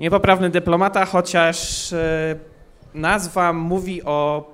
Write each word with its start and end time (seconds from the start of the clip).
Niepoprawny 0.00 0.50
dyplomata, 0.50 1.04
chociaż 1.04 1.92
e, 1.92 2.36
nazwa 2.94 3.52
mówi 3.52 4.02
o 4.02 4.50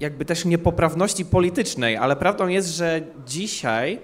jakby 0.00 0.24
też 0.24 0.44
niepoprawności 0.44 1.24
politycznej, 1.24 1.96
ale 1.96 2.16
prawdą 2.16 2.48
jest, 2.48 2.68
że 2.68 3.00
dzisiaj 3.26 3.98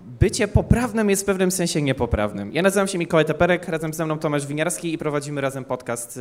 bycie 0.00 0.48
poprawnym 0.48 1.10
jest 1.10 1.22
w 1.22 1.24
pewnym 1.24 1.50
sensie 1.50 1.82
niepoprawnym. 1.82 2.52
Ja 2.52 2.62
nazywam 2.62 2.88
się 2.88 2.98
Mikołaj 2.98 3.24
Teperek, 3.24 3.68
razem 3.68 3.94
ze 3.94 4.04
mną 4.04 4.18
Tomasz 4.18 4.46
Winiarski 4.46 4.92
i 4.92 4.98
prowadzimy 4.98 5.40
razem 5.40 5.64
podcast 5.64 6.16
y, 6.16 6.20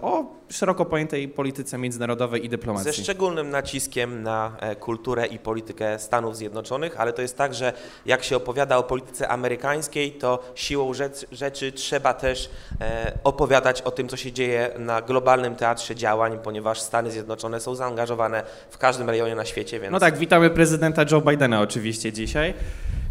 o 0.00 0.24
szeroko 0.48 0.84
pojętej 0.84 1.28
polityce 1.28 1.78
międzynarodowej 1.78 2.44
i 2.44 2.48
dyplomacji. 2.48 2.92
Ze 2.92 3.02
szczególnym 3.02 3.50
naciskiem 3.50 4.22
na 4.22 4.56
e, 4.60 4.76
kulturę 4.76 5.26
i 5.26 5.38
politykę 5.38 5.98
Stanów 5.98 6.36
Zjednoczonych, 6.36 7.00
ale 7.00 7.12
to 7.12 7.22
jest 7.22 7.36
tak, 7.38 7.54
że 7.54 7.72
jak 8.06 8.24
się 8.24 8.36
opowiada 8.36 8.76
o 8.76 8.82
polityce 8.82 9.28
amerykańskiej, 9.28 10.12
to 10.12 10.52
siłą 10.54 10.94
rzecz, 10.94 11.26
rzeczy 11.32 11.72
trzeba 11.72 12.14
też 12.14 12.50
e, 12.80 13.18
opowiadać 13.24 13.82
o 13.82 13.90
tym, 13.90 14.08
co 14.08 14.16
się 14.16 14.32
dzieje 14.32 14.70
na 14.78 15.02
globalnym 15.02 15.56
teatrze 15.56 15.94
działań, 15.94 16.38
ponieważ 16.42 16.80
Stany 16.80 17.10
Zjednoczone 17.10 17.60
są 17.60 17.74
zaangażowane 17.74 18.42
w 18.70 18.78
każdym 18.78 19.10
rejonie 19.10 19.34
na 19.34 19.44
świecie, 19.44 19.80
więc... 19.80 19.92
No 19.92 20.00
tak, 20.00 20.18
witamy 20.18 20.50
prezydenta 20.50 21.04
Joe 21.10 21.20
Bidena 21.20 21.60
oczywiście 21.60 22.12
dzisiaj. 22.12 22.54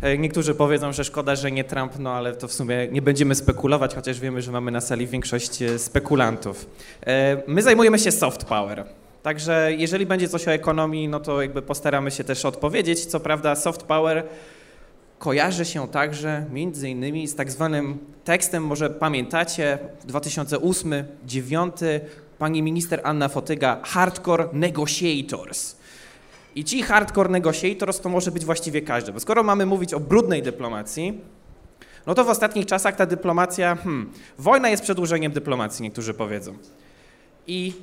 E, 0.02 0.18
niektórzy 0.18 0.56
powiedzą, 0.56 0.94
że 0.94 1.04
szkoda, 1.04 1.36
że 1.36 1.52
nie 1.52 1.64
Trump, 1.64 2.00
no 2.00 2.12
ale 2.12 2.36
to 2.36 2.48
w 2.48 2.54
sumie 2.54 2.88
nie 2.92 3.02
będziemy 3.02 3.36
spekulować, 3.36 3.96
chociaż 3.96 4.20
wiemy, 4.20 4.42
że 4.42 4.52
mamy 4.52 4.72
na 4.72 4.82
sali 4.82 5.08
większość 5.08 5.62
e, 5.62 5.80
spekulantów. 5.80 6.70
E, 7.08 7.42
my 7.48 7.62
zajmujemy 7.62 8.00
się 8.00 8.12
soft 8.12 8.46
power. 8.46 8.86
Także 9.24 9.72
jeżeli 9.78 10.06
będzie 10.06 10.30
coś 10.30 10.48
o 10.48 10.52
ekonomii, 10.52 11.08
no 11.08 11.20
to 11.20 11.42
jakby 11.42 11.62
postaramy 11.62 12.12
się 12.12 12.24
też 12.24 12.46
odpowiedzieć. 12.46 13.06
Co 13.06 13.20
prawda 13.20 13.56
soft 13.56 13.84
power 13.84 14.24
kojarzy 15.20 15.66
się 15.66 15.88
także 15.88 16.46
między 16.52 16.90
innymi 16.90 17.28
z 17.28 17.36
tak 17.36 17.52
zwanym 17.52 17.98
tekstem, 18.24 18.64
może 18.64 18.90
pamiętacie, 18.90 19.80
2008-2009 20.08 21.72
pani 22.38 22.62
minister 22.62 23.02
Anna 23.04 23.30
Fotyga, 23.30 23.80
Hardcore 23.84 24.50
Negotiators. 24.54 25.76
I 26.56 26.64
ci 26.64 26.84
hardcore 26.84 27.30
negotiators 27.30 28.00
to 28.00 28.10
może 28.10 28.32
być 28.32 28.46
właściwie 28.46 28.82
każdy, 28.82 29.14
bo 29.14 29.20
skoro 29.20 29.44
mamy 29.44 29.66
mówić 29.66 29.94
o 29.94 30.00
brudnej 30.00 30.44
dyplomacji, 30.44 31.22
no 32.06 32.14
to 32.16 32.24
w 32.24 32.30
ostatnich 32.30 32.66
czasach 32.66 32.96
ta 32.96 33.06
dyplomacja, 33.06 33.76
hmm, 33.76 34.12
wojna 34.38 34.70
jest 34.70 34.84
przedłużeniem 34.84 35.32
dyplomacji, 35.32 35.84
niektórzy 35.84 36.14
powiedzą. 36.14 36.58
I 37.48 37.74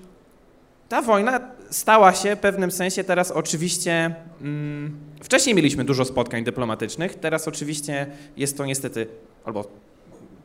ta 0.89 1.03
wojna 1.03 1.41
stała 1.70 2.15
się 2.15 2.37
w 2.37 2.39
pewnym 2.39 2.70
sensie 2.70 3.05
teraz 3.05 3.31
oczywiście. 3.31 4.15
Hmm, 4.39 4.97
wcześniej 5.23 5.55
mieliśmy 5.55 5.84
dużo 5.84 6.05
spotkań 6.05 6.45
dyplomatycznych, 6.45 7.15
teraz 7.15 7.48
oczywiście 7.48 8.06
jest 8.37 8.56
to 8.56 8.67
niestety, 8.67 9.06
albo 9.45 9.65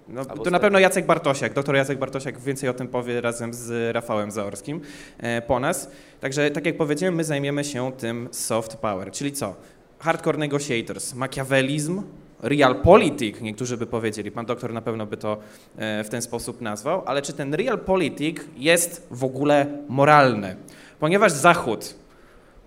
no, 0.10 0.26
to 0.26 0.50
na 0.50 0.60
pewno 0.60 0.80
Jacek 0.80 1.06
Bartosiak, 1.06 1.54
doktor 1.54 1.76
Jacek 1.76 2.00
Bartosiak 2.00 2.40
więcej 2.40 2.70
o 2.70 2.74
tym 2.74 2.88
powie 2.88 3.22
razem 3.22 3.54
z 3.54 3.96
Rafałem 3.96 4.32
Zaorskim 4.32 4.82
e, 5.18 5.42
po 5.42 5.60
nas. 5.60 5.92
Także 6.20 6.52
tak 6.52 6.66
jak 6.66 6.78
powiedziałem, 6.78 7.16
my 7.16 7.24
zajmiemy 7.24 7.64
się 7.64 7.92
tym 7.92 8.30
soft 8.32 8.76
power, 8.76 9.12
czyli 9.12 9.32
co? 9.32 9.56
Hardcore 10.00 10.38
negotiators, 10.38 11.14
makiawelizm, 11.14 12.04
realpolitik, 12.40 13.42
niektórzy 13.42 13.78
by 13.78 13.86
powiedzieli, 13.86 14.32
pan 14.32 14.46
doktor 14.46 14.74
na 14.74 14.82
pewno 14.82 15.06
by 15.06 15.18
to 15.18 15.38
e, 15.78 16.04
w 16.04 16.10
ten 16.10 16.22
sposób 16.22 16.62
nazwał, 16.62 17.04
ale 17.06 17.22
czy 17.22 17.34
ten 17.34 17.54
realpolitik 17.54 18.46
jest 18.58 19.08
w 19.12 19.24
ogóle 19.24 19.66
moralny? 19.88 20.56
Ponieważ 21.00 21.32
Zachód 21.32 21.96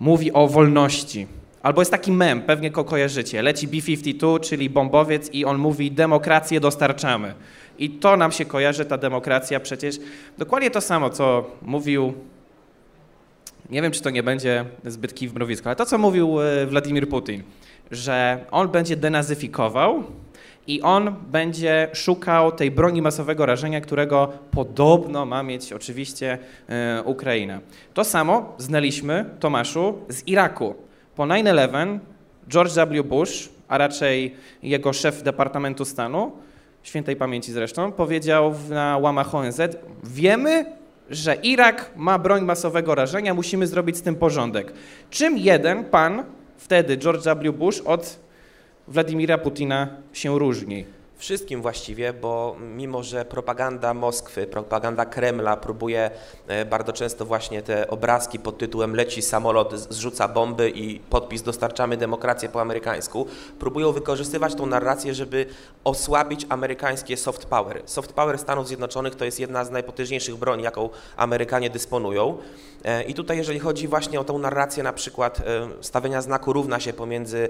mówi 0.01 0.33
o 0.33 0.49
wolności, 0.49 1.27
Albo 1.63 1.81
jest 1.81 1.91
taki 1.91 2.13
mem, 2.13 2.43
pewnie 2.43 2.71
go 2.71 2.85
kojarzycie. 2.85 3.43
Leci 3.43 3.69
B-52, 3.69 4.41
czyli 4.41 4.71
bombowiec 4.71 5.31
i 5.33 5.45
on 5.45 5.59
mówi 5.59 5.93
demokrację 5.93 6.61
dostarczamy. 6.61 7.35
I 7.79 7.91
to 7.91 8.17
nam 8.17 8.33
się 8.33 8.45
kojarzy, 8.45 8.85
ta 8.85 8.99
demokracja 8.99 9.61
przecież. 9.61 9.97
Dokładnie 10.39 10.71
to 10.71 10.81
samo, 10.81 11.11
co 11.11 11.51
mówił, 11.63 12.15
nie 13.71 13.83
wiem, 13.83 13.93
czy 13.93 14.03
to 14.03 14.11
nie 14.11 14.23
będzie 14.23 14.65
zbyt 14.85 15.15
kij 15.15 15.29
w 15.29 15.35
mrowisku, 15.35 15.69
ale 15.69 15.77
to, 15.77 15.87
co 15.87 15.99
mówił 15.99 16.41
e, 16.41 16.67
Władimir 16.67 17.09
Putin, 17.09 17.43
że 17.91 18.45
on 18.51 18.69
będzie 18.69 18.97
denazyfikował 18.97 20.05
i 20.67 20.83
on 20.83 21.15
będzie 21.31 21.89
szukał 21.93 22.53
tej 22.53 22.71
broni 22.71 23.03
masowego 23.03 23.47
rażenia, 23.47 23.81
którego 23.81 24.33
podobno 24.51 25.27
ma 25.27 25.43
mieć 25.43 25.73
oczywiście 25.73 26.39
e, 26.69 27.03
Ukraina. 27.03 27.61
To 27.95 28.05
samo 28.05 28.55
znaliśmy, 28.59 29.25
Tomaszu, 29.41 29.99
z 30.09 30.29
Iraku. 30.29 30.90
Po 31.17 31.23
9-11 31.23 31.99
George 32.49 32.73
W. 32.73 33.03
Bush, 33.05 33.49
a 33.69 33.79
raczej 33.79 34.35
jego 34.63 34.93
szef 34.93 35.23
Departamentu 35.23 35.85
Stanu, 35.85 36.33
świętej 36.83 37.17
pamięci 37.17 37.53
zresztą, 37.53 37.93
powiedział 37.93 38.55
na 38.71 38.99
łamach 38.99 39.35
ONZ, 39.35 39.61
wiemy, 40.05 40.65
że 41.11 41.35
Irak 41.35 41.91
ma 41.97 42.19
broń 42.19 42.45
masowego 42.45 42.95
rażenia, 42.95 43.35
musimy 43.35 43.67
zrobić 43.67 43.97
z 43.97 44.03
tym 44.03 44.15
porządek. 44.17 44.73
Czym 45.11 45.39
jeden 45.39 45.85
pan, 45.85 46.25
wtedy 46.57 46.97
George 46.97 47.25
W. 47.25 47.53
Bush, 47.53 47.81
od 47.81 48.21
Władimira 48.89 49.39
Putina 49.39 49.89
się 50.13 50.39
różni? 50.39 50.85
Wszystkim 51.21 51.63
właściwie, 51.63 52.13
bo 52.13 52.57
mimo, 52.61 53.03
że 53.03 53.25
propaganda 53.25 53.95
Moskwy, 53.95 54.47
propaganda 54.47 55.05
Kremla 55.05 55.57
próbuje 55.57 56.11
e, 56.47 56.65
bardzo 56.65 56.93
często 56.93 57.27
właśnie 57.27 57.63
te 57.63 57.91
obrazki 57.91 58.39
pod 58.39 58.59
tytułem 58.59 58.97
leci 58.97 59.23
samolot, 59.23 59.75
zrzuca 59.75 60.29
bomby 60.29 60.71
i 60.71 60.99
podpis 60.99 61.43
dostarczamy 61.43 61.97
demokrację 61.97 62.49
po 62.49 62.61
amerykańsku, 62.61 63.27
próbują 63.59 63.93
wykorzystywać 63.93 64.55
tą 64.55 64.67
narrację, 64.67 65.15
żeby 65.15 65.47
osłabić 65.85 66.47
amerykańskie 66.49 67.17
soft 67.17 67.47
power. 67.47 67.83
Soft 67.85 68.13
power 68.13 68.39
Stanów 68.39 68.69
Zjednoczonych 68.69 69.15
to 69.15 69.25
jest 69.25 69.41
jedna 69.41 69.65
z 69.65 69.71
najpotężniejszych 69.71 70.37
broni, 70.37 70.63
jaką 70.63 70.89
Amerykanie 71.17 71.71
dysponują. 71.71 72.39
E, 72.85 73.03
I 73.03 73.15
tutaj 73.15 73.37
jeżeli 73.37 73.59
chodzi 73.59 73.89
właśnie 73.89 74.21
o 74.21 74.25
tą 74.25 74.39
narrację 74.39 74.83
na 74.83 74.93
przykład 74.93 75.41
e, 75.41 75.43
stawiania 75.81 76.23
znaku 76.23 76.53
równa 76.53 76.81
się 76.81 76.93
pomiędzy 76.93 77.49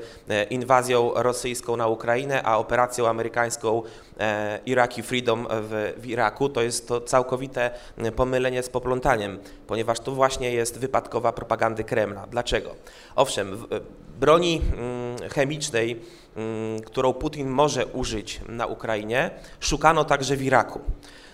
inwazją 0.51 1.11
rosyjską 1.15 1.77
na 1.77 1.87
Ukrainę, 1.87 2.43
a 2.43 2.59
operacją 2.59 3.09
amerykańską 3.09 3.83
E, 4.21 4.61
Iraki 4.67 5.03
Freedom 5.03 5.47
w, 5.51 5.95
w 5.97 6.07
Iraku, 6.07 6.49
to 6.49 6.63
jest 6.63 6.89
to 6.89 7.01
całkowite 7.01 7.71
pomylenie 8.17 8.63
z 8.63 8.69
poplątaniem, 8.69 9.39
ponieważ 9.67 10.01
to 10.01 10.13
właśnie 10.13 10.53
jest 10.53 10.79
wypadkowa 10.79 11.33
propagandy 11.33 11.85
Kremla. 11.85 12.27
Dlaczego? 12.27 12.75
Owszem, 13.17 13.67
broni 14.21 14.63
chemicznej, 15.35 16.01
którą 16.87 17.13
Putin 17.13 17.49
może 17.49 17.87
użyć 17.87 18.41
na 18.49 18.67
Ukrainie, 18.67 19.31
szukano 19.61 20.05
także 20.05 20.37
w 20.37 20.43
Iraku. 20.43 20.81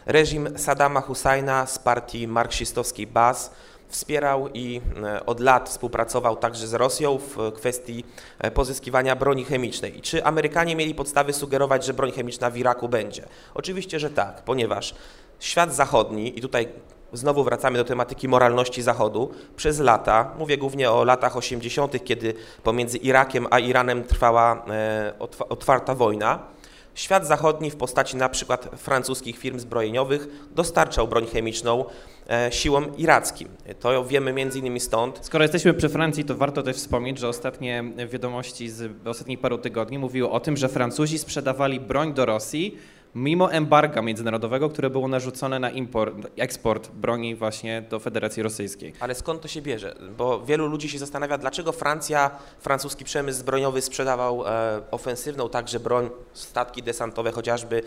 Reżim 0.07 0.59
Saddama 0.59 1.01
Husajna 1.01 1.67
z 1.67 1.79
partii 1.79 2.29
marksistowskiej 2.29 3.07
Baz 3.07 3.51
Wspierał 3.89 4.49
i 4.55 4.81
e, 5.05 5.27
od 5.27 5.41
lat 5.41 5.69
współpracował 5.69 6.37
także 6.37 6.67
z 6.67 6.75
Rosją 6.75 7.19
w 7.19 7.53
kwestii 7.55 8.05
e, 8.39 8.51
pozyskiwania 8.51 9.17
broni 9.17 9.45
chemicznej. 9.45 9.99
I 9.99 10.03
czy 10.03 10.25
Amerykanie 10.25 10.77
mieli 10.77 10.95
podstawy 10.95 11.33
sugerować, 11.33 11.85
że 11.85 11.95
broń 11.95 12.13
chemiczna 12.13 12.51
w 12.51 12.57
Iraku 12.57 12.89
będzie? 12.89 13.23
Oczywiście, 13.55 14.01
że 14.01 14.11
tak, 14.11 14.43
ponieważ 14.43 14.95
świat 15.41 15.75
zachodni, 15.75 16.39
i 16.39 16.41
tutaj 16.43 16.69
znowu 17.13 17.45
wracamy 17.45 17.79
do 17.79 17.85
tematyki 17.85 18.29
moralności 18.29 18.83
Zachodu, 18.83 19.31
przez 19.57 19.81
lata, 19.81 20.35
mówię 20.39 20.59
głównie 20.59 20.91
o 20.91 21.05
latach 21.05 21.37
80., 21.37 22.05
kiedy 22.05 22.35
pomiędzy 22.63 22.99
Irakiem 22.99 23.47
a 23.51 23.59
Iranem 23.59 24.05
trwała 24.05 24.65
e, 24.69 25.13
otwarta 25.49 25.95
wojna, 25.95 26.56
świat 26.97 27.27
zachodni 27.27 27.71
w 27.71 27.77
postaci 27.77 28.17
przykład 28.29 28.69
francuskich 28.77 29.39
firm 29.39 29.59
zbrojeniowych 29.59 30.29
dostarczał 30.55 31.09
broń 31.09 31.27
chemiczną 31.27 31.85
E, 32.31 32.53
siłom 32.53 32.97
irackim. 32.97 33.49
To 33.81 34.05
wiemy 34.05 34.33
między 34.33 34.59
innymi 34.59 34.81
stąd. 34.81 35.19
Skoro 35.23 35.45
jesteśmy 35.45 35.75
przy 35.75 35.89
Francji, 35.89 36.25
to 36.25 36.35
warto 36.35 36.63
też 36.63 36.77
wspomnieć, 36.77 37.19
że 37.19 37.29
ostatnie 37.29 37.85
wiadomości 38.13 38.71
z 38.71 39.07
ostatnich 39.07 39.41
paru 39.41 39.59
tygodni 39.59 39.99
mówiły 39.99 40.31
o 40.31 40.41
tym, 40.41 40.57
że 40.57 40.69
Francuzi 40.69 41.19
sprzedawali 41.19 41.81
broń 41.81 42.15
do 42.15 42.27
Rosji 42.27 42.79
mimo 43.17 43.53
embarga 43.53 44.03
międzynarodowego, 44.03 44.71
które 44.71 44.91
było 44.91 45.09
narzucone 45.09 45.59
na 45.59 45.71
import, 45.71 46.17
eksport 46.37 46.91
broni 46.91 47.35
właśnie 47.35 47.83
do 47.83 48.01
Federacji 48.01 48.43
Rosyjskiej. 48.43 48.93
Ale 49.01 49.15
skąd 49.15 49.43
to 49.43 49.49
się 49.49 49.63
bierze? 49.63 49.97
Bo 50.17 50.45
wielu 50.45 50.67
ludzi 50.67 50.89
się 50.89 50.99
zastanawia, 50.99 51.39
dlaczego 51.39 51.73
Francja, 51.73 52.31
francuski 52.61 53.05
przemysł 53.05 53.39
zbrojeniowy 53.39 53.83
sprzedawał 53.83 54.47
e, 54.47 54.81
ofensywną 54.91 55.49
także 55.49 55.81
broń, 55.81 56.11
statki 56.33 56.83
desantowe 56.83 57.33
chociażby 57.33 57.83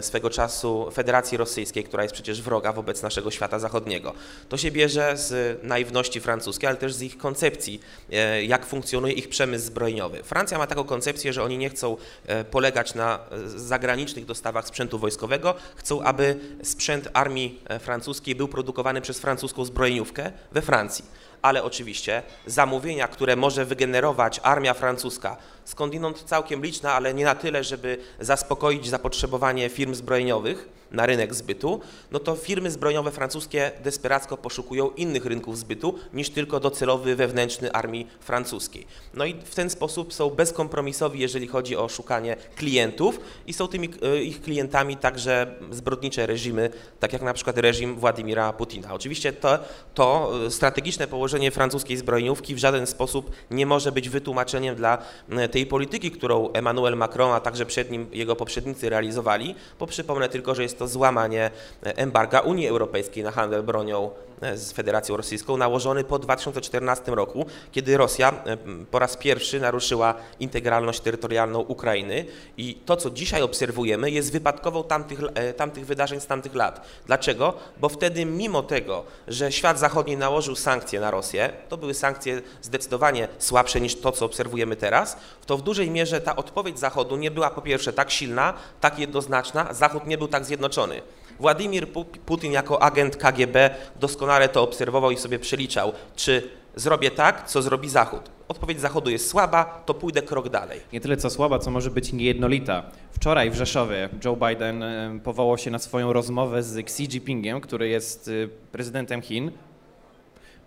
swego 0.00 0.30
czasu 0.30 0.90
Federacji 0.92 1.38
Rosyjskiej, 1.38 1.84
która 1.84 2.02
jest 2.02 2.14
przecież 2.14 2.42
wroga 2.42 2.72
wobec 2.72 3.02
naszego 3.02 3.30
świata 3.30 3.58
zachodniego. 3.58 4.12
To 4.48 4.56
się 4.56 4.70
bierze 4.70 5.16
z 5.16 5.58
naiwności 5.64 6.20
francuskiej, 6.20 6.68
ale 6.68 6.76
też 6.76 6.94
z 6.94 7.02
ich 7.02 7.18
koncepcji, 7.18 7.80
e, 8.12 8.44
jak 8.44 8.66
funkcjonuje 8.66 9.12
ich 9.12 9.28
przemysł 9.28 9.66
zbrojeniowy. 9.66 10.22
Francja 10.22 10.58
ma 10.58 10.66
taką 10.66 10.84
koncepcję, 10.84 11.32
że 11.32 11.42
oni 11.42 11.58
nie 11.58 11.70
chcą 11.70 11.96
e, 12.26 12.44
polegać 12.44 12.94
na 12.94 13.18
zagranicznych 13.46 14.24
dostawach 14.24 14.69
sprzętu 14.70 14.98
wojskowego, 14.98 15.54
chcą, 15.76 16.02
aby 16.02 16.40
sprzęt 16.62 17.08
armii 17.12 17.60
e, 17.68 17.78
francuskiej 17.78 18.34
był 18.34 18.48
produkowany 18.48 19.00
przez 19.00 19.18
francuską 19.18 19.64
zbrojeniówkę 19.64 20.32
we 20.52 20.62
Francji. 20.62 21.04
Ale 21.42 21.64
oczywiście 21.64 22.22
zamówienia, 22.46 23.08
które 23.08 23.36
może 23.36 23.64
wygenerować 23.64 24.40
armia 24.42 24.74
francuska, 24.74 25.36
skądinąd 25.64 26.24
całkiem 26.24 26.62
liczna, 26.62 26.92
ale 26.94 27.14
nie 27.14 27.24
na 27.24 27.34
tyle, 27.34 27.64
żeby 27.64 27.98
zaspokoić 28.20 28.88
zapotrzebowanie 28.88 29.68
firm 29.68 29.94
zbrojeniowych, 29.94 30.79
na 30.92 31.06
rynek 31.06 31.34
zbytu, 31.34 31.80
no 32.10 32.18
to 32.18 32.36
firmy 32.36 32.70
zbrojeniowe 32.70 33.10
francuskie 33.10 33.70
desperacko 33.84 34.36
poszukują 34.36 34.90
innych 34.90 35.26
rynków 35.26 35.58
zbytu 35.58 35.94
niż 36.12 36.30
tylko 36.30 36.60
docelowy 36.60 37.16
wewnętrzny 37.16 37.72
armii 37.72 38.06
francuskiej. 38.20 38.86
No 39.14 39.24
i 39.24 39.34
w 39.44 39.54
ten 39.54 39.70
sposób 39.70 40.14
są 40.14 40.30
bezkompromisowi, 40.30 41.20
jeżeli 41.20 41.46
chodzi 41.46 41.76
o 41.76 41.88
szukanie 41.88 42.36
klientów 42.56 43.20
i 43.46 43.52
są 43.52 43.68
tymi 43.68 43.88
e, 44.02 44.22
ich 44.22 44.42
klientami 44.42 44.96
także 44.96 45.54
zbrodnicze 45.70 46.26
reżimy, 46.26 46.70
tak 47.00 47.12
jak 47.12 47.22
na 47.22 47.34
przykład 47.34 47.58
reżim 47.58 47.96
Władimira 47.96 48.52
Putina. 48.52 48.94
Oczywiście 48.94 49.32
to, 49.32 49.58
to 49.94 50.32
strategiczne 50.50 51.06
położenie 51.06 51.50
francuskiej 51.50 51.96
zbrojeniówki 51.96 52.54
w 52.54 52.58
żaden 52.58 52.86
sposób 52.86 53.30
nie 53.50 53.66
może 53.66 53.92
być 53.92 54.08
wytłumaczeniem 54.08 54.74
dla 54.76 54.98
e, 55.30 55.48
tej 55.48 55.66
polityki, 55.66 56.10
którą 56.10 56.52
Emmanuel 56.52 56.96
Macron, 56.96 57.32
a 57.32 57.40
także 57.40 57.66
przed 57.66 57.90
nim 57.90 58.06
jego 58.12 58.36
poprzednicy 58.36 58.90
realizowali, 58.90 59.54
bo 59.78 59.86
przypomnę 59.86 60.28
tylko, 60.28 60.54
że 60.54 60.62
jest 60.62 60.79
to 60.80 60.88
złamanie 60.88 61.50
embarga 61.82 62.40
Unii 62.40 62.68
Europejskiej 62.68 63.24
na 63.24 63.30
handel 63.30 63.62
bronią 63.62 64.10
z 64.54 64.72
Federacją 64.72 65.16
Rosyjską 65.16 65.56
nałożony 65.56 66.04
po 66.04 66.18
2014 66.18 67.12
roku, 67.12 67.46
kiedy 67.72 67.96
Rosja 67.96 68.44
e, 68.44 68.56
po 68.90 68.98
raz 68.98 69.16
pierwszy 69.16 69.60
naruszyła 69.60 70.14
integralność 70.40 71.00
terytorialną 71.00 71.60
Ukrainy 71.60 72.26
i 72.56 72.74
to, 72.74 72.96
co 72.96 73.10
dzisiaj 73.10 73.42
obserwujemy, 73.42 74.10
jest 74.10 74.32
wypadkową 74.32 74.84
tamtych, 74.84 75.18
e, 75.34 75.52
tamtych 75.52 75.86
wydarzeń 75.86 76.20
z 76.20 76.26
tamtych 76.26 76.54
lat. 76.54 76.86
Dlaczego? 77.06 77.54
Bo 77.80 77.88
wtedy 77.88 78.24
mimo 78.24 78.62
tego, 78.62 79.04
że 79.28 79.52
świat 79.52 79.78
zachodni 79.78 80.16
nałożył 80.16 80.56
sankcje 80.56 81.00
na 81.00 81.10
Rosję, 81.10 81.52
to 81.68 81.76
były 81.76 81.94
sankcje 81.94 82.42
zdecydowanie 82.62 83.28
słabsze 83.38 83.80
niż 83.80 83.96
to, 83.96 84.12
co 84.12 84.24
obserwujemy 84.24 84.76
teraz, 84.76 85.16
to 85.46 85.56
w 85.56 85.62
dużej 85.62 85.90
mierze 85.90 86.20
ta 86.20 86.36
odpowiedź 86.36 86.78
Zachodu 86.78 87.16
nie 87.16 87.30
była 87.30 87.50
po 87.50 87.62
pierwsze 87.62 87.92
tak 87.92 88.10
silna, 88.10 88.54
tak 88.80 88.98
jednoznaczna, 88.98 89.74
Zachód 89.74 90.06
nie 90.06 90.18
był 90.18 90.28
tak 90.28 90.44
zjednoczony, 90.44 90.60
zjednoczony. 90.60 91.19
Władimir 91.40 91.88
Putin 92.26 92.52
jako 92.52 92.82
agent 92.82 93.16
KGB 93.16 93.70
doskonale 94.00 94.48
to 94.48 94.62
obserwował 94.62 95.10
i 95.10 95.16
sobie 95.16 95.38
przeliczał, 95.38 95.92
czy 96.16 96.50
zrobię 96.76 97.10
tak, 97.10 97.48
co 97.48 97.62
zrobi 97.62 97.88
Zachód. 97.88 98.30
Odpowiedź 98.48 98.80
Zachodu 98.80 99.10
jest 99.10 99.30
słaba, 99.30 99.82
to 99.86 99.94
pójdę 99.94 100.22
krok 100.22 100.48
dalej. 100.48 100.80
Nie 100.92 101.00
tyle 101.00 101.16
co 101.16 101.30
słaba, 101.30 101.58
co 101.58 101.70
może 101.70 101.90
być 101.90 102.12
niejednolita. 102.12 102.82
Wczoraj 103.12 103.50
w 103.50 103.54
Rzeszowie 103.54 104.08
Joe 104.24 104.36
Biden 104.36 104.84
powołał 105.24 105.58
się 105.58 105.70
na 105.70 105.78
swoją 105.78 106.12
rozmowę 106.12 106.62
z 106.62 106.76
Xi 106.76 107.02
Jinpingiem, 107.02 107.60
który 107.60 107.88
jest 107.88 108.28
y, 108.28 108.48
prezydentem 108.72 109.22
Chin, 109.22 109.50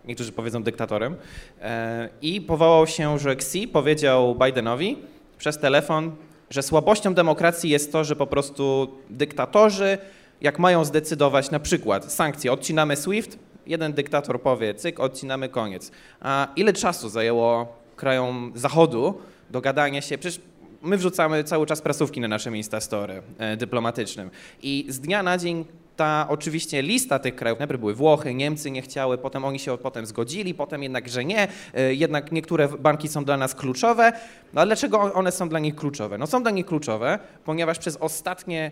niektórzy 0.05 0.31
powiedzą 0.31 0.63
dyktatorem, 0.63 1.15
e, 1.61 2.09
i 2.21 2.41
powołał 2.41 2.87
się, 2.87 3.19
że 3.19 3.31
Xi 3.31 3.67
powiedział 3.67 4.35
Bidenowi 4.35 4.97
przez 5.37 5.57
telefon, 5.57 6.15
że 6.49 6.63
słabością 6.63 7.13
demokracji 7.13 7.69
jest 7.69 7.91
to, 7.91 8.03
że 8.03 8.15
po 8.15 8.27
prostu 8.27 8.87
dyktatorzy, 9.09 9.97
jak 10.43 10.59
mają 10.59 10.85
zdecydować 10.85 11.51
na 11.51 11.59
przykład 11.59 12.13
sankcje, 12.13 12.51
odcinamy 12.51 12.95
SWIFT, 12.95 13.37
jeden 13.67 13.93
dyktator 13.93 14.41
powie, 14.41 14.75
cyk, 14.75 14.99
odcinamy 14.99 15.49
koniec. 15.49 15.91
A 16.21 16.47
ile 16.55 16.73
czasu 16.73 17.09
zajęło 17.09 17.77
krajom 17.95 18.51
Zachodu 18.55 19.21
dogadanie 19.49 20.01
się, 20.01 20.17
przecież 20.17 20.41
my 20.81 20.97
wrzucamy 20.97 21.43
cały 21.43 21.65
czas 21.65 21.81
prasówki 21.81 22.21
na 22.21 22.27
naszym 22.27 22.55
Instastory 22.55 23.21
e, 23.37 23.57
dyplomatycznym 23.57 24.29
i 24.61 24.85
z 24.89 24.99
dnia 24.99 25.23
na 25.23 25.37
dzień 25.37 25.65
ta 25.95 26.25
oczywiście 26.29 26.81
lista 26.81 27.19
tych 27.19 27.35
krajów, 27.35 27.59
najpierw 27.59 27.79
były 27.79 27.93
Włochy, 27.93 28.33
Niemcy 28.33 28.71
nie 28.71 28.81
chciały, 28.81 29.17
potem 29.17 29.45
oni 29.45 29.59
się 29.59 29.77
potem 29.77 30.05
zgodzili, 30.05 30.53
potem 30.53 30.83
jednak, 30.83 31.09
że 31.09 31.25
nie, 31.25 31.47
e, 31.73 31.93
jednak 31.93 32.31
niektóre 32.31 32.67
banki 32.67 33.07
są 33.07 33.25
dla 33.25 33.37
nas 33.37 33.55
kluczowe. 33.55 34.11
No 34.53 34.61
a 34.61 34.65
dlaczego 34.65 35.13
one 35.13 35.31
są 35.31 35.49
dla 35.49 35.59
nich 35.59 35.75
kluczowe? 35.75 36.17
No 36.17 36.27
są 36.27 36.43
dla 36.43 36.51
nich 36.51 36.65
kluczowe, 36.65 37.19
ponieważ 37.45 37.79
przez 37.79 37.97
ostatnie 37.97 38.71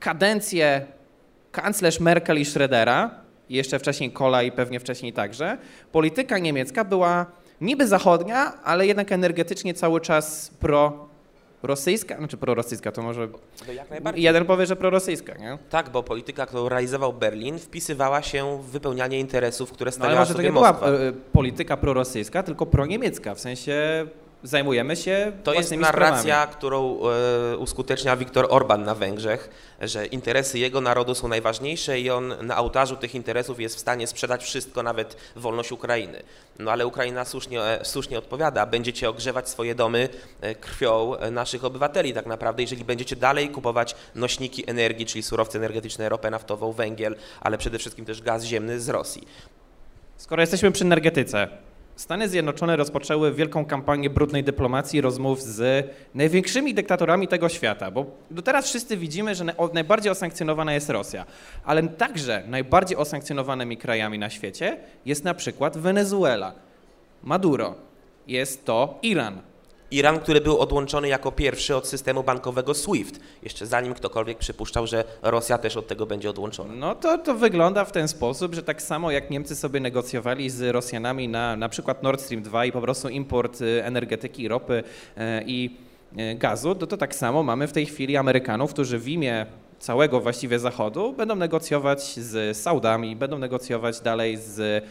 kadencje 0.00 0.86
kanclerz 1.52 2.00
Merkel 2.00 2.38
i 2.38 2.44
Schrödera, 2.44 3.10
i 3.48 3.54
jeszcze 3.54 3.78
wcześniej 3.78 4.10
Kola 4.10 4.42
i 4.42 4.52
pewnie 4.52 4.80
wcześniej 4.80 5.12
także, 5.12 5.58
polityka 5.92 6.38
niemiecka 6.38 6.84
była 6.84 7.26
niby 7.60 7.86
zachodnia, 7.86 8.52
ale 8.64 8.86
jednak 8.86 9.12
energetycznie 9.12 9.74
cały 9.74 10.00
czas 10.00 10.50
pro 10.60 11.08
rosyjska, 11.62 12.16
znaczy 12.16 12.36
prorosyjska, 12.36 12.92
to 12.92 13.02
może 13.02 13.28
to 13.66 13.72
jak 13.72 13.90
najbardziej. 13.90 14.24
jeden 14.24 14.44
powie, 14.44 14.66
że 14.66 14.76
prorosyjska, 14.76 15.34
nie? 15.38 15.58
Tak, 15.70 15.90
bo 15.90 16.02
polityka, 16.02 16.46
którą 16.46 16.68
realizował 16.68 17.12
Berlin, 17.12 17.58
wpisywała 17.58 18.22
się 18.22 18.62
w 18.62 18.66
wypełnianie 18.66 19.20
interesów, 19.20 19.72
które 19.72 19.92
stawiała 19.92 20.12
no, 20.12 20.16
ale 20.18 20.22
może 20.22 20.32
sobie 20.32 20.48
to 20.48 20.54
nie 20.54 20.60
Moskwa. 20.60 20.86
była 20.86 21.00
e, 21.00 21.12
polityka 21.12 21.76
prorosyjska, 21.76 22.42
tylko 22.42 22.66
proniemiecka, 22.66 23.34
w 23.34 23.40
sensie 23.40 24.06
zajmujemy 24.42 24.96
się 24.96 25.32
To 25.44 25.54
jest 25.54 25.72
narracja, 25.76 26.34
sprawami. 26.34 26.52
którą 26.52 26.98
e, 27.52 27.56
uskutecznia 27.56 28.16
Viktor 28.16 28.46
Orban 28.50 28.84
na 28.84 28.94
Węgrzech, 28.94 29.50
że 29.80 30.06
interesy 30.06 30.58
jego 30.58 30.80
narodu 30.80 31.14
są 31.14 31.28
najważniejsze 31.28 32.00
i 32.00 32.10
on 32.10 32.34
na 32.42 32.58
ołtarzu 32.58 32.96
tych 32.96 33.14
interesów 33.14 33.60
jest 33.60 33.76
w 33.76 33.78
stanie 33.78 34.06
sprzedać 34.06 34.44
wszystko, 34.44 34.82
nawet 34.82 35.16
wolność 35.36 35.72
Ukrainy. 35.72 36.22
No 36.58 36.70
ale 36.70 36.86
Ukraina 36.86 37.24
słusznie, 37.24 37.62
e, 37.62 37.84
słusznie 37.84 38.18
odpowiada, 38.18 38.66
będziecie 38.66 39.08
ogrzewać 39.08 39.48
swoje 39.48 39.74
domy 39.74 40.08
e, 40.40 40.54
krwią 40.54 41.14
naszych 41.30 41.64
obywateli 41.64 42.14
tak 42.14 42.26
naprawdę, 42.26 42.62
jeżeli 42.62 42.84
będziecie 42.84 43.16
dalej 43.16 43.48
kupować 43.48 43.94
nośniki 44.14 44.70
energii, 44.70 45.06
czyli 45.06 45.22
surowce 45.22 45.58
energetyczne, 45.58 46.08
ropę 46.08 46.30
naftową, 46.30 46.72
węgiel, 46.72 47.16
ale 47.40 47.58
przede 47.58 47.78
wszystkim 47.78 48.04
też 48.04 48.22
gaz 48.22 48.44
ziemny 48.44 48.80
z 48.80 48.88
Rosji. 48.88 49.26
Skoro 50.16 50.42
jesteśmy 50.42 50.72
przy 50.72 50.84
energetyce, 50.84 51.48
Stany 52.00 52.28
Zjednoczone 52.28 52.76
rozpoczęły 52.76 53.34
wielką 53.34 53.64
kampanię 53.64 54.10
brudnej 54.10 54.44
dyplomacji, 54.44 55.00
rozmów 55.00 55.42
z 55.42 55.86
największymi 56.14 56.74
dyktatorami 56.74 57.28
tego 57.28 57.48
świata, 57.48 57.90
bo 57.90 58.06
do 58.30 58.42
teraz 58.42 58.66
wszyscy 58.68 58.96
widzimy, 58.96 59.34
że 59.34 59.44
najbardziej 59.72 60.12
osankcjonowana 60.12 60.74
jest 60.74 60.90
Rosja, 60.90 61.26
ale 61.64 61.82
także 61.82 62.42
najbardziej 62.46 62.96
osankcjonowanymi 62.96 63.76
krajami 63.76 64.18
na 64.18 64.30
świecie 64.30 64.76
jest 65.06 65.24
na 65.24 65.34
przykład 65.34 65.78
Wenezuela, 65.78 66.52
Maduro, 67.22 67.74
jest 68.26 68.64
to 68.64 68.98
Iran, 69.02 69.40
Iran, 69.90 70.20
który 70.20 70.40
był 70.40 70.58
odłączony 70.58 71.08
jako 71.08 71.32
pierwszy 71.32 71.76
od 71.76 71.86
systemu 71.86 72.22
bankowego 72.22 72.74
SWIFT, 72.74 73.20
jeszcze 73.42 73.66
zanim 73.66 73.94
ktokolwiek 73.94 74.38
przypuszczał, 74.38 74.86
że 74.86 75.04
Rosja 75.22 75.58
też 75.58 75.76
od 75.76 75.86
tego 75.86 76.06
będzie 76.06 76.30
odłączona. 76.30 76.74
No 76.74 76.94
to, 76.94 77.18
to 77.18 77.34
wygląda 77.34 77.84
w 77.84 77.92
ten 77.92 78.08
sposób, 78.08 78.54
że 78.54 78.62
tak 78.62 78.82
samo 78.82 79.10
jak 79.10 79.30
Niemcy 79.30 79.56
sobie 79.56 79.80
negocjowali 79.80 80.50
z 80.50 80.72
Rosjanami 80.72 81.28
na 81.28 81.56
na 81.56 81.68
przykład 81.68 82.02
Nord 82.02 82.20
Stream 82.20 82.42
2 82.42 82.64
i 82.64 82.72
po 82.72 82.80
prostu 82.80 83.08
import 83.08 83.60
y, 83.60 83.84
energetyki, 83.84 84.48
ropy 84.48 84.82
e, 85.16 85.42
i 85.46 85.76
e, 86.16 86.34
gazu, 86.34 86.74
to, 86.74 86.86
to 86.86 86.96
tak 86.96 87.14
samo 87.14 87.42
mamy 87.42 87.68
w 87.68 87.72
tej 87.72 87.86
chwili 87.86 88.16
Amerykanów, 88.16 88.72
którzy 88.72 88.98
w 88.98 89.08
imię 89.08 89.46
całego 89.78 90.20
właściwie 90.20 90.58
Zachodu 90.58 91.12
będą 91.12 91.36
negocjować 91.36 92.16
z 92.16 92.56
Saudami, 92.56 93.16
będą 93.16 93.38
negocjować 93.38 94.00
dalej 94.00 94.36
z 94.36 94.84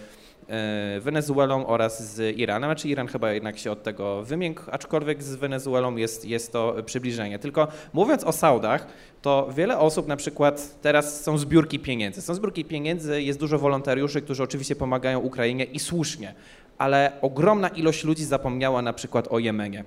Wenezuelą 0.99 1.67
oraz 1.67 2.13
z 2.15 2.37
Iranem, 2.37 2.67
znaczy 2.67 2.87
Iran 2.87 3.07
chyba 3.07 3.31
jednak 3.31 3.57
się 3.57 3.71
od 3.71 3.83
tego 3.83 4.23
wymiękł, 4.23 4.61
aczkolwiek 4.71 5.23
z 5.23 5.35
Wenezuelą 5.35 5.95
jest, 5.95 6.25
jest 6.25 6.51
to 6.53 6.75
przybliżenie. 6.85 7.39
Tylko 7.39 7.67
mówiąc 7.93 8.23
o 8.23 8.31
Saudach, 8.31 8.87
to 9.21 9.49
wiele 9.55 9.77
osób 9.77 10.07
na 10.07 10.15
przykład 10.15 10.81
teraz 10.81 11.23
są 11.23 11.37
zbiórki 11.37 11.79
pieniędzy. 11.79 12.21
Są 12.21 12.33
zbiórki 12.33 12.65
pieniędzy, 12.65 13.21
jest 13.21 13.39
dużo 13.39 13.59
wolontariuszy, 13.59 14.21
którzy 14.21 14.43
oczywiście 14.43 14.75
pomagają 14.75 15.19
Ukrainie 15.19 15.63
i 15.63 15.79
słusznie, 15.79 16.33
ale 16.77 17.11
ogromna 17.21 17.67
ilość 17.67 18.03
ludzi 18.03 18.25
zapomniała 18.25 18.81
na 18.81 18.93
przykład 18.93 19.27
o 19.27 19.39
Jemenie 19.39 19.83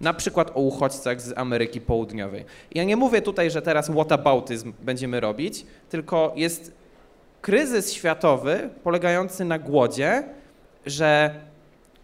na 0.00 0.14
przykład 0.14 0.50
o 0.54 0.60
uchodźcach 0.60 1.20
z 1.20 1.38
Ameryki 1.38 1.80
Południowej. 1.80 2.44
Ja 2.74 2.84
nie 2.84 2.96
mówię 2.96 3.22
tutaj, 3.22 3.50
że 3.50 3.62
teraz 3.62 3.90
whataboutyzm 3.90 4.72
będziemy 4.82 5.20
robić, 5.20 5.66
tylko 5.88 6.32
jest 6.36 6.72
kryzys 7.48 7.92
światowy 7.92 8.70
polegający 8.84 9.44
na 9.44 9.58
głodzie, 9.58 10.24
że 10.86 11.34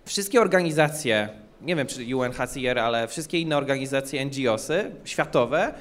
wszystkie 0.05 0.41
organizacje, 0.41 1.29
nie 1.63 1.77
wiem 1.77 1.87
czy 1.87 2.17
UNHCR, 2.17 2.79
ale 2.79 3.09
wszystkie 3.09 3.41
inne 3.41 3.57
organizacje 3.57 4.25
NGOsy 4.25 4.91
światowe 5.05 5.75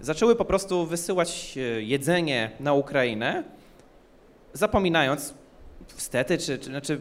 zaczęły 0.00 0.36
po 0.36 0.44
prostu 0.44 0.86
wysyłać 0.86 1.58
e, 1.58 1.82
jedzenie 1.82 2.50
na 2.60 2.72
Ukrainę, 2.72 3.42
zapominając 4.52 5.34
wstety, 5.86 6.38
czy, 6.38 6.58
czy 6.58 6.64
znaczy 6.64 7.00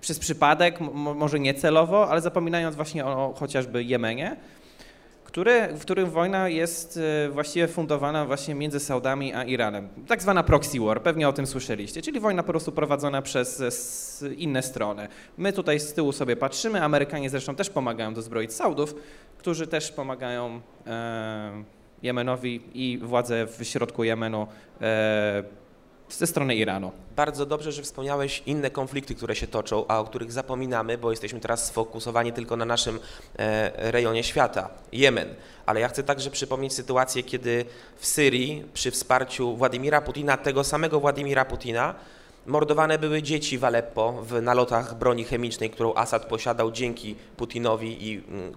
przez 0.00 0.18
przypadek, 0.18 0.80
może 0.94 1.40
niecelowo, 1.40 2.10
ale 2.10 2.20
zapominając 2.20 2.76
właśnie 2.76 3.04
o 3.04 3.34
chociażby 3.38 3.84
Jemenie, 3.84 4.36
w 5.74 5.80
którym 5.80 6.10
wojna 6.10 6.48
jest 6.48 7.00
e, 7.26 7.30
właściwie 7.30 7.68
fundowana 7.68 8.26
właśnie 8.26 8.54
między 8.54 8.80
Saudami 8.80 9.34
a 9.34 9.44
Iranem. 9.44 9.88
Tak 10.06 10.22
zwana 10.22 10.42
proxy 10.42 10.80
war, 10.80 11.02
pewnie 11.02 11.28
o 11.28 11.32
tym 11.32 11.46
słyszeliście, 11.46 12.02
czyli 12.02 12.20
wojna 12.20 12.42
po 12.42 12.52
prostu 12.52 12.72
prowadzona 12.72 13.22
przez 13.22 14.24
inne 14.36 14.62
strony. 14.62 15.08
My 15.38 15.52
tutaj 15.52 15.80
z 15.80 15.92
tyłu 15.92 16.12
sobie 16.12 16.36
patrzymy, 16.36 16.82
Amerykanie 16.82 17.30
zresztą 17.30 17.54
też 17.54 17.70
pomagają 17.70 18.14
dozbroić 18.14 18.52
Saudów, 18.52 18.94
którzy 19.38 19.66
też 19.66 19.92
pomagają 19.92 20.60
e, 20.86 21.64
Jemenowi 22.02 22.60
i 22.74 22.98
władze 22.98 23.46
w 23.46 23.64
środku 23.64 24.04
Jemenu 24.04 24.46
e, 24.80 25.44
ze 26.10 26.26
strony 26.26 26.54
Iranu. 26.54 26.92
Bardzo 27.16 27.46
dobrze, 27.46 27.72
że 27.72 27.82
wspomniałeś 27.82 28.42
inne 28.46 28.70
konflikty, 28.70 29.14
które 29.14 29.36
się 29.36 29.46
toczą, 29.46 29.84
a 29.88 30.00
o 30.00 30.04
których 30.04 30.32
zapominamy, 30.32 30.98
bo 30.98 31.10
jesteśmy 31.10 31.40
teraz 31.40 31.66
sfokusowani 31.66 32.32
tylko 32.32 32.56
na 32.56 32.64
naszym 32.64 33.00
e, 33.38 33.90
rejonie 33.90 34.24
świata 34.24 34.68
Jemen. 34.92 35.28
Ale 35.66 35.80
ja 35.80 35.88
chcę 35.88 36.02
także 36.02 36.30
przypomnieć 36.30 36.72
sytuację, 36.72 37.22
kiedy 37.22 37.64
w 37.96 38.06
Syrii 38.06 38.64
przy 38.74 38.90
wsparciu 38.90 39.56
Władimira 39.56 40.00
Putina, 40.00 40.36
tego 40.36 40.64
samego 40.64 41.00
Władimira 41.00 41.44
Putina, 41.44 41.94
Mordowane 42.48 42.98
były 42.98 43.22
dzieci 43.22 43.58
w 43.58 43.64
Aleppo 43.64 44.12
w 44.12 44.42
nalotach 44.42 44.98
broni 44.98 45.24
chemicznej, 45.24 45.70
którą 45.70 45.94
Assad 45.94 46.26
posiadał 46.26 46.72
dzięki 46.72 47.14
Putinowi 47.36 48.08
i 48.08 48.24
mm, 48.28 48.54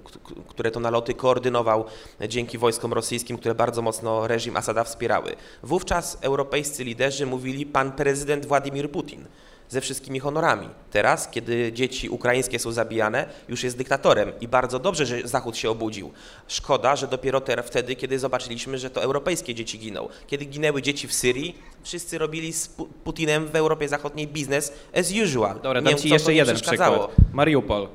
które 0.48 0.72
to 0.72 0.80
naloty 0.80 1.14
koordynował 1.14 1.86
dzięki 2.28 2.58
wojskom 2.58 2.94
rosyjskim, 2.94 3.38
które 3.38 3.56
bardzo 3.56 3.82
mocno 3.82 4.28
reżim 4.28 4.58
Asada 4.58 4.84
wspierały. 4.84 5.36
Wówczas 5.64 6.18
europejscy 6.22 6.84
liderzy 6.84 7.26
mówili 7.26 7.66
pan 7.66 7.92
prezydent 7.92 8.46
Władimir 8.46 8.92
Putin 8.92 9.26
ze 9.72 9.82
wszystkimi 9.82 10.20
honorami. 10.20 10.70
Teraz, 10.92 11.30
kiedy 11.30 11.72
dzieci 11.74 12.10
ukraińskie 12.10 12.60
są 12.60 12.72
zabijane, 12.72 13.26
już 13.50 13.64
jest 13.64 13.78
dyktatorem 13.78 14.32
i 14.42 14.48
bardzo 14.48 14.80
dobrze, 14.80 15.06
że 15.06 15.28
Zachód 15.28 15.58
się 15.58 15.70
obudził. 15.70 16.12
Szkoda, 16.48 16.96
że 16.96 17.08
dopiero 17.08 17.42
teraz, 17.42 17.68
wtedy, 17.68 17.96
kiedy 17.96 18.20
zobaczyliśmy, 18.20 18.78
że 18.78 18.90
to 18.90 19.04
europejskie 19.04 19.56
dzieci 19.56 19.80
giną. 19.80 20.10
Kiedy 20.28 20.46
ginęły 20.46 20.82
dzieci 20.82 21.08
w 21.08 21.14
Syrii, 21.14 21.58
wszyscy 21.84 22.18
robili 22.18 22.54
z 22.54 22.68
Putinem 23.04 23.48
w 23.48 23.56
Europie 23.56 23.88
Zachodniej 23.88 24.28
biznes 24.28 24.74
as 24.96 25.12
usual. 25.24 25.60
Dobra, 25.62 25.82
dam 25.82 25.96
Ci 25.96 26.10
jeszcze 26.10 26.34
jeden 26.34 26.56
przykład. 26.56 27.12
Mariupol. 27.34 27.88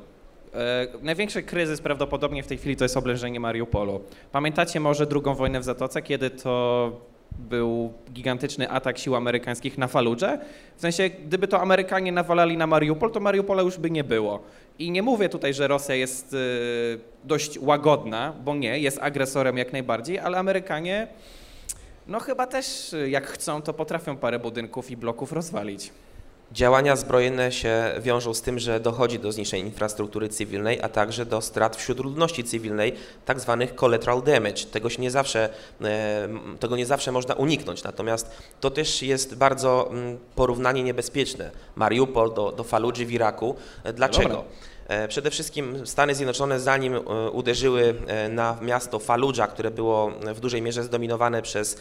E, 0.54 0.86
największy 1.02 1.42
kryzys 1.42 1.80
prawdopodobnie 1.80 2.42
w 2.42 2.46
tej 2.46 2.58
chwili 2.58 2.76
to 2.76 2.84
jest 2.84 2.96
oblężenie 2.96 3.40
Mariupolu. 3.40 4.00
Pamiętacie 4.32 4.80
może 4.80 5.06
drugą 5.06 5.34
wojnę 5.34 5.60
w 5.60 5.64
Zatoce, 5.64 6.02
kiedy 6.02 6.30
to 6.30 6.92
był 7.38 7.92
gigantyczny 8.12 8.70
atak 8.70 8.98
sił 8.98 9.16
amerykańskich 9.16 9.78
na 9.78 9.88
Faludże. 9.88 10.38
W 10.76 10.80
sensie, 10.80 11.10
gdyby 11.10 11.48
to 11.48 11.60
Amerykanie 11.60 12.12
nawalali 12.12 12.56
na 12.56 12.66
Mariupol, 12.66 13.10
to 13.10 13.20
Mariupola 13.20 13.62
już 13.62 13.78
by 13.78 13.90
nie 13.90 14.04
było. 14.04 14.42
I 14.78 14.90
nie 14.90 15.02
mówię 15.02 15.28
tutaj, 15.28 15.54
że 15.54 15.68
Rosja 15.68 15.94
jest 15.94 16.32
y, 16.32 16.36
dość 17.24 17.58
łagodna, 17.58 18.32
bo 18.44 18.54
nie, 18.54 18.78
jest 18.78 18.98
agresorem 19.02 19.58
jak 19.58 19.72
najbardziej, 19.72 20.18
ale 20.18 20.38
Amerykanie, 20.38 21.08
no 22.06 22.20
chyba 22.20 22.46
też 22.46 22.94
jak 23.08 23.26
chcą, 23.26 23.62
to 23.62 23.72
potrafią 23.72 24.16
parę 24.16 24.38
budynków 24.38 24.90
i 24.90 24.96
bloków 24.96 25.32
rozwalić. 25.32 25.92
Działania 26.52 26.96
zbrojne 26.96 27.52
się 27.52 27.92
wiążą 28.00 28.34
z 28.34 28.42
tym, 28.42 28.58
że 28.58 28.80
dochodzi 28.80 29.18
do 29.18 29.32
zniszczenia 29.32 29.64
infrastruktury 29.64 30.28
cywilnej, 30.28 30.82
a 30.82 30.88
także 30.88 31.26
do 31.26 31.40
strat 31.40 31.76
wśród 31.76 31.98
ludności 31.98 32.44
cywilnej, 32.44 32.92
tak 33.24 33.40
zwanych 33.40 33.74
collateral 33.74 34.22
damage. 34.22 34.64
Tego, 34.72 34.90
się 34.90 35.02
nie 35.02 35.10
zawsze, 35.10 35.48
e, 35.82 36.28
tego 36.60 36.76
nie 36.76 36.86
zawsze 36.86 37.12
można 37.12 37.34
uniknąć, 37.34 37.82
natomiast 37.84 38.30
to 38.60 38.70
też 38.70 39.02
jest 39.02 39.36
bardzo 39.36 39.90
mm, 39.90 40.18
porównanie 40.34 40.82
niebezpieczne. 40.82 41.50
Mariupol 41.76 42.34
do, 42.34 42.52
do 42.52 42.64
Faludży 42.64 43.06
w 43.06 43.12
Iraku. 43.12 43.56
E, 43.84 43.92
dlaczego? 43.92 44.38
E, 44.38 44.75
przede 45.08 45.30
wszystkim 45.30 45.86
Stany 45.86 46.14
Zjednoczone, 46.14 46.60
zanim 46.60 46.94
e, 46.94 47.00
uderzyły 47.30 47.94
e, 48.06 48.28
na 48.28 48.58
miasto 48.62 48.98
Fallujah, 48.98 49.50
które 49.50 49.70
było 49.70 50.12
w 50.34 50.40
dużej 50.40 50.62
mierze 50.62 50.84
zdominowane 50.84 51.42
przez 51.42 51.78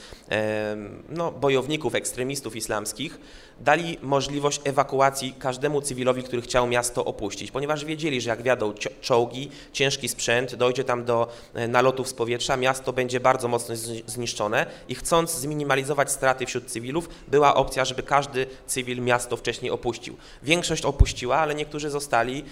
no, 1.10 1.32
bojowników, 1.32 1.96
ekstremistów 1.96 2.56
islamskich, 2.56 3.20
dali 3.60 3.98
możliwość 4.02 4.62
ewakuacji 4.64 5.36
każdemu 5.40 5.82
cywilowi, 5.82 6.24
który 6.24 6.42
chciał 6.42 6.68
miasto 6.68 7.06
opuścić, 7.06 7.52
ponieważ 7.52 7.86
wiedzieli, 7.86 8.22
że 8.22 8.30
jak 8.30 8.44
wiadą 8.44 8.74
czołgi, 9.02 9.50
ciężki 9.74 10.10
sprzęt, 10.10 10.56
dojdzie 10.56 10.84
tam 10.84 11.06
do 11.06 11.28
nalotów 11.68 12.08
z 12.08 12.14
powietrza, 12.14 12.58
miasto 12.58 12.94
będzie 12.94 13.20
bardzo 13.20 13.48
mocno 13.48 13.76
zniszczone 14.08 14.66
i 14.88 14.96
chcąc 14.96 15.32
zminimalizować 15.32 16.12
straty 16.12 16.46
wśród 16.46 16.66
cywilów, 16.66 17.10
była 17.28 17.56
opcja, 17.56 17.86
żeby 17.86 18.04
każdy 18.04 18.48
cywil 18.68 19.02
miasto 19.02 19.38
wcześniej 19.38 19.72
opuścił. 19.72 20.16
Większość 20.44 20.86
opuściła, 20.86 21.38
ale 21.38 21.56
niektórzy 21.56 21.90
zostali 21.90 22.44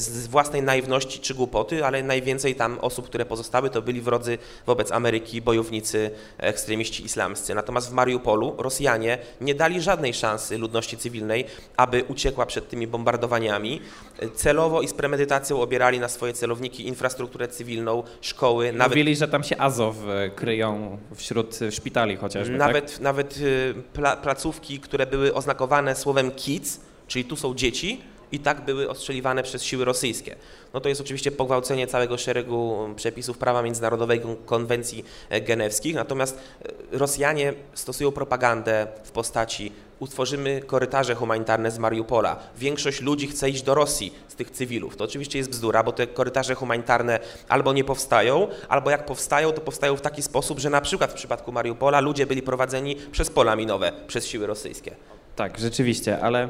z 0.00 0.26
własnej 0.26 0.62
naiwności 0.62 1.20
czy 1.20 1.34
głupoty, 1.34 1.84
ale 1.84 2.02
najwięcej 2.02 2.54
tam 2.54 2.78
osób, 2.78 3.06
które 3.06 3.24
pozostały, 3.26 3.70
to 3.70 3.82
byli 3.82 4.00
wrodzy 4.00 4.38
wobec 4.66 4.92
Ameryki, 4.92 5.42
bojownicy, 5.42 6.10
ekstremiści 6.38 7.04
islamscy. 7.04 7.54
Natomiast 7.54 7.90
w 7.90 7.92
Mariupolu 7.92 8.54
Rosjanie 8.58 9.18
nie 9.40 9.54
dali 9.54 9.80
żadnej 9.80 10.14
szansy 10.14 10.58
ludności 10.58 10.96
cywilnej, 10.96 11.44
aby 11.76 12.04
uciekła 12.08 12.46
przed 12.46 12.68
tymi 12.68 12.86
bombardowaniami. 12.86 13.80
Celowo 14.34 14.82
i 14.82 14.88
z 14.88 14.94
premedytacją 14.94 15.60
obierali 15.60 16.00
na 16.00 16.08
swoje 16.08 16.32
celowniki 16.32 16.86
infrastrukturę 16.88 17.48
cywilną, 17.48 18.02
szkoły. 18.20 18.72
Nawet, 18.72 18.92
Mówili, 18.92 19.16
że 19.16 19.28
tam 19.28 19.44
się 19.44 19.56
Azow 19.58 19.96
e, 20.08 20.30
kryją 20.30 20.98
wśród 21.14 21.58
szpitali 21.70 22.16
chociażby, 22.16 22.56
Nawet, 22.56 22.92
tak? 22.92 23.00
nawet 23.00 23.38
e, 23.98 24.16
placówki, 24.16 24.80
które 24.80 25.06
były 25.06 25.34
oznakowane 25.34 25.96
słowem 25.96 26.30
kids, 26.30 26.80
czyli 27.06 27.24
tu 27.24 27.36
są 27.36 27.54
dzieci, 27.54 28.00
i 28.32 28.38
tak 28.38 28.64
były 28.64 28.90
ostrzeliwane 28.90 29.42
przez 29.42 29.62
siły 29.62 29.84
rosyjskie. 29.84 30.36
No 30.74 30.80
to 30.80 30.88
jest 30.88 31.00
oczywiście 31.00 31.30
pogwałcenie 31.30 31.86
całego 31.86 32.18
szeregu 32.18 32.88
przepisów 32.96 33.38
prawa 33.38 33.62
międzynarodowego, 33.62 34.36
konwencji 34.46 35.04
e, 35.28 35.40
genewskich, 35.40 35.94
natomiast 35.94 36.38
e, 36.38 36.98
Rosjanie 36.98 37.54
stosują 37.74 38.12
propagandę 38.12 38.86
w 39.04 39.10
postaci 39.10 39.72
utworzymy 40.00 40.60
korytarze 40.66 41.14
humanitarne 41.14 41.70
z 41.70 41.78
Mariupola. 41.78 42.36
Większość 42.58 43.00
ludzi 43.00 43.28
chce 43.28 43.50
iść 43.50 43.62
do 43.62 43.74
Rosji 43.74 44.14
z 44.28 44.34
tych 44.34 44.50
cywilów. 44.50 44.96
To 44.96 45.04
oczywiście 45.04 45.38
jest 45.38 45.50
bzdura, 45.50 45.82
bo 45.82 45.92
te 45.92 46.06
korytarze 46.06 46.54
humanitarne 46.54 47.18
albo 47.48 47.72
nie 47.72 47.84
powstają, 47.84 48.48
albo 48.68 48.90
jak 48.90 49.06
powstają, 49.06 49.52
to 49.52 49.60
powstają 49.60 49.96
w 49.96 50.00
taki 50.00 50.22
sposób, 50.22 50.58
że 50.58 50.70
na 50.70 50.80
przykład 50.80 51.10
w 51.10 51.14
przypadku 51.14 51.52
Mariupola 51.52 52.00
ludzie 52.00 52.26
byli 52.26 52.42
prowadzeni 52.42 52.96
przez 53.12 53.30
pola 53.30 53.56
minowe, 53.56 53.92
przez 54.06 54.26
siły 54.26 54.46
rosyjskie. 54.46 54.96
Tak, 55.36 55.58
rzeczywiście, 55.58 56.20
ale 56.20 56.48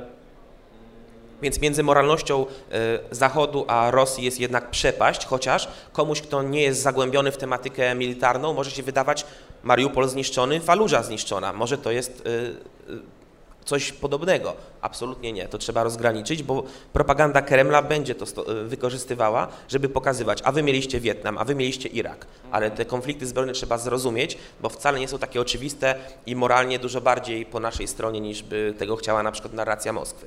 więc 1.42 1.60
między 1.60 1.82
moralnością 1.82 2.46
e, 2.46 2.98
Zachodu 3.10 3.64
a 3.68 3.90
Rosji 3.90 4.24
jest 4.24 4.40
jednak 4.40 4.70
przepaść, 4.70 5.26
chociaż 5.26 5.68
komuś, 5.92 6.20
kto 6.20 6.42
nie 6.42 6.62
jest 6.62 6.82
zagłębiony 6.82 7.32
w 7.32 7.36
tematykę 7.36 7.94
militarną, 7.94 8.54
może 8.54 8.70
się 8.70 8.82
wydawać 8.82 9.26
Mariupol 9.62 10.08
zniszczony, 10.08 10.60
Faluża 10.60 11.02
zniszczona. 11.02 11.52
Może 11.52 11.78
to 11.78 11.90
jest 11.90 12.22
e, 12.26 12.92
e, 12.92 13.20
coś 13.64 13.92
podobnego. 13.92 14.54
Absolutnie 14.80 15.32
nie. 15.32 15.48
To 15.48 15.58
trzeba 15.58 15.82
rozgraniczyć, 15.82 16.42
bo 16.42 16.62
propaganda 16.92 17.42
Kremla 17.42 17.82
będzie 17.82 18.14
to 18.14 18.44
wykorzystywała, 18.64 19.48
żeby 19.68 19.88
pokazywać, 19.88 20.40
a 20.44 20.52
wy 20.52 20.62
mieliście 20.62 21.00
Wietnam, 21.00 21.38
a 21.38 21.44
wy 21.44 21.54
mieliście 21.54 21.88
Irak. 21.88 22.26
Ale 22.50 22.70
te 22.70 22.84
konflikty 22.84 23.26
zbrojne 23.26 23.52
trzeba 23.52 23.78
zrozumieć, 23.78 24.38
bo 24.60 24.68
wcale 24.68 25.00
nie 25.00 25.08
są 25.08 25.18
takie 25.18 25.40
oczywiste 25.40 25.94
i 26.26 26.36
moralnie 26.36 26.78
dużo 26.78 27.00
bardziej 27.00 27.46
po 27.46 27.60
naszej 27.60 27.88
stronie, 27.88 28.20
niż 28.20 28.42
by 28.42 28.74
tego 28.78 28.96
chciała 28.96 29.22
na 29.22 29.32
przykład 29.32 29.54
narracja 29.54 29.92
Moskwy. 29.92 30.26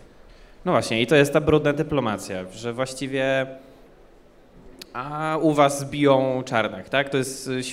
No 0.66 0.72
właśnie, 0.72 1.02
i 1.02 1.08
to 1.08 1.16
jest 1.16 1.34
ta 1.34 1.42
brudna 1.42 1.74
dyplomacja, 1.74 2.46
że 2.52 2.74
właściwie 2.74 3.48
a 4.94 5.38
u 5.42 5.54
was 5.54 5.90
biją 5.90 6.44
czarnych, 6.46 6.90
tak? 6.90 7.10
To 7.10 7.18
jest 7.18 7.48
y, 7.48 7.64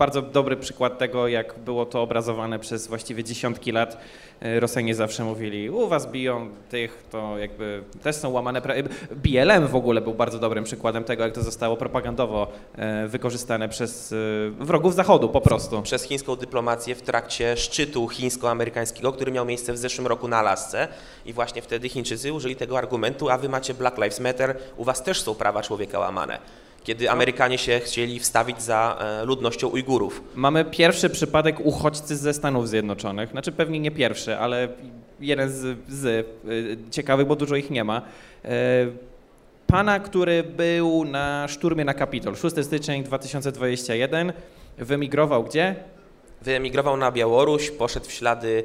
bardzo 0.00 0.22
dobry 0.22 0.56
przykład 0.56 0.98
tego, 0.98 1.28
jak 1.28 1.58
było 1.58 1.86
to 1.86 2.02
obrazowane 2.02 2.58
przez 2.58 2.86
właściwie 2.86 3.24
dziesiątki 3.24 3.72
lat. 3.72 3.96
E, 4.40 4.60
Rosjanie 4.60 4.94
zawsze 4.94 5.24
mówili, 5.24 5.70
u 5.70 5.88
was 5.88 6.10
biją 6.10 6.50
tych, 6.70 7.04
to 7.10 7.38
jakby 7.38 7.82
też 8.02 8.16
są 8.16 8.30
łamane 8.30 8.62
prawa. 8.62 8.80
BLM 9.10 9.66
w 9.66 9.74
ogóle 9.74 10.00
był 10.00 10.14
bardzo 10.14 10.38
dobrym 10.38 10.64
przykładem 10.64 11.04
tego, 11.04 11.22
jak 11.22 11.34
to 11.34 11.42
zostało 11.42 11.76
propagandowo 11.76 12.52
e, 12.76 13.08
wykorzystane 13.08 13.68
przez 13.68 14.12
e, 14.12 14.16
wrogów 14.64 14.94
Zachodu 14.94 15.28
po 15.28 15.40
prostu. 15.40 15.82
Przez 15.82 16.02
chińską 16.04 16.36
dyplomację 16.36 16.94
w 16.94 17.02
trakcie 17.02 17.56
szczytu 17.56 18.08
chińsko-amerykańskiego, 18.08 19.12
który 19.12 19.32
miał 19.32 19.44
miejsce 19.44 19.72
w 19.72 19.78
zeszłym 19.78 20.06
roku 20.06 20.28
na 20.28 20.38
Alasce 20.38 20.88
i 21.26 21.32
właśnie 21.32 21.62
wtedy 21.62 21.88
Chińczycy 21.88 22.32
użyli 22.32 22.56
tego 22.56 22.78
argumentu, 22.78 23.30
a 23.30 23.38
wy 23.38 23.48
macie 23.48 23.74
Black 23.74 23.96
Lives 23.96 24.20
Matter, 24.20 24.56
u 24.76 24.84
was 24.84 25.02
też 25.02 25.22
są 25.22 25.34
prawa 25.34 25.62
człowieka 25.62 25.98
łamane 25.98 26.38
kiedy 26.84 27.10
Amerykanie 27.10 27.58
się 27.58 27.80
chcieli 27.84 28.18
wstawić 28.18 28.62
za 28.62 28.98
e, 29.00 29.24
ludnością 29.24 29.68
Ujgurów. 29.68 30.22
Mamy 30.34 30.64
pierwszy 30.64 31.10
przypadek 31.10 31.60
uchodźcy 31.66 32.16
ze 32.16 32.34
Stanów 32.34 32.68
Zjednoczonych, 32.68 33.30
znaczy 33.30 33.52
pewnie 33.52 33.80
nie 33.80 33.90
pierwszy, 33.90 34.36
ale 34.36 34.68
jeden 35.20 35.50
z, 35.50 35.78
z 35.88 36.06
e, 36.06 36.90
ciekawych, 36.90 37.26
bo 37.26 37.36
dużo 37.36 37.56
ich 37.56 37.70
nie 37.70 37.84
ma. 37.84 38.02
E, 38.44 38.50
pana, 39.66 40.00
który 40.00 40.42
był 40.42 41.04
na 41.04 41.48
szturmie 41.48 41.84
na 41.84 41.94
Kapitol, 41.94 42.36
6 42.36 42.56
styczeń 42.62 43.04
2021, 43.04 44.32
wyemigrował 44.78 45.44
gdzie? 45.44 45.74
Wyemigrował 46.42 46.96
na 46.96 47.12
Białoruś, 47.12 47.70
poszedł 47.70 48.06
w 48.06 48.12
ślady 48.12 48.64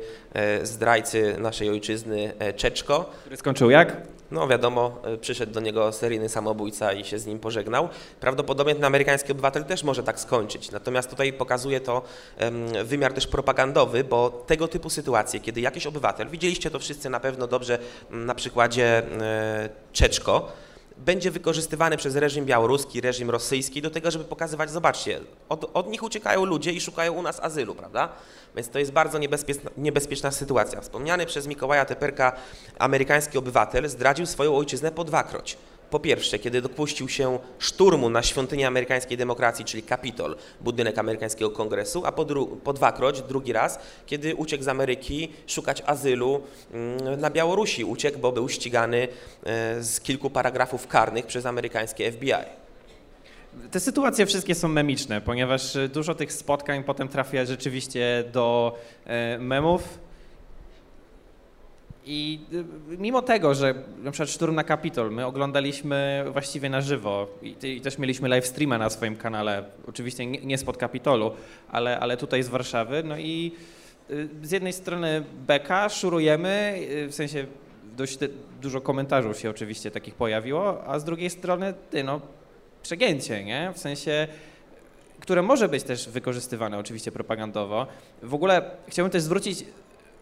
zdrajcy 0.64 1.36
naszej 1.40 1.70
ojczyzny 1.70 2.34
Czeczko. 2.56 3.10
Który 3.22 3.38
skończył 3.38 3.70
jak? 3.70 3.98
No 4.32 4.48
wiadomo, 4.48 5.02
e, 5.04 5.18
przyszedł 5.18 5.54
do 5.54 5.60
niego 5.60 5.92
seryjny 5.92 6.30
samobójca 6.30 6.94
i 6.94 7.06
się 7.06 7.20
z 7.20 7.26
nim 7.26 7.40
pożegnał. 7.40 7.90
Prawdopodobnie 8.20 8.76
ten 8.76 8.84
amerykański 8.84 9.32
obywatel 9.32 9.64
też 9.66 9.84
może 9.84 10.04
tak 10.04 10.20
skończyć. 10.20 10.72
Natomiast 10.72 11.10
tutaj 11.10 11.34
pokazuje 11.34 11.80
to 11.80 12.02
wymiar 12.84 13.14
też 13.14 13.28
propagandowy, 13.28 14.04
bo 14.04 14.30
tego 14.30 14.68
typu 14.68 14.90
sytuacje, 14.90 15.40
kiedy 15.40 15.62
jakiś 15.62 15.88
obywatel, 15.88 16.30
widzieliście 16.30 16.72
to 16.72 16.80
wszyscy 16.80 17.10
na 17.10 17.20
pewno 17.20 17.48
dobrze 17.48 17.80
na 18.10 18.36
przykładzie 18.36 18.98
e, 18.98 19.70
Czeczko, 19.94 20.52
będzie 20.98 21.32
wykorzystywany 21.32 21.98
przez 21.98 22.16
reżim 22.16 22.46
białoruski, 22.46 23.02
reżim 23.02 23.30
rosyjski 23.30 23.82
do 23.82 23.90
tego, 23.90 24.12
żeby 24.12 24.24
pokazywać, 24.24 24.72
zobaczcie, 24.72 25.20
od, 25.50 25.72
od 25.74 25.88
nich 25.88 26.04
uciekają 26.04 26.46
ludzie 26.46 26.72
i 26.72 26.82
szukają 26.82 27.14
u 27.14 27.22
nas 27.22 27.40
azylu, 27.40 27.76
prawda? 27.76 28.10
Więc 28.56 28.70
to 28.70 28.80
jest 28.80 28.92
bardzo 28.92 29.18
niebezpieczna, 29.18 29.72
niebezpieczna 29.78 30.32
sytuacja. 30.32 30.82
Wspomniany 30.82 31.26
przez 31.26 31.48
Mikołaja 31.48 31.86
Teperka 31.86 32.32
amerykański 32.80 33.38
obywatel 33.38 33.90
zdradził 33.90 34.26
swoją 34.26 34.58
ojczyznę 34.58 34.92
po 34.92 35.04
dwakroć. 35.04 35.58
Po 35.90 36.00
pierwsze, 36.00 36.40
kiedy 36.40 36.62
dopuścił 36.62 37.10
się 37.10 37.40
szturmu 37.60 38.10
na 38.10 38.24
świątynię 38.24 38.68
amerykańskiej 38.68 39.18
demokracji, 39.18 39.66
czyli 39.66 39.84
Kapitol, 39.84 40.36
budynek 40.62 40.98
amerykańskiego 40.98 41.52
kongresu, 41.52 42.06
a 42.06 42.12
po, 42.12 42.26
dru- 42.26 42.58
po 42.58 42.74
dwakroć, 42.74 43.22
drugi 43.22 43.54
raz, 43.54 43.80
kiedy 44.06 44.36
uciekł 44.36 44.64
z 44.64 44.68
Ameryki 44.68 45.32
szukać 45.48 45.84
azylu 45.86 46.42
mm, 46.74 47.22
na 47.22 47.30
Białorusi. 47.30 47.84
Uciekł, 47.84 48.20
bo 48.20 48.32
był 48.32 48.50
ścigany 48.50 49.08
e, 49.44 49.84
z 49.84 50.00
kilku 50.00 50.30
paragrafów 50.30 50.88
karnych 50.88 51.26
przez 51.26 51.46
amerykańskie 51.46 52.12
FBI. 52.12 52.34
Te 53.72 53.80
sytuacje 53.80 54.26
wszystkie 54.26 54.56
są 54.56 54.68
memiczne, 54.68 55.22
ponieważ 55.22 55.76
e, 55.76 55.90
dużo 55.90 56.16
tych 56.16 56.34
spotkań 56.34 56.84
potem 56.84 57.08
trafia 57.08 57.46
rzeczywiście 57.46 58.24
do 58.32 58.76
e, 59.06 59.38
memów. 59.38 60.05
I 62.06 62.40
y, 62.94 62.98
mimo 62.98 63.22
tego, 63.22 63.54
że 63.54 63.74
na 64.04 64.12
przykład 64.12 64.30
szturm 64.30 64.56
na 64.56 64.64
Kapitol, 64.64 65.12
my 65.12 65.26
oglądaliśmy 65.26 66.26
właściwie 66.32 66.70
na 66.70 66.82
żywo 66.82 67.28
i, 67.42 67.56
i 67.64 67.82
też 67.82 67.98
mieliśmy 67.98 68.30
live 68.30 68.48
streama 68.48 68.78
na 68.78 68.90
swoim 68.90 69.16
kanale, 69.16 69.64
oczywiście 69.88 70.26
nie, 70.26 70.40
nie 70.40 70.58
spod 70.58 70.78
Kapitolu, 70.78 71.32
ale, 71.70 72.00
ale 72.00 72.18
tutaj 72.18 72.44
z 72.44 72.48
Warszawy, 72.48 73.04
no 73.04 73.18
i 73.18 73.52
y, 74.10 74.30
z 74.44 74.52
jednej 74.52 74.74
strony 74.74 75.24
beka, 75.48 75.90
szurujemy, 75.90 76.80
y, 76.92 77.08
w 77.08 77.16
sensie 77.16 77.46
dość 77.98 78.18
dużo 78.62 78.82
komentarzy 78.82 79.34
się 79.34 79.50
oczywiście 79.50 79.92
takich 79.92 80.16
pojawiło, 80.16 80.84
a 80.88 81.00
z 81.00 81.04
drugiej 81.04 81.30
strony, 81.30 81.74
ty 81.92 82.04
no, 82.04 82.22
przegięcie, 82.84 83.44
nie? 83.44 83.72
W 83.76 83.80
sensie, 83.80 84.28
które 85.20 85.42
może 85.42 85.70
być 85.70 85.84
też 85.84 86.10
wykorzystywane 86.10 86.78
oczywiście 86.78 87.12
propagandowo. 87.12 87.88
W 88.24 88.34
ogóle 88.34 88.72
chciałbym 88.88 89.12
też 89.12 89.22
zwrócić 89.22 89.66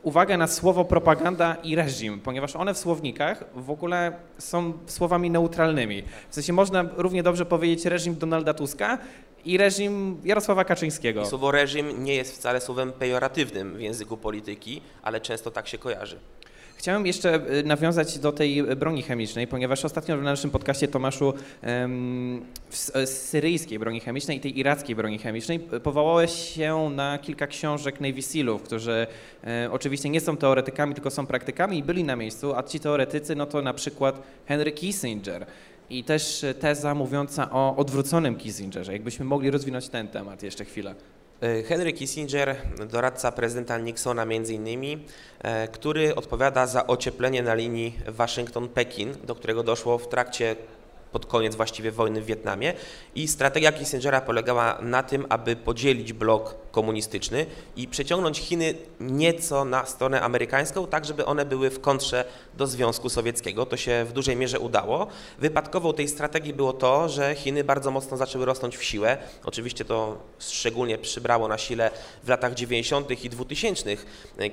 uwagę 0.03 0.37
na 0.37 0.47
słowo 0.47 0.85
propaganda 0.85 1.55
i 1.63 1.75
reżim, 1.75 2.19
ponieważ 2.19 2.55
one 2.55 2.73
w 2.73 2.77
słownikach 2.77 3.43
w 3.55 3.69
ogóle 3.69 4.11
są 4.37 4.73
słowami 4.85 5.29
neutralnymi. 5.29 6.03
W 6.29 6.35
sensie 6.35 6.53
można 6.53 6.85
równie 6.97 7.23
dobrze 7.23 7.45
powiedzieć 7.45 7.85
reżim 7.85 8.15
Donalda 8.15 8.53
Tuska 8.53 8.97
i 9.45 9.57
reżim 9.57 10.21
Jarosława 10.23 10.65
Kaczyńskiego. 10.65 11.21
I 11.21 11.25
słowo 11.25 11.51
reżim 11.51 12.03
nie 12.03 12.15
jest 12.15 12.35
wcale 12.35 12.61
słowem 12.61 12.91
pejoratywnym 12.91 13.77
w 13.77 13.81
języku 13.81 14.17
polityki, 14.17 14.81
ale 15.01 15.21
często 15.21 15.51
tak 15.51 15.67
się 15.67 15.77
kojarzy. 15.77 16.19
Chciałem 16.83 17.05
jeszcze 17.05 17.35
y, 17.59 17.63
nawiązać 17.63 18.19
do 18.19 18.31
tej 18.31 18.63
broni 18.63 19.01
chemicznej, 19.01 19.47
ponieważ 19.47 19.85
ostatnio 19.85 20.17
na 20.17 20.23
naszym 20.23 20.49
podcaście 20.49 20.87
Tomaszu 20.87 21.33
z, 22.69 23.09
z 23.09 23.09
syryjskiej 23.09 23.79
broni 23.79 23.99
chemicznej 23.99 24.37
i 24.37 24.39
tej 24.39 24.59
irackiej 24.59 24.95
broni 24.95 25.19
chemicznej 25.19 25.59
powołałeś 25.59 26.31
się 26.31 26.89
na 26.95 27.17
kilka 27.17 27.47
książek 27.47 28.01
Navy 28.01 28.21
Sealów, 28.21 28.63
którzy 28.63 29.07
e, 29.43 29.69
oczywiście 29.71 30.09
nie 30.09 30.21
są 30.21 30.37
teoretykami, 30.37 30.93
tylko 30.93 31.11
są 31.11 31.27
praktykami 31.27 31.77
i 31.77 31.83
byli 31.83 32.03
na 32.03 32.15
miejscu, 32.15 32.55
a 32.55 32.63
ci 32.63 32.79
teoretycy 32.79 33.35
no 33.35 33.45
to 33.45 33.61
na 33.61 33.73
przykład 33.73 34.21
Henry 34.45 34.71
Kissinger 34.71 35.45
i 35.89 36.03
też 36.03 36.45
teza 36.59 36.95
mówiąca 36.95 37.51
o 37.51 37.75
odwróconym 37.75 38.35
Kissingerze. 38.35 38.93
Jakbyśmy 38.93 39.25
mogli 39.25 39.51
rozwinąć 39.51 39.89
ten 39.89 40.07
temat 40.07 40.43
jeszcze 40.43 40.65
chwilę. 40.65 40.95
E, 41.43 41.63
Henry 41.63 41.93
Kissinger, 41.93 42.55
doradca 42.89 43.31
prezydenta 43.31 43.77
Nixona 43.77 44.25
między 44.25 44.53
innymi, 44.53 45.05
e, 45.41 45.67
który 45.67 46.15
odpowiada 46.15 46.67
za 46.67 46.87
ocieplenie 46.87 47.43
na 47.43 47.53
linii 47.53 47.99
Waszyngton-Pekin, 48.07 49.13
do 49.23 49.35
którego 49.35 49.63
doszło 49.63 49.97
w 49.97 50.07
trakcie 50.07 50.55
pod 51.13 51.25
koniec 51.25 51.55
właściwie 51.55 51.91
wojny 51.91 52.21
w 52.21 52.25
Wietnamie 52.25 52.73
i 53.15 53.27
strategia 53.27 53.71
Kissingera 53.71 54.21
polegała 54.21 54.77
na 54.81 55.03
tym, 55.03 55.25
aby 55.29 55.55
podzielić 55.55 56.13
blok 56.13 56.55
komunistyczny 56.71 57.45
i 57.75 57.87
przeciągnąć 57.87 58.39
Chiny 58.39 58.73
nieco 58.99 59.65
na 59.65 59.85
stronę 59.85 60.21
amerykańską, 60.21 60.87
tak 60.87 61.05
żeby 61.05 61.25
one 61.25 61.45
były 61.45 61.69
w 61.69 61.81
kontrze 61.81 62.25
do 62.57 62.67
Związku 62.67 63.09
Sowieckiego. 63.09 63.65
To 63.65 63.77
się 63.77 64.05
w 64.05 64.13
dużej 64.13 64.35
mierze 64.35 64.59
udało. 64.59 65.07
Wypadkową 65.39 65.93
tej 65.93 66.07
strategii 66.07 66.53
było 66.53 66.73
to, 66.73 67.09
że 67.09 67.35
Chiny 67.35 67.63
bardzo 67.63 67.91
mocno 67.91 68.17
zaczęły 68.17 68.45
rosnąć 68.45 68.77
w 68.77 68.83
siłę. 68.83 69.17
Oczywiście 69.45 69.85
to 69.85 70.17
szczególnie 70.39 70.97
przybrało 70.97 71.47
na 71.47 71.57
sile 71.57 71.91
w 72.23 72.29
latach 72.29 72.53
90. 72.53 73.23
i 73.25 73.29
2000, 73.29 73.97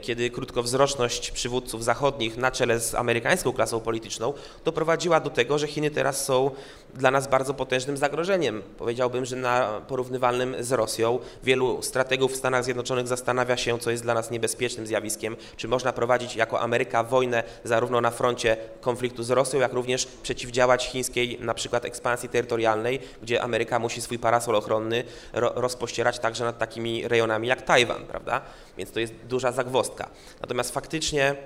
kiedy 0.01 0.31
krótkowzroczność 0.31 1.31
przywódców 1.31 1.85
zachodnich 1.85 2.37
na 2.37 2.51
czele 2.51 2.81
z 2.81 2.95
amerykańską 2.95 3.53
klasą 3.53 3.81
polityczną 3.81 4.33
doprowadziła 4.65 5.21
do 5.21 5.31
tego, 5.31 5.59
że 5.59 5.67
Chiny 5.67 5.91
teraz 5.91 6.25
są 6.25 6.50
dla 6.95 7.11
nas 7.11 7.29
bardzo 7.29 7.55
potężnym 7.55 7.97
zagrożeniem. 7.97 8.63
Powiedziałbym, 8.79 9.25
że 9.25 9.37
na 9.37 9.81
porównywalnym 9.89 10.57
z 10.61 10.73
Rosją. 10.73 11.19
Wielu 11.43 11.83
strategów 11.83 12.33
w 12.33 12.37
Stanach 12.37 12.65
Zjednoczonych 12.65 13.09
zastanawia 13.09 13.57
się, 13.57 13.79
co 13.79 13.91
jest 13.91 14.03
dla 14.03 14.15
nas 14.15 14.31
niebezpiecznym 14.31 14.87
zjawiskiem, 14.87 15.37
czy 15.57 15.69
można 15.69 15.93
prowadzić 15.93 16.37
jako 16.37 16.61
Ameryka 16.61 17.05
wojnę 17.05 17.43
zarówno 17.65 18.01
na 18.01 18.11
froncie 18.11 18.57
konfliktu 18.81 19.23
z 19.23 19.31
Rosją, 19.31 19.61
jak 19.61 19.73
również 19.73 20.07
przeciwdziałać 20.07 20.87
chińskiej 20.87 21.39
na 21.41 21.55
przykład 21.55 21.85
ekspansji 21.85 22.29
terytorialnej, 22.29 23.01
gdzie 23.23 23.43
Ameryka 23.43 23.79
musi 23.79 24.01
swój 24.01 24.19
parasol 24.19 24.57
ochronny 24.57 25.05
ro 25.33 25.53
rozpościerać 25.55 26.19
także 26.19 26.45
nad 26.45 26.59
takimi 26.59 27.09
rejonami 27.09 27.49
jak 27.49 27.63
Tajwan, 27.63 28.07
prawda? 28.07 28.41
Więc 28.79 28.91
to 28.91 29.01
jest 29.01 29.15
duża 29.29 29.53
zagwostka. 29.53 30.09
Natomiast 30.41 30.75
faktycznie 30.75 31.37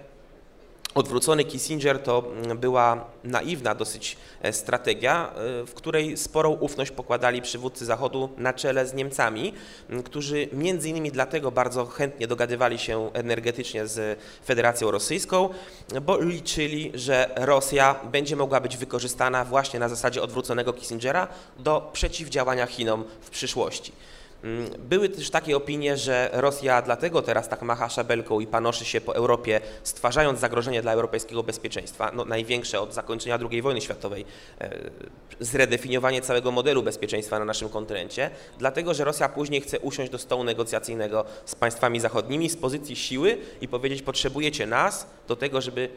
Odwrócony 0.95 1.45
Kissinger 1.45 2.03
to 2.03 2.25
mm, 2.45 2.59
była 2.59 3.05
naiwna 3.25 3.75
dosyć 3.75 4.17
e, 4.43 4.53
strategia, 4.53 5.33
e, 5.35 5.67
w 5.67 5.75
której 5.75 6.17
sporą 6.17 6.51
ufność 6.51 6.91
pokładali 6.91 7.43
przywódcy 7.43 7.85
Zachodu 7.85 8.29
na 8.37 8.53
czele 8.53 8.87
z 8.87 8.95
Niemcami, 8.95 9.53
którzy 10.05 10.49
między 10.53 10.89
innymi 10.89 11.11
dlatego 11.11 11.51
bardzo 11.51 11.87
chętnie 11.87 12.27
dogadywali 12.27 12.79
się 12.79 13.11
energetycznie 13.13 13.87
z 13.87 14.19
Federacją 14.45 14.91
Rosyjską, 14.91 15.49
bo 16.03 16.21
liczyli, 16.21 16.93
że 16.95 17.31
Rosja 17.37 18.01
będzie 18.13 18.37
mogła 18.37 18.61
być 18.61 18.77
wykorzystana 18.77 19.45
właśnie 19.45 19.81
na 19.81 19.89
zasadzie 19.89 20.23
odwróconego 20.23 20.73
Kissingera 20.73 21.29
do 21.59 21.91
przeciwdziałania 21.93 22.67
Chinom 22.67 23.05
w 23.21 23.31
przyszłości. 23.31 23.93
Mm, 24.45 24.71
były 24.79 25.09
też 25.09 25.31
takie 25.31 25.57
opinie, 25.57 25.97
że 25.97 26.31
Rosja 26.33 26.83
dlatego 26.83 27.23
teraz 27.23 27.49
tak 27.49 27.63
macha 27.63 27.89
szabelką 27.89 28.41
i 28.41 28.47
panoszy 28.47 28.85
się 28.85 29.01
po 29.01 29.15
Europie, 29.15 29.61
stwarzając 29.83 30.41
zagrożenie 30.41 30.83
dla 30.83 30.93
europejskiego 30.93 31.43
bezpieczeństwa, 31.43 32.11
no 32.15 32.25
największe 32.25 32.81
od 32.81 32.95
zakończenia 32.95 33.39
II 33.51 33.63
wojny 33.63 33.81
światowej, 33.81 34.25
e, 34.61 34.91
zredefiniowanie 35.41 36.21
całego 36.21 36.51
modelu 36.51 36.83
bezpieczeństwa 36.83 37.39
na 37.39 37.45
naszym 37.45 37.69
kontynencie, 37.69 38.31
dlatego 38.59 38.95
że 38.95 39.05
Rosja 39.05 39.29
później 39.29 39.61
chce 39.61 39.81
usiąść 39.81 40.13
do 40.13 40.19
stołu 40.19 40.45
negocjacyjnego 40.45 41.25
z 41.45 41.55
państwami 41.55 42.01
zachodnimi 42.01 42.51
z 42.51 42.57
pozycji 42.57 42.97
siły 42.97 43.39
i 43.61 43.69
powiedzieć, 43.69 44.03
potrzebujecie 44.03 44.67
nas 44.67 45.07
do 45.29 45.37
tego, 45.37 45.61
żeby 45.61 45.89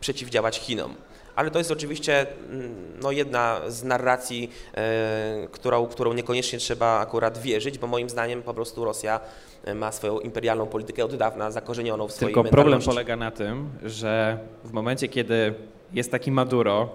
przeciwdziałać 0.00 0.58
Chinom 0.58 0.94
ale 1.36 1.50
to 1.50 1.58
jest 1.58 1.70
oczywiście 1.70 2.26
mm, 2.50 2.74
no, 3.02 3.12
jedna 3.12 3.60
z 3.68 3.84
narracji, 3.84 4.50
e, 4.74 5.48
którą, 5.52 5.86
którą 5.86 6.12
niekoniecznie 6.12 6.58
trzeba 6.58 6.98
akurat 6.98 7.38
wierzyć, 7.38 7.78
bo 7.78 7.86
moim 7.86 8.10
zdaniem 8.10 8.42
po 8.42 8.54
prostu 8.54 8.84
Rosja 8.84 9.20
e, 9.64 9.74
ma 9.74 9.92
swoją 9.92 10.20
imperialną 10.20 10.66
politykę 10.66 11.04
od 11.04 11.16
dawna 11.16 11.50
zakorzenioną 11.50 12.08
w 12.08 12.12
swojej 12.12 12.34
Tylko 12.34 12.50
problem 12.50 12.80
polega 12.82 13.16
na 13.16 13.30
tym, 13.30 13.70
że 13.84 14.38
w 14.64 14.72
momencie, 14.72 15.08
kiedy 15.08 15.54
jest 15.92 16.10
taki 16.10 16.30
Maduro 16.30 16.88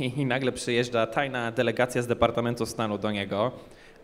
i, 0.00 0.20
i 0.20 0.26
nagle 0.26 0.52
przyjeżdża 0.52 1.06
tajna 1.06 1.52
delegacja 1.52 2.02
z 2.02 2.06
Departamentu 2.06 2.66
Stanu 2.66 2.98
do 2.98 3.10
niego, 3.10 3.52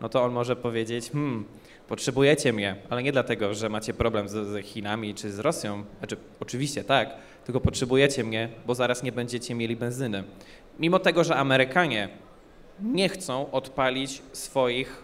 no 0.01 0.09
to 0.09 0.23
on 0.23 0.31
może 0.31 0.55
powiedzieć, 0.55 1.11
hmm, 1.11 1.45
potrzebujecie 1.87 2.53
mnie, 2.53 2.75
ale 2.89 3.03
nie 3.03 3.11
dlatego, 3.11 3.53
że 3.53 3.69
macie 3.69 3.93
problem 3.93 4.29
z, 4.29 4.31
z 4.31 4.65
Chinami 4.65 5.15
czy 5.15 5.31
z 5.31 5.39
Rosją, 5.39 5.83
znaczy 5.99 6.17
oczywiście 6.39 6.83
tak, 6.83 7.09
tylko 7.45 7.61
potrzebujecie 7.61 8.23
mnie, 8.23 8.49
bo 8.65 8.75
zaraz 8.75 9.03
nie 9.03 9.11
będziecie 9.11 9.55
mieli 9.55 9.75
benzyny. 9.75 10.23
Mimo 10.79 10.99
tego, 10.99 11.23
że 11.23 11.35
Amerykanie 11.35 12.09
nie 12.79 13.09
chcą 13.09 13.51
odpalić 13.51 14.21
swoich 14.31 15.03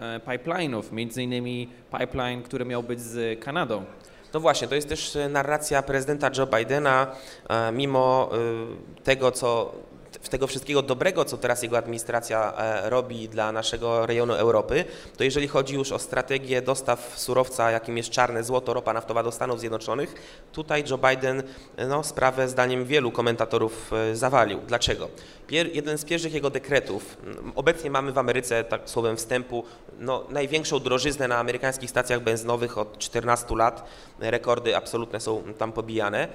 e, 0.00 0.20
pipeline'ów, 0.20 0.92
między 0.92 1.22
innymi 1.22 1.68
pipeline, 1.98 2.42
który 2.42 2.64
miał 2.64 2.82
być 2.82 3.00
z 3.00 3.40
Kanadą. 3.40 3.84
No 4.34 4.40
właśnie, 4.40 4.68
to 4.68 4.74
jest 4.74 4.88
też 4.88 5.18
narracja 5.30 5.82
prezydenta 5.82 6.30
Joe 6.38 6.46
Bidena, 6.46 7.06
e, 7.48 7.72
mimo 7.72 8.30
e, 8.32 9.02
tego, 9.02 9.32
co 9.32 9.74
tego 10.30 10.46
wszystkiego 10.46 10.82
dobrego, 10.82 11.24
co 11.24 11.36
teraz 11.36 11.62
jego 11.62 11.78
administracja 11.78 12.54
e, 12.56 12.90
robi 12.90 13.28
dla 13.28 13.52
naszego 13.52 14.06
rejonu 14.06 14.34
Europy, 14.34 14.84
to 15.16 15.24
jeżeli 15.24 15.48
chodzi 15.48 15.74
już 15.74 15.92
o 15.92 15.98
strategię 15.98 16.62
dostaw 16.62 17.14
surowca, 17.16 17.70
jakim 17.70 17.96
jest 17.96 18.10
czarne 18.10 18.44
złoto, 18.44 18.74
ropa 18.74 18.92
naftowa 18.92 19.22
do 19.22 19.32
Stanów 19.32 19.60
Zjednoczonych, 19.60 20.14
tutaj 20.52 20.84
Joe 20.90 20.98
Biden 20.98 21.42
no, 21.88 22.04
sprawę 22.04 22.48
zdaniem 22.48 22.84
wielu 22.84 23.12
komentatorów 23.12 23.92
e, 23.92 24.16
zawalił. 24.16 24.60
Dlaczego? 24.66 25.08
Pier 25.46 25.76
jeden 25.76 25.98
z 25.98 26.04
pierwszych 26.04 26.34
jego 26.34 26.50
dekretów, 26.50 27.16
obecnie 27.54 27.90
mamy 27.90 28.12
w 28.12 28.18
Ameryce, 28.18 28.64
tak 28.64 28.90
słowem 28.90 29.16
wstępu, 29.16 29.64
no, 29.98 30.24
największą 30.30 30.80
drożyznę 30.80 31.28
na 31.28 31.38
amerykańskich 31.38 31.90
stacjach 31.90 32.20
benzynowych 32.20 32.78
od 32.78 32.98
14 32.98 33.56
lat, 33.56 33.84
rekordy 34.20 34.76
absolutne 34.76 35.20
są 35.20 35.42
tam 35.58 35.72
pobijane. 35.72 36.28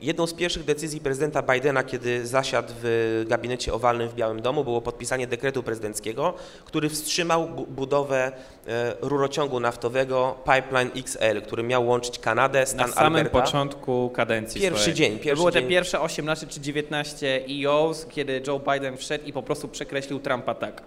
Jedną 0.00 0.26
z 0.26 0.34
pierwszych 0.34 0.64
decyzji 0.64 1.00
prezydenta 1.00 1.42
Bidena, 1.42 1.82
kiedy 1.84 2.26
zasiadł 2.26 2.72
w 2.82 3.24
gabinecie 3.28 3.72
owalnym 3.74 4.08
w 4.08 4.14
Białym 4.14 4.42
Domu, 4.42 4.64
było 4.64 4.80
podpisanie 4.80 5.26
dekretu 5.26 5.62
prezydenckiego, 5.62 6.34
który 6.64 6.88
wstrzymał 6.88 7.48
budowę 7.48 8.32
e, 8.66 8.94
rurociągu 9.00 9.60
naftowego 9.60 10.38
Pipeline 10.44 10.90
XL, 10.96 11.42
który 11.42 11.62
miał 11.62 11.86
łączyć 11.86 12.18
Kanadę, 12.18 12.66
stan 12.66 12.86
Na 12.90 12.94
samym 12.94 13.16
Alberta. 13.16 13.42
początku 13.42 14.10
kadencji 14.10 14.60
Pierwszy 14.60 14.80
swojej. 14.80 14.96
dzień, 14.96 15.18
pierwszy 15.18 15.36
było 15.36 15.50
te 15.52 15.62
pierwsze 15.62 16.00
18 16.00 16.46
czy 16.46 16.60
19 16.60 17.44
EOs, 17.64 18.06
kiedy 18.10 18.42
Joe 18.46 18.60
Biden 18.72 18.96
wszedł 18.96 19.24
i 19.24 19.32
po 19.32 19.42
prostu 19.42 19.68
przekreślił 19.68 20.20
Trumpa 20.20 20.54
tak. 20.54 20.82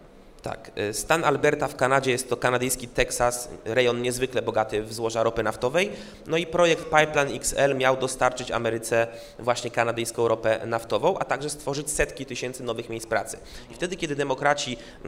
Tak, 0.45 0.71
y, 0.77 0.93
stan 0.93 1.23
Alberta 1.23 1.67
w 1.67 1.75
Kanadzie 1.75 2.11
jest 2.11 2.29
to 2.29 2.37
kanadyjski 2.37 2.87
Teksas, 2.87 3.49
rejon 3.65 4.01
niezwykle 4.01 4.41
bogaty 4.41 4.83
w 4.83 4.93
złoża 4.93 5.23
ropy 5.23 5.43
naftowej. 5.43 5.91
No 6.27 6.37
i 6.37 6.45
projekt 6.45 6.83
Pipeline 6.83 7.35
XL 7.35 7.75
miał 7.75 7.97
dostarczyć 7.97 8.51
Ameryce 8.51 9.07
właśnie 9.39 9.71
kanadyjską 9.71 10.27
ropę 10.27 10.59
naftową, 10.65 11.17
a 11.17 11.25
także 11.25 11.49
stworzyć 11.49 11.89
setki 11.89 12.25
tysięcy 12.25 12.63
nowych 12.63 12.89
miejsc 12.89 13.07
pracy. 13.07 13.37
I 13.71 13.73
wtedy, 13.73 13.95
kiedy 13.95 14.15
demokraci 14.15 14.77
y, 15.05 15.07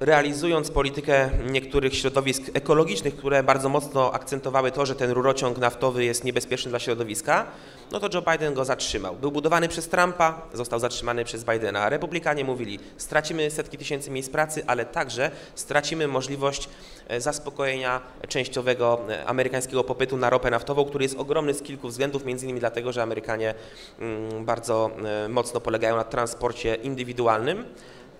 realizując 0.00 0.70
politykę 0.70 1.30
niektórych 1.50 1.94
środowisk 1.94 2.42
ekologicznych, 2.54 3.16
które 3.16 3.42
bardzo 3.42 3.68
mocno 3.68 4.12
akcentowały 4.12 4.72
to, 4.72 4.86
że 4.86 4.94
ten 4.94 5.10
rurociąg 5.10 5.58
naftowy 5.58 6.04
jest 6.04 6.24
niebezpieczny 6.24 6.70
dla 6.70 6.78
środowiska, 6.78 7.46
no 7.92 8.00
to 8.00 8.08
Joe 8.14 8.32
Biden 8.32 8.54
go 8.54 8.64
zatrzymał. 8.64 9.16
Był 9.16 9.32
budowany 9.32 9.68
przez 9.68 9.88
Trumpa, 9.88 10.42
został 10.54 10.78
zatrzymany 10.78 11.24
przez 11.24 11.44
Bidena. 11.44 11.88
Republikanie 11.88 12.44
mówili, 12.44 12.78
stracimy 12.96 13.50
setki 13.50 13.78
tysięcy 13.78 14.10
miejsc 14.10 14.30
pracy, 14.30 14.62
ale 14.66 14.84
także 14.84 15.30
stracimy 15.54 16.08
możliwość 16.08 16.68
e, 17.08 17.20
zaspokojenia 17.20 18.00
częściowego 18.28 19.00
e, 19.08 19.26
amerykańskiego 19.26 19.84
popytu 19.84 20.16
na 20.16 20.30
ropę 20.30 20.50
naftową, 20.50 20.84
który 20.84 21.04
jest 21.04 21.18
ogromny 21.18 21.54
z 21.54 21.62
kilku 21.62 21.88
względów, 21.88 22.24
między 22.24 22.46
innymi 22.46 22.60
dlatego, 22.60 22.92
że 22.92 23.02
Amerykanie 23.02 23.54
mm, 23.98 24.44
bardzo 24.44 24.90
e, 25.24 25.28
mocno 25.28 25.60
polegają 25.60 25.96
na 25.96 26.04
transporcie 26.04 26.74
indywidualnym 26.74 27.64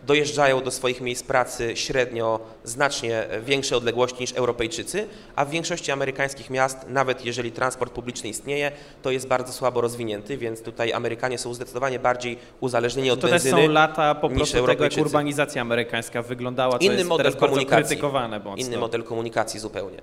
dojeżdżają 0.06 0.60
do 0.62 0.70
swoich 0.70 1.00
miejsc 1.00 1.22
pracy 1.22 1.76
średnio 1.76 2.40
znacznie 2.64 3.26
większe 3.44 3.76
odległości 3.76 4.20
niż 4.20 4.32
Europejczycy, 4.32 5.06
a 5.36 5.44
w 5.44 5.50
większości 5.50 5.92
amerykańskich 5.92 6.50
miast, 6.50 6.78
nawet 6.88 7.24
jeżeli 7.24 7.52
transport 7.52 7.92
publiczny 7.92 8.28
istnieje, 8.28 8.72
to 9.02 9.10
jest 9.10 9.26
bardzo 9.26 9.52
słabo 9.52 9.80
rozwinięty, 9.80 10.36
więc 10.36 10.62
tutaj 10.62 10.92
Amerykanie 10.92 11.38
są 11.38 11.54
zdecydowanie 11.54 11.98
bardziej 11.98 12.38
uzależnieni 12.60 13.10
od 13.10 13.20
To 13.20 13.28
benzyny. 13.28 13.62
są 13.66 13.68
lata 13.72 14.14
po 14.14 14.28
prostu 14.30 14.66
tego, 14.66 14.84
jak 14.84 14.98
urbanizacja 14.98 15.62
amerykańska 15.62 16.22
wyglądała, 16.22 16.78
co 16.78 16.84
Inny 16.84 16.94
jest 16.94 17.08
model 17.08 17.26
teraz 17.26 17.40
komunikacji. 17.40 17.86
krytykowane 17.86 18.38
mocno. 18.38 18.66
Inny 18.66 18.78
model 18.78 19.04
komunikacji 19.04 19.60
zupełnie. 19.60 19.98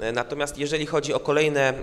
E, 0.00 0.12
Natomiast 0.12 0.58
jeżeli 0.58 0.86
chodzi 0.86 1.14
o 1.14 1.20
kolejne 1.20 1.60
e, 1.60 1.74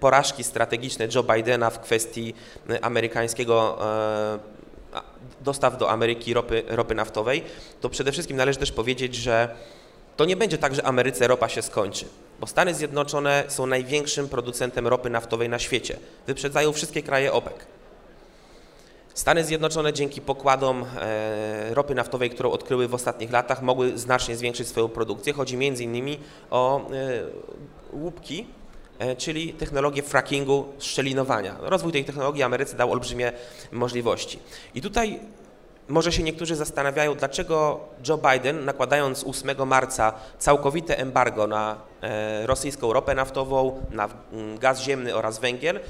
porażki 0.00 0.44
strategiczne 0.44 1.08
Joe 1.14 1.22
Bidena 1.22 1.70
w 1.70 1.80
kwestii 1.80 2.34
e, 2.70 2.84
amerykańskiego 2.84 3.78
dostaw 5.40 5.78
do 5.78 5.90
Ameryki 5.90 6.34
ropy, 6.34 6.62
ropy 6.68 6.94
naftowej, 6.94 7.44
to 7.80 7.88
przede 7.88 8.12
wszystkim 8.12 8.36
należy 8.36 8.58
też 8.58 8.72
powiedzieć, 8.72 9.14
że 9.14 9.48
to 10.16 10.24
nie 10.24 10.36
będzie 10.36 10.58
tak, 10.58 10.74
że 10.74 10.86
Ameryce 10.86 11.28
ropa 11.28 11.48
się 11.48 11.62
skończy, 11.62 12.04
bo 12.40 12.46
Stany 12.46 12.74
Zjednoczone 12.74 13.44
są 13.48 13.66
największym 13.66 14.28
producentem 14.28 14.86
ropy 14.86 15.10
naftowej 15.10 15.48
na 15.48 15.58
świecie. 15.58 15.96
Wyprzedzają 16.26 16.72
wszystkie 16.72 17.02
kraje 17.02 17.32
OPEC. 17.32 17.54
Stany 19.14 19.44
Zjednoczone 19.44 19.92
dzięki 19.92 20.20
pokładom 20.20 20.84
e, 21.00 21.74
ropy 21.74 21.94
naftowej, 21.94 22.30
którą 22.30 22.50
odkryły 22.50 22.88
w 22.88 22.94
ostatnich 22.94 23.32
latach, 23.32 23.62
mogły 23.62 23.98
znacznie 23.98 24.36
zwiększyć 24.36 24.68
swoją 24.68 24.88
produkcję. 24.88 25.32
Chodzi 25.32 25.54
m.in. 25.54 26.16
o 26.50 26.80
e, 26.80 27.22
łupki, 27.92 28.46
czyli 29.18 29.52
technologię 29.52 30.02
frackingu, 30.02 30.64
szczelinowania. 30.78 31.56
Rozwój 31.60 31.92
tej 31.92 32.04
technologii 32.04 32.42
Ameryce 32.42 32.76
dał 32.76 32.92
olbrzymie 32.92 33.32
możliwości. 33.72 34.38
I 34.74 34.82
tutaj 34.82 35.20
może 35.88 36.12
się 36.12 36.22
niektórzy 36.22 36.56
zastanawiają, 36.56 37.14
dlaczego 37.14 37.80
Joe 38.08 38.18
Biden, 38.18 38.64
nakładając 38.64 39.24
8 39.24 39.68
marca 39.68 40.12
całkowite 40.38 40.98
embargo 40.98 41.46
na 41.46 41.76
e, 42.02 42.46
rosyjską 42.46 42.92
ropę 42.92 43.14
naftową, 43.14 43.86
na 43.90 44.08
mm, 44.32 44.58
gaz 44.58 44.82
ziemny 44.82 45.14
oraz 45.14 45.38
węgiel, 45.38 45.80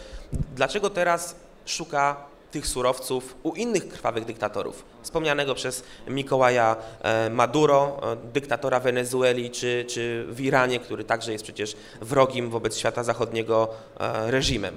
dlaczego 0.54 0.90
teraz 0.90 1.36
szuka 1.66 2.29
tych 2.50 2.66
surowców 2.66 3.36
u 3.42 3.54
innych 3.54 3.88
krwawych 3.88 4.24
dyktatorów. 4.24 4.84
Wspomnianego 5.02 5.54
przez 5.54 5.84
Mikołaja 6.08 6.76
e, 7.02 7.30
Maduro, 7.30 8.00
e, 8.12 8.16
dyktatora 8.32 8.80
Wenezueli, 8.80 9.50
czy, 9.50 9.84
czy 9.88 10.26
w 10.28 10.40
Iranie, 10.40 10.80
który 10.80 11.04
także 11.04 11.32
jest 11.32 11.44
przecież 11.44 11.76
wrogim 12.00 12.50
wobec 12.50 12.78
świata 12.78 13.04
zachodniego 13.04 13.68
e, 14.00 14.30
reżimem. 14.30 14.76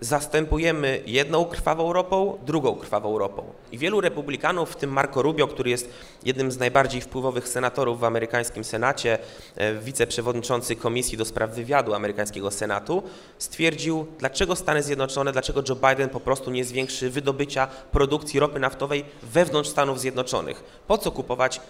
Zastępujemy 0.00 1.02
jedną 1.06 1.44
krwawą 1.44 1.92
ropą, 1.92 2.38
drugą 2.46 2.74
krwawą 2.74 3.18
ropą. 3.18 3.44
I 3.72 3.78
wielu 3.78 4.00
republikanów, 4.00 4.70
w 4.70 4.76
tym 4.76 4.90
Marco 4.90 5.22
Rubio, 5.22 5.46
który 5.46 5.70
jest 5.70 5.90
jednym 6.24 6.52
z 6.52 6.58
najbardziej 6.58 7.00
wpływowych 7.00 7.48
senatorów 7.48 8.00
w 8.00 8.04
amerykańskim 8.04 8.64
Senacie, 8.64 9.18
e, 9.56 9.74
wiceprzewodniczący 9.74 10.76
Komisji 10.76 11.18
do 11.18 11.24
Spraw 11.24 11.50
Wywiadu 11.50 11.94
amerykańskiego 11.94 12.50
Senatu, 12.50 13.02
stwierdził, 13.38 14.06
dlaczego 14.18 14.56
Stany 14.56 14.82
Zjednoczone, 14.82 15.32
dlaczego 15.32 15.62
Joe 15.68 15.76
Biden 15.76 16.08
po 16.08 16.20
prostu 16.20 16.50
nie 16.50 16.64
zwiększy 16.64 17.10
wydobycia 17.10 17.66
produkcji 17.66 18.40
ropy 18.40 18.60
naftowej 18.60 19.04
wewnątrz 19.22 19.70
Stanów 19.70 20.00
Zjednoczonych. 20.00 20.64
Po 20.86 20.98
co 20.98 21.10
kupować 21.10 21.60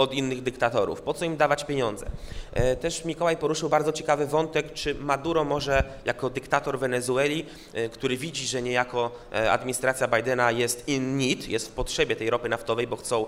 od 0.00 0.14
innych 0.14 0.42
dyktatorów. 0.42 1.02
Po 1.02 1.14
co 1.14 1.24
im 1.24 1.36
dawać 1.36 1.64
pieniądze? 1.64 2.06
E, 2.52 2.76
Też 2.76 3.04
Mikołaj 3.04 3.36
poruszył 3.36 3.68
bardzo 3.68 3.92
ciekawy 3.92 4.26
wątek, 4.26 4.72
czy 4.72 4.94
Maduro 4.94 5.44
może 5.44 5.84
jako 6.04 6.30
dyktator 6.30 6.78
Wenezueli, 6.78 7.46
e, 7.74 7.88
który 7.88 8.16
widzi, 8.16 8.46
że 8.46 8.62
niejako 8.62 9.10
e, 9.32 9.52
administracja 9.52 10.08
Bidena 10.08 10.50
jest 10.50 10.88
in 10.88 11.16
need, 11.18 11.48
jest 11.48 11.68
w 11.68 11.72
potrzebie 11.72 12.16
tej 12.16 12.30
ropy 12.30 12.48
naftowej, 12.48 12.86
bo 12.86 12.96
chcą 12.96 13.26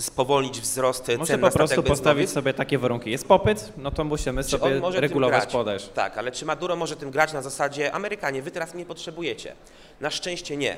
spowolnić 0.00 0.60
wzrost 0.60 1.08
Może 1.18 1.32
cen 1.32 1.40
po 1.40 1.46
na 1.46 1.52
prostu 1.52 1.74
statek 1.74 1.86
postawić 1.86 2.30
sobie 2.30 2.54
takie 2.54 2.78
warunki. 2.78 3.10
Jest 3.10 3.28
popyt, 3.28 3.72
no 3.76 3.90
to 3.90 4.04
musimy 4.04 4.44
Czy 4.44 4.50
sobie 4.50 4.80
regulować 4.94 5.52
podaż. 5.52 5.88
Tak, 5.94 6.18
ale 6.18 6.32
czy 6.32 6.44
Maduro 6.44 6.76
może 6.76 6.96
tym 6.96 7.10
grać 7.10 7.32
na 7.32 7.42
zasadzie 7.42 7.92
Amerykanie, 7.92 8.42
wy 8.42 8.50
teraz 8.50 8.74
mnie 8.74 8.86
potrzebujecie? 8.86 9.54
Na 10.00 10.10
szczęście 10.10 10.56
nie. 10.56 10.76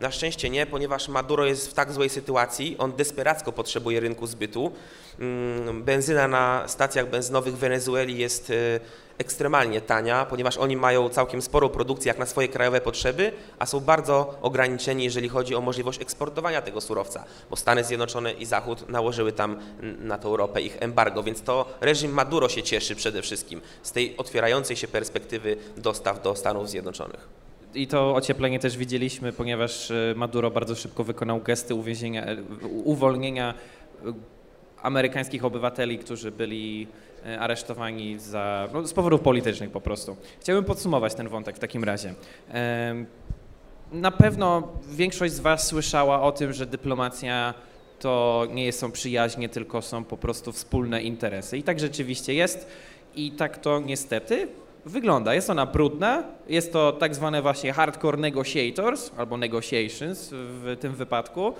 Na 0.00 0.10
szczęście 0.10 0.50
nie, 0.50 0.66
ponieważ 0.66 1.08
Maduro 1.08 1.44
jest 1.44 1.70
w 1.70 1.74
tak 1.74 1.92
złej 1.92 2.08
sytuacji, 2.08 2.76
on 2.78 2.92
desperacko 2.92 3.52
potrzebuje 3.52 4.00
rynku 4.00 4.26
zbytu. 4.26 4.72
Mm, 5.20 5.82
Benzyna 5.84 6.28
na 6.28 6.68
stacjach 6.68 7.10
benzynowych 7.10 7.54
w 7.54 7.58
Wenezueli 7.58 8.18
jest 8.18 8.50
e, 8.50 8.80
ekstremalnie 9.18 9.80
tania, 9.80 10.26
ponieważ 10.26 10.58
oni 10.58 10.76
mają 10.76 11.08
całkiem 11.08 11.42
sporą 11.42 11.68
produkcję 11.68 12.08
jak 12.08 12.18
na 12.18 12.26
swoje 12.26 12.48
krajowe 12.48 12.80
potrzeby, 12.80 13.32
a 13.58 13.66
są 13.66 13.80
bardzo 13.80 14.38
ograniczeni, 14.42 15.04
jeżeli 15.04 15.28
chodzi 15.28 15.54
o 15.54 15.60
możliwość 15.60 16.00
eksportowania 16.00 16.62
tego 16.62 16.80
surowca, 16.80 17.24
bo 17.50 17.56
Stany 17.56 17.84
Zjednoczone 17.84 18.32
i 18.32 18.46
Zachód 18.46 18.88
nałożyły 18.88 19.32
tam 19.32 19.60
na 19.98 20.18
tą 20.18 20.36
ropę 20.36 20.62
ich 20.62 20.76
embargo, 20.80 21.22
więc 21.22 21.42
to 21.42 21.66
reżim 21.80 22.12
Maduro 22.12 22.48
się 22.48 22.62
cieszy 22.62 22.96
przede 22.96 23.22
wszystkim 23.22 23.60
z 23.82 23.92
tej 23.92 24.16
otwierającej 24.16 24.76
się 24.76 24.88
perspektywy 24.88 25.56
dostaw 25.76 26.22
do 26.22 26.36
Stanów 26.36 26.70
Zjednoczonych. 26.70 27.45
I 27.76 27.86
to 27.86 28.14
ocieplenie 28.14 28.58
też 28.58 28.76
widzieliśmy, 28.76 29.32
ponieważ 29.32 29.90
e, 29.90 30.14
Maduro 30.16 30.50
bardzo 30.50 30.74
szybko 30.74 31.04
wykonał 31.04 31.40
gesty 31.40 31.74
uwięzienia, 31.74 32.24
e, 32.24 32.36
uwolnienia 32.84 33.54
e, 34.06 34.12
amerykańskich 34.82 35.44
obywateli, 35.44 35.98
którzy 35.98 36.30
byli 36.30 36.86
aresztowani 37.38 38.18
za, 38.18 38.68
no, 38.72 38.86
z 38.86 38.92
powodów 38.92 39.20
politycznych 39.20 39.70
po 39.70 39.80
prostu. 39.80 40.16
Chciałbym 40.40 40.64
podsumować 40.64 41.14
ten 41.14 41.28
wątek 41.28 41.56
w 41.56 41.58
takim 41.58 41.84
razie. 41.84 42.14
Na 43.92 44.10
pewno 44.10 44.68
większość 44.88 45.34
z 45.34 45.40
Was 45.40 45.66
słyszała 45.66 46.22
o 46.22 46.32
tym, 46.32 46.52
że 46.52 46.66
dyplomacja 46.66 47.54
to 47.98 48.46
nie 48.54 48.72
są 48.72 48.92
przyjaźnie, 48.92 49.48
tylko 49.48 49.82
są 49.82 50.04
po 50.04 50.16
prostu 50.16 50.52
wspólne 50.52 51.02
interesy. 51.02 51.58
I 51.58 51.62
tak 51.62 51.80
rzeczywiście 51.80 52.34
jest. 52.34 52.66
I 53.16 53.30
tak 53.30 53.58
to 53.58 53.80
niestety 53.80 54.48
wygląda. 54.86 55.34
Jest 55.34 55.50
ona 55.50 55.66
brudna, 55.66 56.22
jest 56.48 56.72
to 56.72 56.92
tak 56.92 57.14
zwane 57.14 57.42
właśnie 57.42 57.72
hardcore 57.72 58.18
negotiators 58.18 59.10
albo 59.16 59.36
negotiations 59.36 60.28
w 60.32 60.76
tym 60.80 60.94
wypadku. 60.94 61.52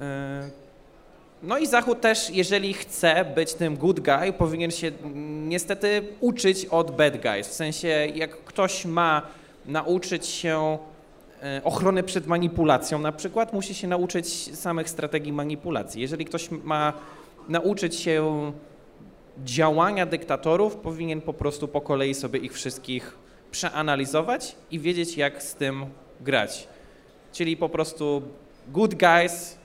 E, 0.00 0.50
No 1.42 1.58
i 1.58 1.66
Zachód 1.66 2.00
też, 2.00 2.30
jeżeli 2.30 2.72
chce 2.74 3.24
być 3.34 3.54
tym 3.54 3.76
good 3.76 4.00
guy, 4.00 4.32
powinien 4.32 4.70
się 4.70 4.92
niestety 5.48 6.02
uczyć 6.20 6.66
od 6.66 6.90
bad 6.90 7.22
guys. 7.22 7.48
W 7.48 7.52
sensie, 7.52 7.88
jak 8.14 8.44
ktoś 8.44 8.84
ma 8.84 9.22
nauczyć 9.66 10.26
się 10.26 10.78
e, 11.42 11.60
ochrony 11.64 12.02
przed 12.02 12.26
manipulacją 12.26 12.98
na 12.98 13.12
przykład, 13.12 13.52
musi 13.52 13.74
się 13.74 13.88
nauczyć 13.88 14.56
samych 14.58 14.90
strategii 14.90 15.32
manipulacji. 15.32 16.02
Jeżeli 16.02 16.24
ktoś 16.24 16.50
ma 16.50 16.92
nauczyć 17.48 17.96
się 17.96 18.52
działania 19.44 20.06
dyktatorów, 20.06 20.76
powinien 20.76 21.20
po 21.20 21.34
prostu 21.34 21.68
po 21.68 21.80
kolei 21.80 22.14
sobie 22.14 22.38
ich 22.38 22.52
wszystkich 22.52 23.18
przeanalizować 23.50 24.56
i 24.70 24.80
wiedzieć, 24.80 25.16
jak 25.16 25.42
z 25.42 25.54
tym 25.54 25.86
grać. 26.20 26.68
Czyli 27.32 27.56
po 27.56 27.68
prostu 27.68 28.22
good 28.68 28.94
guys, 28.94 29.58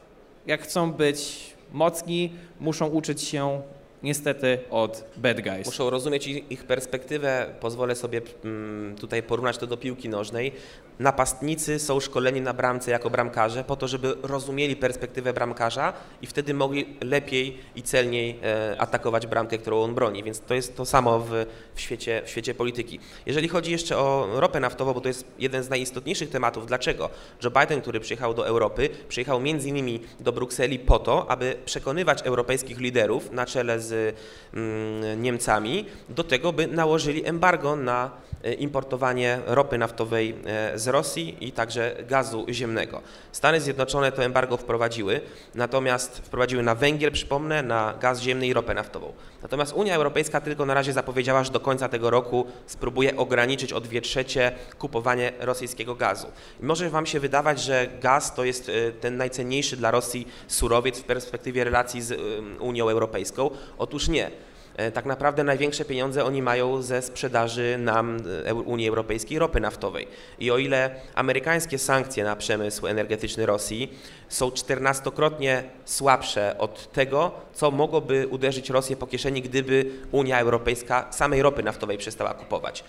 jak 0.48 0.62
chcą 0.62 0.92
być 0.92 1.54
mocni, 1.72 2.34
muszą 2.60 2.88
uczyć 2.88 3.22
się 3.22 3.62
niestety 4.04 4.60
od 4.70 5.06
bad 5.18 5.42
guys. 5.42 5.66
Muszą 5.66 5.90
rozumieć 5.90 6.28
ich 6.28 6.64
perspektywę. 6.64 7.56
Pozwolę 7.60 7.96
sobie 7.96 8.22
mm, 8.44 8.96
tutaj 8.96 9.24
porównać 9.24 9.58
to 9.58 9.68
do 9.68 9.78
piłki 9.78 10.10
nożnej. 10.10 10.52
Napastnicy 11.00 11.80
są 11.80 12.00
szkoleni 12.00 12.42
na 12.42 12.54
bramce 12.54 12.92
jako 12.92 13.10
bramkarze 13.10 13.64
po 13.64 13.76
to, 13.76 13.88
żeby 13.88 14.16
rozumieli 14.24 14.76
perspektywę 14.76 15.34
bramkarza 15.34 15.94
i 16.22 16.28
wtedy 16.28 16.54
mogli 16.54 16.98
lepiej 17.02 17.58
i 17.76 17.84
celniej 17.84 18.40
e, 18.44 18.82
atakować 18.82 19.28
bramkę, 19.28 19.58
którą 19.58 19.82
on 19.82 19.96
broni. 19.96 20.24
Więc 20.24 20.40
to 20.40 20.54
jest 20.54 20.78
to 20.78 20.86
samo 20.86 21.20
w, 21.20 21.46
w, 21.76 21.82
świecie, 21.82 22.22
w 22.26 22.30
świecie 22.30 22.56
polityki. 22.56 23.00
Jeżeli 23.26 23.48
chodzi 23.48 23.72
jeszcze 23.72 23.98
o 23.98 24.28
ropę 24.34 24.60
naftową, 24.60 24.94
bo 24.94 25.02
to 25.02 25.08
jest 25.08 25.26
jeden 25.40 25.64
z 25.64 25.70
najistotniejszych 25.70 26.30
tematów. 26.30 26.66
Dlaczego? 26.66 27.10
Joe 27.44 27.52
Biden, 27.52 27.82
który 27.82 28.00
przyjechał 28.00 28.34
do 28.34 28.48
Europy, 28.48 28.90
przyjechał 29.10 29.40
między 29.40 29.70
innymi 29.70 30.00
do 30.20 30.32
Brukseli 30.32 30.80
po 30.80 31.00
to, 31.00 31.32
aby 31.32 31.56
przekonywać 31.66 32.22
europejskich 32.22 32.80
liderów 32.80 33.32
na 33.32 33.46
czele 33.46 33.80
z 33.80 34.16
mm, 34.54 35.22
Niemcami 35.22 35.86
do 36.10 36.24
tego, 36.24 36.54
by 36.54 36.68
nałożyli 36.68 37.26
embargo 37.26 37.76
na 37.76 38.12
e, 38.44 38.54
importowanie 38.54 39.40
ropy 39.46 39.78
naftowej 39.78 40.36
e, 40.46 40.80
z 40.86 40.88
Rosji 40.88 41.38
i 41.42 41.52
także 41.52 41.96
gazu 42.08 42.46
ziemnego. 42.50 43.02
Stany 43.32 43.62
Zjednoczone 43.62 44.12
to 44.12 44.24
embargo 44.24 44.58
wprowadziły, 44.58 45.22
natomiast 45.56 46.18
wprowadziły 46.18 46.64
na 46.64 46.76
węgiel, 46.76 47.12
przypomnę, 47.12 47.64
na 47.64 47.94
gaz 48.02 48.22
ziemny 48.22 48.48
i 48.48 48.54
ropę 48.54 48.74
naftową. 48.74 49.14
Natomiast 49.42 49.74
Unia 49.74 49.96
Europejska 49.96 50.42
tylko 50.42 50.66
na 50.66 50.74
razie 50.74 50.94
zapowiedziała, 50.94 51.44
że 51.44 51.52
do 51.52 51.60
końca 51.60 51.90
tego 51.90 52.10
roku 52.10 52.46
spróbuje 52.68 53.18
ograniczyć 53.18 53.74
o 53.74 53.82
dwie 53.82 54.02
trzecie 54.02 54.52
kupowanie 54.80 55.34
rosyjskiego 55.40 55.96
gazu. 55.96 56.28
I 56.62 56.66
może 56.66 56.90
Wam 56.90 57.06
się 57.06 57.20
wydawać, 57.20 57.62
że 57.62 57.88
gaz 58.02 58.36
to 58.36 58.44
jest 58.44 58.70
e, 58.70 58.92
ten 58.92 59.18
najcenniejszy 59.18 59.78
dla 59.78 59.92
Rosji 59.92 60.28
surowiec 60.48 61.00
w 61.00 61.04
perspektywie 61.04 61.64
relacji 61.64 62.02
z 62.02 62.20
Unią 62.60 62.90
Europejską. 62.90 63.50
Otóż 63.78 64.08
nie. 64.08 64.32
E, 64.78 64.92
tak 64.92 65.06
naprawdę 65.06 65.44
największe 65.44 65.86
pieniądze 65.86 66.26
oni 66.26 66.42
mają 66.42 66.82
ze 66.82 67.02
sprzedaży 67.02 67.78
nam 67.80 68.18
e, 68.46 68.54
Unii 68.54 68.90
Europejskiej 68.90 69.40
ropy 69.40 69.60
naftowej. 69.60 70.08
I 70.40 70.52
o 70.52 70.58
ile 70.58 70.96
amerykańskie 71.16 71.78
sankcje 71.78 72.24
na 72.24 72.36
przemysł 72.36 72.88
energetyczny 72.88 73.46
Rosji 73.46 73.94
są 74.30 74.52
czternastokrotnie 74.52 75.64
słabsze 75.86 76.56
od 76.58 76.92
tego, 76.92 77.32
co 77.54 77.72
mogłoby 77.72 78.28
uderzyć 78.28 78.70
Rosję 78.70 78.96
po 78.96 79.08
kieszeni, 79.08 79.42
gdyby 79.42 79.86
Unia 80.12 80.40
Europejska 80.40 81.08
samej 81.12 81.42
ropy 81.42 81.64
naftowej 81.64 81.98
przestała 81.98 82.34
kupować 82.34 82.84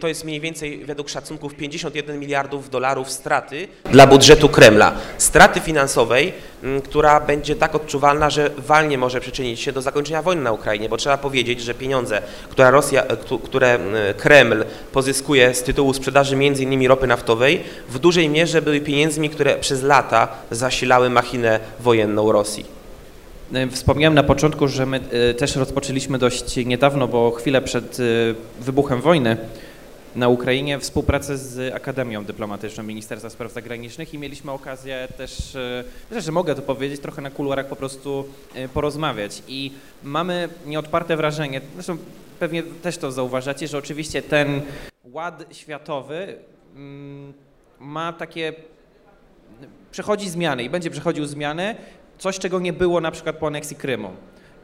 to 0.00 0.08
jest 0.08 0.24
mniej 0.24 0.40
więcej 0.40 0.84
według 0.84 1.08
szacunków 1.08 1.54
51 1.54 2.20
miliardów 2.20 2.70
dolarów 2.70 3.10
straty 3.10 3.68
dla 3.90 4.06
budżetu 4.06 4.48
Kremla. 4.48 4.92
Straty 5.18 5.60
finansowej, 5.60 6.32
która 6.84 7.20
będzie 7.20 7.56
tak 7.56 7.74
odczuwalna, 7.74 8.30
że 8.30 8.50
walnie 8.58 8.98
może 8.98 9.20
przyczynić 9.20 9.60
się 9.60 9.72
do 9.72 9.82
zakończenia 9.82 10.22
wojny 10.22 10.42
na 10.42 10.52
Ukrainie, 10.52 10.88
bo 10.88 10.96
trzeba 10.96 11.18
powiedzieć, 11.18 11.60
że 11.60 11.74
pieniądze, 11.74 12.22
które, 12.50 12.70
Rosja, 12.70 13.06
które 13.44 13.78
Kreml 14.16 14.64
pozyskuje 14.92 15.54
z 15.54 15.62
tytułu 15.62 15.94
sprzedaży 15.94 16.36
innymi 16.58 16.88
ropy 16.88 17.06
naftowej, 17.06 17.62
w 17.88 17.98
dużej 17.98 18.28
mierze 18.28 18.62
były 18.62 18.80
pieniędzmi, 18.80 19.30
które 19.30 19.56
przez 19.56 19.82
lata 19.82 20.28
zasilały 20.50 21.10
machinę 21.10 21.60
wojenną 21.80 22.32
Rosji. 22.32 22.77
E, 23.52 23.66
wspomniałem 23.68 24.14
na 24.14 24.22
początku, 24.22 24.68
że 24.68 24.86
my 24.86 25.00
e, 25.30 25.34
też 25.34 25.56
rozpoczęliśmy 25.56 26.18
dość 26.18 26.56
niedawno, 26.56 27.08
bo 27.08 27.30
chwilę 27.30 27.62
przed 27.62 28.00
e, 28.00 28.04
wybuchem 28.60 29.00
wojny 29.00 29.36
na 30.16 30.28
Ukrainie 30.28 30.78
współpracę 30.78 31.36
z 31.36 31.74
Akademią 31.74 32.24
Dyplomatyczną 32.24 32.82
Ministerstwa 32.82 33.30
Spraw 33.30 33.52
Zagranicznych 33.52 34.14
i 34.14 34.18
mieliśmy 34.18 34.52
okazję 34.52 35.08
też, 35.16 35.56
że 36.18 36.32
mogę 36.32 36.54
to 36.54 36.62
powiedzieć, 36.62 37.00
trochę 37.00 37.22
na 37.22 37.30
kuluarach 37.30 37.66
po 37.66 37.76
prostu 37.76 38.24
porozmawiać. 38.74 39.42
I 39.48 39.72
mamy 40.02 40.48
nieodparte 40.66 41.16
wrażenie, 41.16 41.60
zresztą 41.74 41.96
pewnie 42.38 42.62
też 42.62 42.98
to 42.98 43.12
zauważacie, 43.12 43.68
że 43.68 43.78
oczywiście 43.78 44.22
ten 44.22 44.60
ład 45.04 45.44
światowy 45.52 46.36
mm, 46.76 47.32
ma 47.80 48.12
takie 48.12 48.52
przechodzi 49.90 50.30
zmiany 50.30 50.62
i 50.62 50.70
będzie 50.70 50.90
przechodził 50.90 51.26
zmiany, 51.26 51.76
Coś, 52.18 52.38
czego 52.38 52.60
nie 52.60 52.72
było 52.72 53.00
na 53.00 53.10
przykład 53.10 53.36
po 53.36 53.46
aneksji 53.46 53.76
Krymu. 53.76 54.10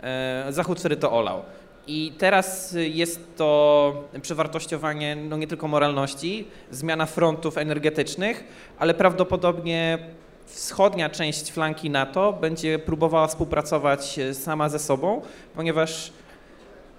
E, 0.02 0.46
Zachód 0.50 0.80
wtedy 0.80 0.96
to 0.96 1.12
olał. 1.12 1.42
I 1.86 2.12
teraz 2.18 2.76
jest 2.78 3.36
to 3.36 4.04
przewartościowanie 4.22 5.16
no 5.16 5.36
nie 5.36 5.46
tylko 5.46 5.68
moralności, 5.68 6.48
zmiana 6.70 7.06
frontów 7.06 7.58
energetycznych, 7.58 8.44
ale 8.78 8.94
prawdopodobnie 8.94 9.98
wschodnia 10.46 11.10
część 11.10 11.52
flanki 11.52 11.90
NATO 11.90 12.32
będzie 12.32 12.78
próbowała 12.78 13.26
współpracować 13.26 14.20
sama 14.32 14.68
ze 14.68 14.78
sobą, 14.78 15.22
ponieważ 15.54 16.12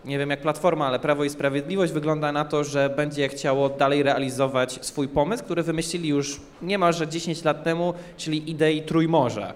nie 0.05 0.19
wiem 0.19 0.29
jak 0.29 0.41
Platforma, 0.41 0.87
ale 0.87 0.99
Prawo 0.99 1.23
i 1.23 1.29
Sprawiedliwość 1.29 1.93
wygląda 1.93 2.31
na 2.31 2.45
to, 2.45 2.63
że 2.63 2.89
będzie 2.89 3.29
chciało 3.29 3.69
dalej 3.69 4.03
realizować 4.03 4.79
swój 4.81 5.07
pomysł, 5.07 5.43
który 5.43 5.63
wymyślili 5.63 6.09
już 6.09 6.41
niemalże 6.61 7.07
10 7.07 7.43
lat 7.43 7.63
temu, 7.63 7.93
czyli 8.17 8.51
idei 8.51 8.81
Trójmorza. 8.81 9.53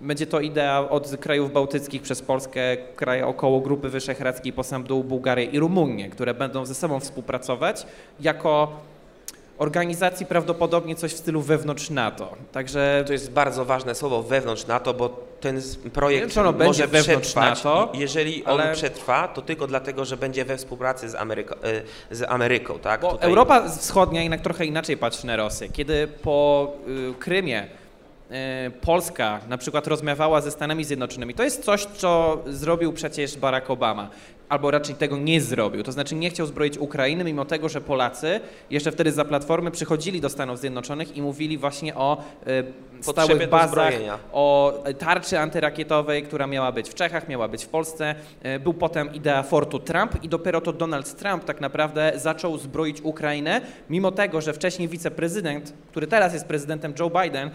Będzie 0.00 0.26
to 0.26 0.40
idea 0.40 0.88
od 0.90 1.16
krajów 1.16 1.52
bałtyckich 1.52 2.02
przez 2.02 2.22
Polskę, 2.22 2.76
kraje 2.96 3.26
około 3.26 3.60
Grupy 3.60 3.88
Wyszehradzkiej 3.88 4.52
po 4.52 4.64
sam 4.64 4.84
dół 4.84 5.04
Bułgarię 5.04 5.44
i 5.44 5.58
Rumunię, 5.58 6.08
które 6.08 6.34
będą 6.34 6.66
ze 6.66 6.74
sobą 6.74 7.00
współpracować 7.00 7.86
jako 8.20 8.72
organizacji 9.60 10.26
prawdopodobnie 10.26 10.94
coś 10.94 11.12
w 11.12 11.16
stylu 11.16 11.42
wewnątrz 11.42 11.90
NATO. 11.90 12.36
Także 12.52 13.04
to 13.06 13.12
jest 13.12 13.30
bardzo 13.30 13.64
ważne 13.64 13.94
słowo 13.94 14.22
wewnątrz 14.22 14.66
NATO, 14.66 14.94
bo 14.94 15.08
ten 15.40 15.60
projekt 15.92 16.34
wiem, 16.34 16.54
może 16.58 16.88
przetrwać. 16.88 17.34
NATO, 17.34 17.92
jeżeli 17.94 18.44
on 18.44 18.60
przetrwa, 18.72 19.28
to 19.28 19.42
tylko 19.42 19.66
dlatego, 19.66 20.04
że 20.04 20.16
będzie 20.16 20.44
we 20.44 20.56
współpracy 20.56 21.08
z, 21.08 21.14
Ameryko, 21.14 21.56
e, 21.64 21.82
z 22.10 22.22
Ameryką. 22.22 22.78
Tak? 22.78 23.00
Tutaj... 23.00 23.28
Europa 23.28 23.68
Wschodnia 23.68 24.22
jednak 24.22 24.40
trochę 24.40 24.64
inaczej 24.66 24.96
patrzy 24.96 25.26
na 25.26 25.36
Rosję. 25.36 25.68
Kiedy 25.68 26.08
po 26.22 26.72
y, 26.88 27.14
Krymie 27.18 27.66
Polska 28.80 29.40
na 29.48 29.58
przykład 29.58 29.86
rozmawiała 29.86 30.40
ze 30.40 30.50
Stanami 30.50 30.84
Zjednoczonymi, 30.84 31.34
to 31.34 31.42
jest 31.42 31.64
coś, 31.64 31.84
co 31.84 32.42
zrobił 32.46 32.92
przecież 32.92 33.36
Barack 33.36 33.70
Obama, 33.70 34.10
albo 34.50 34.70
raczej 34.70 34.94
tego 34.94 35.16
nie 35.18 35.40
zrobił. 35.40 35.82
To 35.82 35.92
znaczy 35.92 36.14
nie 36.14 36.30
chciał 36.30 36.46
zbroić 36.46 36.78
Ukrainy, 36.78 37.24
mimo 37.24 37.44
tego, 37.44 37.68
że 37.68 37.80
Polacy 37.80 38.40
jeszcze 38.70 38.92
wtedy 38.92 39.12
za 39.12 39.24
Platformy 39.24 39.70
przychodzili 39.70 40.20
do 40.20 40.28
Stanów 40.28 40.58
Zjednoczonych 40.58 41.16
i 41.16 41.22
mówili 41.22 41.58
właśnie 41.58 41.94
o 41.94 42.22
e, 42.46 43.02
stałych 43.02 43.48
bazach, 43.48 43.94
o 44.32 44.74
tarczy 44.98 45.38
antyrakietowej, 45.38 46.22
która 46.22 46.46
miała 46.46 46.72
być 46.72 46.88
w 46.88 46.94
Czechach, 46.94 47.28
miała 47.28 47.48
być 47.48 47.64
w 47.64 47.68
Polsce. 47.68 48.14
E, 48.42 48.58
był 48.58 48.74
potem 48.74 49.14
idea 49.14 49.42
fortu 49.42 49.78
Trump 49.78 50.24
i 50.24 50.28
dopiero 50.28 50.60
to 50.60 50.72
Donald 50.72 51.16
Trump 51.16 51.44
tak 51.44 51.60
naprawdę 51.60 52.12
zaczął 52.16 52.58
zbroić 52.58 53.00
Ukrainę, 53.00 53.60
mimo 53.90 54.12
tego, 54.12 54.40
że 54.40 54.52
wcześniej 54.52 54.88
wiceprezydent, 54.88 55.72
który 55.90 56.06
teraz 56.06 56.32
jest 56.32 56.46
prezydentem 56.46 56.94
Joe 56.98 57.10
Biden, 57.22 57.50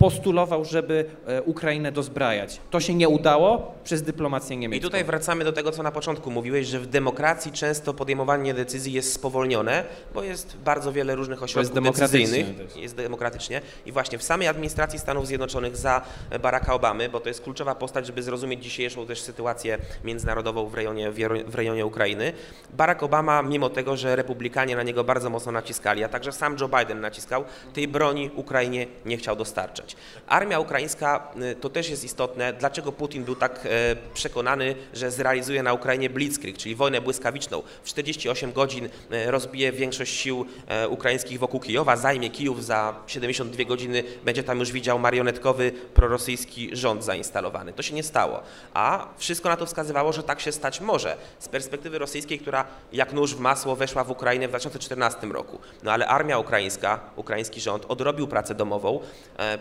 postulował, 0.00 0.64
żeby 0.64 1.04
e, 1.26 1.42
Ukrainę 1.42 1.92
dozbrajać. 1.92 2.60
To 2.70 2.80
się 2.80 2.94
nie 2.94 3.08
udało 3.08 3.74
przez 3.84 4.02
dyplomację 4.02 4.56
niemiecką. 4.56 4.80
I 4.80 4.90
tutaj 4.90 5.04
wracamy 5.04 5.44
do 5.44 5.52
tego, 5.52 5.72
co 5.72 5.82
na 5.82 5.92
początku 5.92 6.30
mówiłeś, 6.30 6.66
że 6.66 6.80
w 6.80 6.86
demokracji 6.86 7.52
często 7.52 7.94
podejmowanie 7.94 8.54
decyzji 8.54 8.92
jest 8.92 9.12
spowolnione, 9.12 9.84
bo 10.14 10.22
jest 10.22 10.56
bardzo 10.56 10.92
wiele 10.92 11.14
różnych 11.14 11.42
ośrodków 11.42 11.84
jest 11.84 11.98
decyzyjnych. 11.98 12.76
Jest 12.76 12.96
demokratycznie. 12.96 13.60
I 13.86 13.92
właśnie 13.92 14.18
w 14.18 14.22
samej 14.22 14.48
administracji 14.48 14.98
Stanów 14.98 15.26
Zjednoczonych 15.26 15.76
za 15.76 16.02
Baracka 16.42 16.74
Obamy, 16.74 17.08
bo 17.08 17.20
to 17.20 17.28
jest 17.28 17.42
kluczowa 17.42 17.74
postać, 17.74 18.06
żeby 18.06 18.22
zrozumieć 18.22 18.62
dzisiejszą 18.62 19.06
też 19.06 19.20
sytuację 19.20 19.78
międzynarodową 20.04 20.66
w 20.66 20.74
rejonie, 20.74 21.10
w 21.46 21.54
rejonie 21.54 21.86
Ukrainy, 21.86 22.32
Barack 22.72 23.02
Obama, 23.02 23.42
mimo 23.42 23.70
tego, 23.70 23.96
że 23.96 24.16
republikanie 24.16 24.76
na 24.76 24.82
niego 24.82 25.04
bardzo 25.04 25.30
mocno 25.30 25.52
naciskali, 25.52 26.04
a 26.04 26.08
także 26.08 26.32
sam 26.32 26.56
Joe 26.60 26.68
Biden 26.68 27.00
naciskał, 27.00 27.44
tej 27.72 27.88
broni 27.88 28.30
Ukrainie 28.34 28.86
nie 29.04 29.16
chciał 29.16 29.36
dostarczać. 29.36 29.89
Armia 30.26 30.60
ukraińska 30.60 31.32
y, 31.52 31.54
to 31.54 31.70
też 31.70 31.90
jest 31.90 32.04
istotne. 32.04 32.52
Dlaczego 32.52 32.92
Putin 32.92 33.24
był 33.24 33.36
tak 33.36 33.60
e, 33.64 33.96
przekonany, 34.14 34.74
że 34.94 35.10
zrealizuje 35.10 35.62
na 35.62 35.72
Ukrainie 35.72 36.10
blitzkrieg, 36.10 36.58
czyli 36.58 36.74
wojnę 36.74 37.00
błyskawiczną? 37.00 37.62
W 37.82 37.88
48 37.88 38.52
godzin 38.52 38.88
e, 39.10 39.30
rozbije 39.30 39.72
większość 39.72 40.14
sił 40.14 40.46
e, 40.66 40.88
ukraińskich 40.88 41.38
wokół 41.38 41.60
Kijowa, 41.60 41.96
zajmie 41.96 42.30
Kijów 42.30 42.64
za 42.64 42.94
72 43.06 43.64
godziny, 43.64 44.04
będzie 44.24 44.42
tam 44.42 44.58
już 44.58 44.72
widział 44.72 44.98
marionetkowy 44.98 45.72
prorosyjski 45.94 46.76
rząd 46.76 47.04
zainstalowany. 47.04 47.72
To 47.72 47.82
się 47.82 47.94
nie 47.94 48.02
stało. 48.02 48.42
A 48.74 49.08
wszystko 49.18 49.48
na 49.48 49.56
to 49.56 49.66
wskazywało, 49.66 50.12
że 50.12 50.22
tak 50.22 50.40
się 50.40 50.52
stać 50.52 50.80
może. 50.80 51.16
Z 51.38 51.48
perspektywy 51.48 51.98
rosyjskiej, 51.98 52.38
która 52.38 52.64
jak 52.92 53.12
nóż 53.12 53.34
w 53.34 53.40
masło 53.40 53.76
weszła 53.76 54.04
w 54.04 54.10
Ukrainę 54.10 54.46
w 54.46 54.50
2014 54.50 55.26
roku. 55.26 55.58
No 55.82 55.92
ale 55.92 56.06
armia 56.06 56.38
ukraińska, 56.38 57.00
ukraiński 57.16 57.60
rząd 57.60 57.84
odrobił 57.88 58.28
pracę 58.28 58.54
domową 58.54 59.00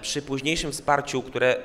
przy 0.02 0.19
przy 0.20 0.28
późniejszym 0.28 0.72
wsparciu, 0.72 1.22
które 1.22 1.56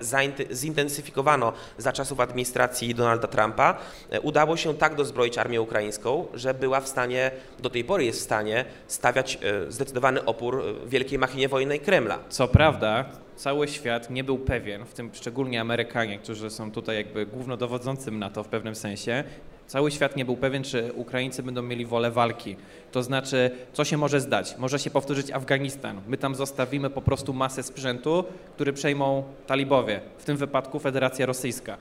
zintensyfikowano 0.52 1.52
za 1.78 1.92
czasów 1.92 2.20
administracji 2.20 2.94
Donalda 2.94 3.28
Trumpa, 3.28 3.78
e, 4.10 4.20
udało 4.20 4.56
się 4.56 4.74
tak 4.74 4.94
dozbroić 4.94 5.38
armię 5.38 5.60
ukraińską, 5.60 6.26
że 6.34 6.54
była 6.54 6.80
w 6.80 6.88
stanie, 6.88 7.30
do 7.58 7.70
tej 7.70 7.84
pory 7.84 8.04
jest 8.04 8.20
w 8.20 8.22
stanie 8.22 8.64
stawiać 8.86 9.38
e, 9.42 9.72
zdecydowany 9.72 10.24
opór 10.24 10.60
e, 10.60 10.88
wielkiej 10.88 11.18
machinie 11.18 11.48
wojennej 11.48 11.80
Kremla. 11.80 12.18
Co 12.28 12.48
prawda, 12.48 13.04
cały 13.36 13.68
świat 13.68 14.10
nie 14.10 14.24
był 14.24 14.38
pewien, 14.38 14.84
w 14.84 14.94
tym 14.94 15.10
szczególnie 15.12 15.60
Amerykanie, 15.60 16.18
którzy 16.18 16.50
są 16.50 16.72
tutaj 16.72 16.96
jakby 16.96 17.26
głównodowodzącym 17.26 18.18
NATO 18.18 18.42
w 18.42 18.48
pewnym 18.48 18.74
sensie, 18.74 19.24
cały 19.66 19.90
świat 19.90 20.16
nie 20.16 20.24
był 20.24 20.36
pewien, 20.36 20.64
czy 20.64 20.92
Ukraińcy 20.94 21.42
będą 21.42 21.62
mieli 21.62 21.86
wolę 21.86 22.10
walki. 22.10 22.56
To 22.92 23.02
znaczy, 23.02 23.50
co 23.72 23.84
się 23.84 23.96
może 23.96 24.20
zdać? 24.20 24.54
Może 24.58 24.78
się 24.78 24.90
powtórzyć 24.90 25.30
Afganistan. 25.30 26.00
My 26.08 26.16
tam 26.16 26.34
zostawimy 26.34 26.90
po 26.90 27.02
prostu 27.02 27.32
masę 27.32 27.62
sprzętu, 27.62 28.24
który 28.54 28.72
przejmą 28.72 29.24
talibowie, 29.46 30.00
w 30.18 30.24
tym 30.24 30.36
wypadku 30.36 30.78
Federacja 30.78 31.26
Rosyjska. 31.26 31.76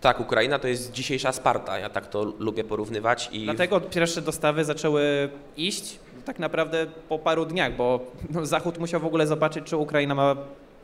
Tak, 0.00 0.20
Ukraina 0.20 0.58
to 0.58 0.68
jest 0.68 0.92
dzisiejsza 0.92 1.32
Sparta, 1.32 1.78
ja 1.78 1.90
tak 1.90 2.06
to 2.06 2.24
lubię 2.38 2.64
porównywać. 2.64 3.28
I... 3.32 3.44
Dlatego 3.44 3.80
pierwsze 3.80 4.22
dostawy 4.22 4.64
zaczęły 4.64 5.28
iść 5.56 5.98
tak 6.24 6.38
naprawdę 6.38 6.86
po 7.08 7.18
paru 7.18 7.46
dniach, 7.46 7.76
bo 7.76 8.00
no, 8.30 8.46
Zachód 8.46 8.78
musiał 8.78 9.00
w 9.00 9.04
ogóle 9.04 9.26
zobaczyć, 9.26 9.64
czy 9.64 9.76
Ukraina 9.76 10.14
ma 10.14 10.36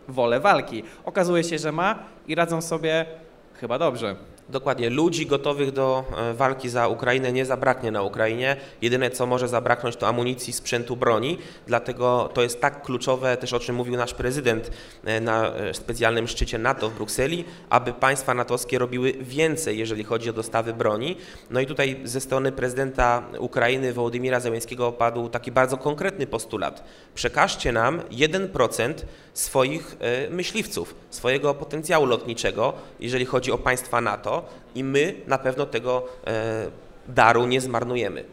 wolę 0.09 0.41
walki. 0.41 0.83
Okazuje 1.05 1.45
się, 1.45 1.59
że 1.59 1.73
ma 1.73 1.99
i 2.29 2.35
radzą 2.35 2.63
sobie 2.63 3.07
chyba 3.55 3.79
dobrze. 3.79 4.17
Dokładnie. 4.49 4.91
Ludzi 4.91 5.27
gotowych 5.27 5.73
do 5.73 6.05
e, 6.17 6.35
walki 6.35 6.69
za 6.69 6.89
Ukrainę 6.89 7.33
nie 7.33 7.47
zabraknie 7.47 7.91
na 7.91 8.03
Ukrainie. 8.03 8.57
Jedyne, 8.83 9.11
co 9.11 9.27
może 9.27 9.49
zabraknąć, 9.49 9.97
to 9.97 10.09
amunicji, 10.09 10.53
sprzętu, 10.53 10.97
broni. 10.97 11.39
Dlatego 11.67 12.31
to 12.35 12.43
jest 12.43 12.61
tak 12.61 12.83
kluczowe, 12.83 13.37
też 13.37 13.53
o 13.53 13.61
czym 13.61 13.77
mówił 13.77 13.97
nasz 13.97 14.15
prezydent 14.15 14.71
e, 15.05 15.21
na 15.21 15.55
e, 15.55 15.75
specjalnym 15.75 16.29
szczycie 16.29 16.59
NATO 16.59 16.91
w 16.91 16.95
Brukseli, 16.95 17.45
aby 17.71 17.93
państwa 17.93 18.35
natowskie 18.35 18.79
robiły 18.79 19.13
więcej, 19.13 19.79
jeżeli 19.79 20.05
chodzi 20.05 20.31
o 20.31 20.33
dostawy 20.33 20.73
broni. 20.73 21.17
No 21.51 21.61
i 21.61 21.67
tutaj 21.67 22.01
ze 22.05 22.21
strony 22.21 22.53
prezydenta 22.53 23.23
Ukrainy 23.39 23.93
Wołodymira 23.93 24.41
Zełenskiego 24.41 24.93
padł 24.93 25.29
taki 25.29 25.53
bardzo 25.53 25.77
konkretny 25.77 26.27
postulat. 26.27 26.85
Przekażcie 27.15 27.73
nam 27.73 28.01
1% 28.01 28.95
swoich 29.39 29.97
myśliwców, 30.31 30.95
swojego 31.11 31.55
potencjału 31.55 32.07
lotniczego, 32.07 32.73
jeżeli 33.01 33.25
chodzi 33.25 33.53
o 33.53 33.59
państwa 33.59 34.01
NATO 34.01 34.45
i 34.75 34.85
my 34.85 35.15
na 35.27 35.39
pewno 35.39 35.67
tego 35.67 36.07
e, 36.27 36.71
daru 37.09 37.47
nie 37.47 37.61
zmarnujemy. 37.61 38.25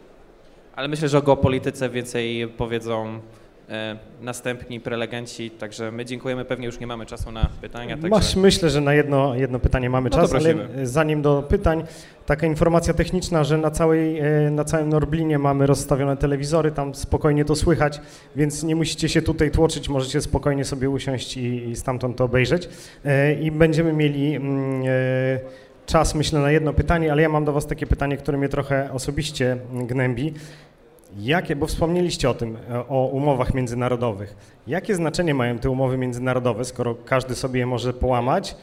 Ale 0.76 0.88
myślę, 0.88 1.08
że 1.08 1.18
o 1.18 1.22
geopolityce 1.22 1.88
więcej 1.88 2.48
powiedzą 2.48 3.06
e, 3.06 3.43
następni 4.20 4.80
prelegenci, 4.80 5.50
także 5.50 5.90
my 5.90 6.04
dziękujemy, 6.04 6.44
pewnie 6.44 6.66
już 6.66 6.80
nie 6.80 6.86
mamy 6.86 7.06
czasu 7.06 7.32
na 7.32 7.48
pytania. 7.60 7.94
Także... 7.94 8.08
Masz, 8.08 8.36
myślę, 8.36 8.70
że 8.70 8.80
na 8.80 8.94
jedno, 8.94 9.34
jedno 9.34 9.58
pytanie 9.58 9.90
mamy 9.90 10.10
No 10.10 10.16
czas, 10.16 10.34
ale 10.34 10.54
zanim 10.82 11.22
do 11.22 11.42
pytań, 11.48 11.84
taka 12.26 12.46
informacja 12.46 12.94
techniczna, 12.94 13.44
że 13.44 13.58
na, 13.58 13.70
całej, 13.70 14.18
e, 14.18 14.50
na 14.50 14.64
całym 14.64 14.88
Norblinie 14.88 15.38
mamy 15.38 15.66
rozstawione 15.66 16.16
telewizory, 16.16 16.72
tam 16.72 16.94
spokojnie 16.94 17.44
to 17.44 17.56
słychać, 17.56 18.00
więc 18.36 18.62
nie 18.62 18.76
musicie 18.76 19.08
się 19.08 19.22
tutaj 19.22 19.50
tłoczyć, 19.50 19.88
możecie 19.88 20.20
spokojnie 20.20 20.64
sobie 20.64 20.90
usiąść 20.90 21.36
i, 21.36 21.68
i 21.68 21.76
stamtąd 21.76 22.16
to 22.16 22.24
obejrzeć. 22.24 22.68
E, 23.04 23.34
I 23.34 23.50
będziemy 23.50 23.92
mieli... 23.92 24.34
Mm, 24.34 24.82
e, 24.86 25.64
czas, 25.86 26.14
myślę, 26.14 26.40
na 26.40 26.50
jedno 26.50 26.72
pytanie, 26.72 27.12
ale 27.12 27.22
ja 27.22 27.28
mam 27.28 27.44
do 27.44 27.52
Was 27.52 27.66
takie 27.66 27.86
pytanie, 27.86 28.16
które 28.16 28.38
mnie 28.38 28.48
trochę 28.48 28.92
osobiście 28.92 29.56
gnębi. 29.72 30.34
Jakie, 31.18 31.56
bo 31.56 31.66
wspomnieliście 31.66 32.30
o 32.30 32.34
tym, 32.34 32.56
o 32.88 33.06
umowach 33.06 33.54
międzynarodowych. 33.54 34.36
Jakie 34.66 34.94
znaczenie 34.94 35.34
mają 35.34 35.58
te 35.58 35.70
umowy 35.70 35.98
międzynarodowe, 35.98 36.64
skoro 36.64 36.94
każdy 36.94 37.34
sobie 37.34 37.60
je 37.60 37.66
może 37.66 37.92
połamać? 37.92 38.56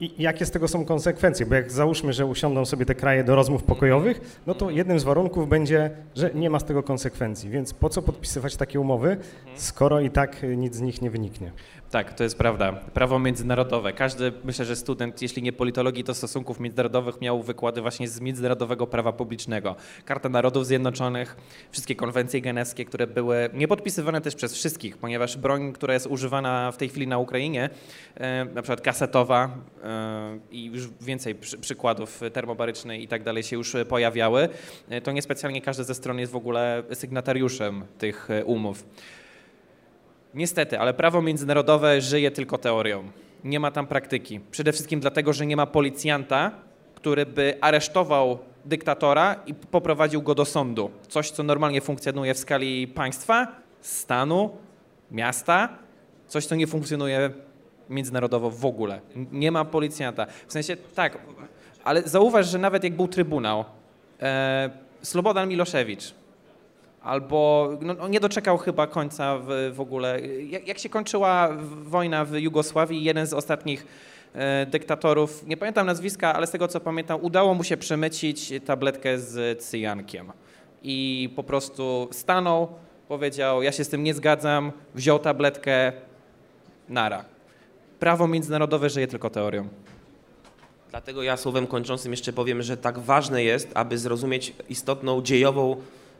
I 0.00 0.22
jakie 0.22 0.46
z 0.46 0.50
tego 0.50 0.68
są 0.68 0.84
konsekwencje? 0.84 1.46
Bo 1.46 1.54
jak 1.54 1.72
załóżmy, 1.72 2.12
że 2.12 2.26
usiądą 2.26 2.64
sobie 2.64 2.86
te 2.86 2.94
kraje 2.94 3.24
do 3.24 3.34
rozmów 3.34 3.62
pokojowych, 3.62 4.40
no 4.46 4.54
to 4.54 4.70
jednym 4.70 5.00
z 5.00 5.04
warunków 5.04 5.48
będzie, 5.48 5.90
że 6.14 6.30
nie 6.34 6.50
ma 6.50 6.60
z 6.60 6.64
tego 6.64 6.82
konsekwencji. 6.82 7.50
Więc 7.50 7.74
po 7.74 7.88
co 7.88 8.02
podpisywać 8.02 8.56
takie 8.56 8.80
umowy, 8.80 9.16
skoro 9.54 10.00
i 10.00 10.10
tak 10.10 10.42
nic 10.56 10.74
z 10.74 10.80
nich 10.80 11.02
nie 11.02 11.10
wyniknie? 11.10 11.52
Tak, 11.94 12.14
to 12.14 12.24
jest 12.24 12.38
prawda. 12.38 12.72
Prawo 12.72 13.18
międzynarodowe. 13.18 13.92
Każdy, 13.92 14.32
myślę, 14.44 14.64
że 14.64 14.76
student, 14.76 15.22
jeśli 15.22 15.42
nie 15.42 15.52
politologii, 15.52 16.04
to 16.04 16.14
stosunków 16.14 16.60
międzynarodowych 16.60 17.20
miał 17.20 17.42
wykłady 17.42 17.80
właśnie 17.80 18.08
z 18.08 18.20
międzynarodowego 18.20 18.86
prawa 18.86 19.12
publicznego. 19.12 19.76
Karta 20.04 20.28
Narodów 20.28 20.66
Zjednoczonych, 20.66 21.36
wszystkie 21.70 21.96
konwencje 21.96 22.40
genewskie, 22.40 22.84
które 22.84 23.06
były 23.06 23.50
niepodpisywane 23.52 24.20
też 24.20 24.34
przez 24.34 24.54
wszystkich, 24.54 24.96
ponieważ 24.96 25.36
broń, 25.36 25.72
która 25.72 25.94
jest 25.94 26.06
używana 26.06 26.72
w 26.72 26.76
tej 26.76 26.88
chwili 26.88 27.06
na 27.06 27.18
Ukrainie, 27.18 27.70
e, 28.14 28.44
na 28.44 28.62
przykład 28.62 28.80
kasetowa 28.80 29.50
e, 29.84 30.38
i 30.50 30.64
już 30.64 30.88
więcej 31.00 31.34
przykładów 31.60 32.20
termobarycznej 32.32 33.02
i 33.02 33.08
tak 33.08 33.22
dalej 33.22 33.42
się 33.42 33.56
już 33.56 33.76
pojawiały, 33.88 34.48
e, 34.88 35.00
to 35.00 35.12
niespecjalnie 35.12 35.62
każdy 35.62 35.84
ze 35.84 35.94
stron 35.94 36.18
jest 36.18 36.32
w 36.32 36.36
ogóle 36.36 36.82
sygnatariuszem 36.92 37.84
tych 37.98 38.28
umów. 38.44 38.84
Niestety, 40.34 40.78
ale 40.78 40.94
prawo 40.94 41.22
międzynarodowe 41.22 42.00
żyje 42.00 42.30
tylko 42.30 42.58
teorią. 42.58 43.04
Nie 43.44 43.60
ma 43.60 43.70
tam 43.70 43.86
praktyki. 43.86 44.40
Przede 44.50 44.72
wszystkim 44.72 45.00
dlatego, 45.00 45.32
że 45.32 45.46
nie 45.46 45.56
ma 45.56 45.66
policjanta, 45.66 46.50
który 46.94 47.26
by 47.26 47.58
aresztował 47.60 48.38
dyktatora 48.64 49.36
i 49.46 49.54
poprowadził 49.54 50.22
go 50.22 50.34
do 50.34 50.44
sądu. 50.44 50.90
Coś, 51.08 51.30
co 51.30 51.42
normalnie 51.42 51.80
funkcjonuje 51.80 52.34
w 52.34 52.38
skali 52.38 52.88
państwa, 52.88 53.46
stanu, 53.80 54.50
miasta, 55.10 55.68
coś, 56.26 56.46
co 56.46 56.54
nie 56.54 56.66
funkcjonuje 56.66 57.30
międzynarodowo 57.90 58.50
w 58.50 58.66
ogóle. 58.66 59.00
Nie 59.32 59.52
ma 59.52 59.64
policjanta. 59.64 60.26
W 60.46 60.52
sensie 60.52 60.76
tak, 60.76 61.18
ale 61.84 62.02
zauważ, 62.02 62.46
że 62.46 62.58
nawet 62.58 62.84
jak 62.84 62.96
był 62.96 63.08
trybunał, 63.08 63.64
e, 64.22 64.70
Slobodan 65.02 65.48
Miloszewicz, 65.48 66.14
albo 67.04 67.70
no, 67.80 68.08
nie 68.08 68.20
doczekał 68.20 68.58
chyba 68.58 68.86
końca 68.86 69.38
w, 69.38 69.72
w 69.74 69.80
ogóle. 69.80 70.20
Jak, 70.20 70.68
jak, 70.68 70.78
się 70.78 70.88
kończyła 70.88 71.48
wojna 71.84 72.24
w 72.24 72.34
Jugosławii, 72.34 73.04
jeden 73.04 73.26
z 73.26 73.32
ostatnich 73.32 73.86
e, 74.34 74.66
dyktatorów, 74.66 75.46
nie 75.46 75.56
pamiętam 75.56 75.86
nazwiska, 75.86 76.34
ale 76.34 76.46
z 76.46 76.50
tego 76.50 76.68
co 76.68 76.80
pamiętam, 76.80 77.18
udało 77.22 77.54
mu 77.54 77.64
się 77.64 77.76
przemycić 77.76 78.52
tabletkę 78.64 79.18
z 79.18 79.64
cyjankiem. 79.64 80.32
I 80.82 81.30
po 81.36 81.42
prostu 81.42 82.08
stanął, 82.12 82.68
powiedział, 83.08 83.62
ja 83.62 83.72
się 83.72 83.84
z 83.84 83.88
tym 83.88 84.02
nie 84.02 84.14
zgadzam, 84.14 84.72
wziął 84.94 85.18
tabletkę, 85.18 85.92
nara. 86.88 87.24
Prawo 87.98 88.28
międzynarodowe 88.28 88.90
żyje 88.90 89.06
tylko 89.06 89.30
teorią. 89.30 89.68
Dlatego 90.90 91.22
ja 91.22 91.36
słowem 91.36 91.66
kończącym 91.66 92.12
jeszcze 92.12 92.32
powiem, 92.32 92.62
że 92.62 92.76
tak 92.76 92.98
ważne 92.98 93.44
jest, 93.44 93.70
aby 93.74 93.98
zrozumieć 93.98 94.52
istotną 94.68 95.22
dziejową 95.22 95.76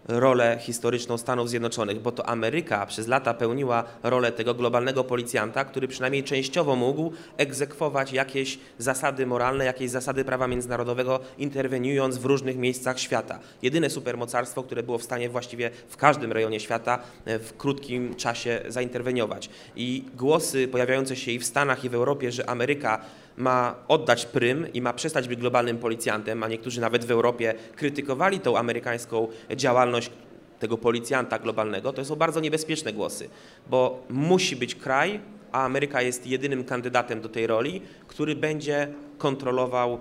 rolę 0.08 0.58
historyczną 0.60 1.18
Stanów 1.18 1.48
Zjednoczonych, 1.48 2.00
bo 2.00 2.12
to 2.12 2.28
Ameryka 2.28 2.86
przez 2.86 3.08
lata 3.08 3.34
pełniła 3.34 3.84
rolę 4.02 4.32
tego 4.32 4.54
globalnego 4.54 5.04
policjanta, 5.04 5.64
który 5.64 5.88
przynajmniej 5.88 6.24
częściowo 6.24 6.76
mógł 6.76 7.12
egzekwować 7.36 8.12
jakieś 8.12 8.58
zasady 8.78 9.26
moralne, 9.26 9.64
jakieś 9.64 9.90
zasady 9.90 10.24
prawa 10.24 10.46
międzynarodowego, 10.46 11.20
interweniując 11.38 12.18
w 12.18 12.24
różnych 12.24 12.56
miejscach 12.56 13.00
świata. 13.00 13.38
Jedyne 13.62 13.90
supermocarstwo, 13.90 14.62
które 14.62 14.82
było 14.82 14.98
w 14.98 15.02
stanie 15.02 15.28
właściwie 15.28 15.70
w 15.88 15.96
każdym 15.96 16.32
rejonie 16.32 16.60
świata 16.60 16.98
e, 17.24 17.38
w 17.38 17.56
krótkim 17.56 18.14
czasie 18.14 18.60
zainterweniować. 18.68 19.50
I 19.76 20.04
głosy 20.14 20.68
pojawiające 20.68 21.16
się 21.16 21.30
i 21.30 21.38
w 21.38 21.44
Stanach, 21.44 21.84
i 21.84 21.88
w 21.88 21.94
Europie, 21.94 22.32
że 22.32 22.50
Ameryka 22.50 23.00
ma 23.36 23.74
oddać 23.88 24.26
prym 24.26 24.72
i 24.72 24.80
ma 24.80 24.92
przestać 24.92 25.28
być 25.28 25.40
globalnym 25.40 25.78
policjantem, 25.78 26.42
a 26.42 26.48
niektórzy 26.48 26.80
nawet 26.80 27.04
w 27.04 27.10
Europie 27.10 27.54
krytykowali 27.76 28.40
tą 28.40 28.58
amerykańską 28.58 29.28
działalność 29.56 30.10
tego 30.58 30.78
policjanta 30.78 31.38
globalnego, 31.38 31.92
to 31.92 32.04
są 32.04 32.16
bardzo 32.16 32.40
niebezpieczne 32.40 32.92
głosy, 32.92 33.28
bo 33.70 34.02
musi 34.10 34.56
być 34.56 34.74
kraj, 34.74 35.20
a 35.52 35.64
Ameryka 35.64 36.02
jest 36.02 36.26
jedynym 36.26 36.64
kandydatem 36.64 37.20
do 37.20 37.28
tej 37.28 37.46
roli, 37.46 37.82
który 38.08 38.36
będzie 38.36 38.88
kontrolował 39.18 39.98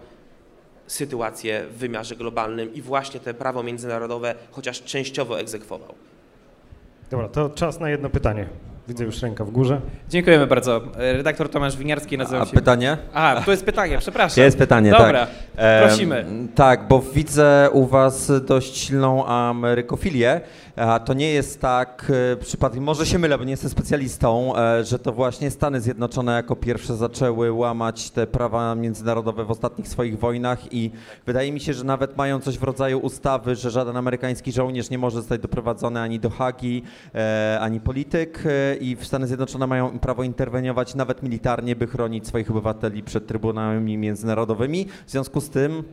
sytuację 0.87 1.65
w 1.69 1.77
wymiarze 1.77 2.15
globalnym 2.15 2.73
i 2.73 2.81
właśnie 2.81 3.19
te 3.19 3.33
prawo 3.33 3.63
międzynarodowe 3.63 4.35
chociaż 4.51 4.83
częściowo 4.83 5.39
egzekwował. 5.39 5.95
Dobra, 7.11 7.27
to 7.27 7.49
czas 7.49 7.79
na 7.79 7.89
jedno 7.89 8.09
pytanie. 8.09 8.47
Widzę 8.87 9.03
już 9.03 9.21
ręka 9.21 9.45
w 9.45 9.51
górze. 9.51 9.81
Dziękujemy 10.09 10.47
bardzo. 10.47 10.81
Redaktor 10.95 11.49
Tomasz 11.49 11.77
Winiarski 11.77 12.17
nazywam 12.17 12.41
A 12.43 12.45
się. 12.45 12.53
pytanie? 12.53 12.97
A, 13.13 13.41
to 13.45 13.51
jest 13.51 13.65
pytanie, 13.65 13.97
przepraszam. 13.99 14.43
Jest 14.43 14.57
pytanie, 14.57 14.91
Dobra, 14.91 15.27
tak. 15.55 15.87
prosimy. 15.87 16.15
E, 16.19 16.55
tak, 16.55 16.87
bo 16.87 16.99
widzę 17.01 17.69
u 17.71 17.85
was 17.85 18.31
dość 18.47 18.77
silną 18.77 19.25
amerykofilię. 19.25 20.41
To 21.05 21.13
nie 21.13 21.33
jest 21.33 21.61
tak 21.61 22.11
e, 22.33 22.37
przypadkiem, 22.37 22.83
może 22.83 23.05
się 23.05 23.19
mylę, 23.19 23.37
bo 23.37 23.43
nie 23.43 23.51
jestem 23.51 23.69
specjalistą, 23.69 24.57
e, 24.57 24.83
że 24.83 24.99
to 24.99 25.11
właśnie 25.11 25.51
Stany 25.51 25.81
Zjednoczone 25.81 26.31
jako 26.31 26.55
pierwsze 26.55 26.95
zaczęły 26.95 27.51
łamać 27.51 28.09
te 28.09 28.27
prawa 28.27 28.75
międzynarodowe 28.75 29.45
w 29.45 29.51
ostatnich 29.51 29.87
swoich 29.87 30.19
wojnach 30.19 30.73
i 30.73 30.91
wydaje 31.25 31.51
mi 31.51 31.59
się, 31.59 31.73
że 31.73 31.83
nawet 31.83 32.17
mają 32.17 32.39
coś 32.39 32.57
w 32.57 32.63
rodzaju 32.63 32.99
ustawy, 32.99 33.55
że 33.55 33.71
żaden 33.71 33.97
amerykański 33.97 34.51
żołnierz 34.51 34.89
nie 34.89 34.97
może 34.97 35.17
zostać 35.17 35.41
doprowadzony 35.41 36.01
ani 36.01 36.19
do 36.19 36.29
Hagi, 36.29 36.83
ani 37.59 37.79
polityk 37.79 38.43
i 38.81 38.95
w 38.95 39.05
Stany 39.05 39.27
Zjednoczone 39.27 39.67
mają 39.67 39.99
prawo 39.99 40.23
interweniować 40.23 40.95
nawet 40.95 41.23
militarnie, 41.23 41.75
by 41.75 41.87
chronić 41.87 42.27
swoich 42.27 42.51
obywateli 42.51 43.03
przed 43.03 43.27
trybunałami 43.27 43.97
międzynarodowymi. 43.97 44.85
W 45.05 45.11
związku 45.11 45.41
z 45.41 45.49
tym 45.49 45.83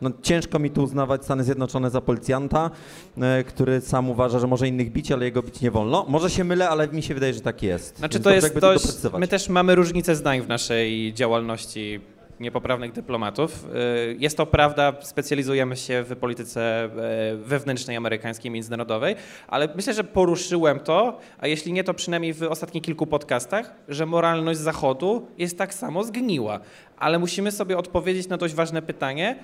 No, 0.00 0.10
ciężko 0.22 0.58
mi 0.58 0.70
tu 0.70 0.82
uznawać 0.82 1.24
Stany 1.24 1.44
Zjednoczone 1.44 1.90
za 1.90 2.00
policjanta, 2.00 2.70
e, 3.18 3.44
który 3.44 3.80
sam 3.80 4.10
uważa, 4.10 4.38
że 4.38 4.46
może 4.46 4.68
innych 4.68 4.92
bić, 4.92 5.12
ale 5.12 5.24
jego 5.24 5.42
bić 5.42 5.60
nie 5.60 5.70
wolno. 5.70 6.06
Może 6.08 6.30
się 6.30 6.44
mylę, 6.44 6.68
ale 6.68 6.88
mi 6.88 7.02
się 7.02 7.14
wydaje, 7.14 7.34
że 7.34 7.40
tak 7.40 7.62
jest. 7.62 7.98
Znaczy 7.98 8.18
Więc 8.18 8.24
to 8.24 8.30
jest 8.30 8.58
dość, 8.58 8.86
my 9.18 9.28
też 9.28 9.48
mamy 9.48 9.74
różnicę 9.74 10.16
zdań 10.16 10.40
w 10.40 10.48
naszej 10.48 11.14
działalności 11.14 12.00
niepoprawnych 12.40 12.92
dyplomatów. 12.92 13.64
Y, 13.64 14.16
Jest 14.18 14.36
to 14.36 14.46
prawda, 14.46 14.92
specjalizujemy 15.00 15.76
się 15.76 16.02
w 16.02 16.16
polityce 16.16 16.84
e, 16.84 16.88
wewnętrznej 17.36 17.96
amerykańskiej, 17.96 18.50
międzynarodowej, 18.50 19.16
ale 19.48 19.68
myślę, 19.76 19.94
że 19.94 20.04
poruszyłem 20.04 20.80
to, 20.80 21.18
a 21.38 21.46
jeśli 21.46 21.72
nie, 21.72 21.84
to 21.84 21.94
przynajmniej 21.94 22.34
w 22.34 22.42
ostatnich 22.42 22.84
kilku 22.84 23.06
podcastach, 23.06 23.74
że 23.88 24.06
moralność 24.06 24.60
Zachodu 24.60 25.26
jest 25.38 25.58
tak 25.58 25.74
samo 25.74 26.04
zgniła. 26.04 26.60
Ale 26.96 27.18
musimy 27.18 27.52
sobie 27.52 27.78
odpowiedzieć 27.78 28.28
na 28.28 28.36
dość 28.36 28.54
ważne 28.54 28.82
pytanie. 28.82 29.36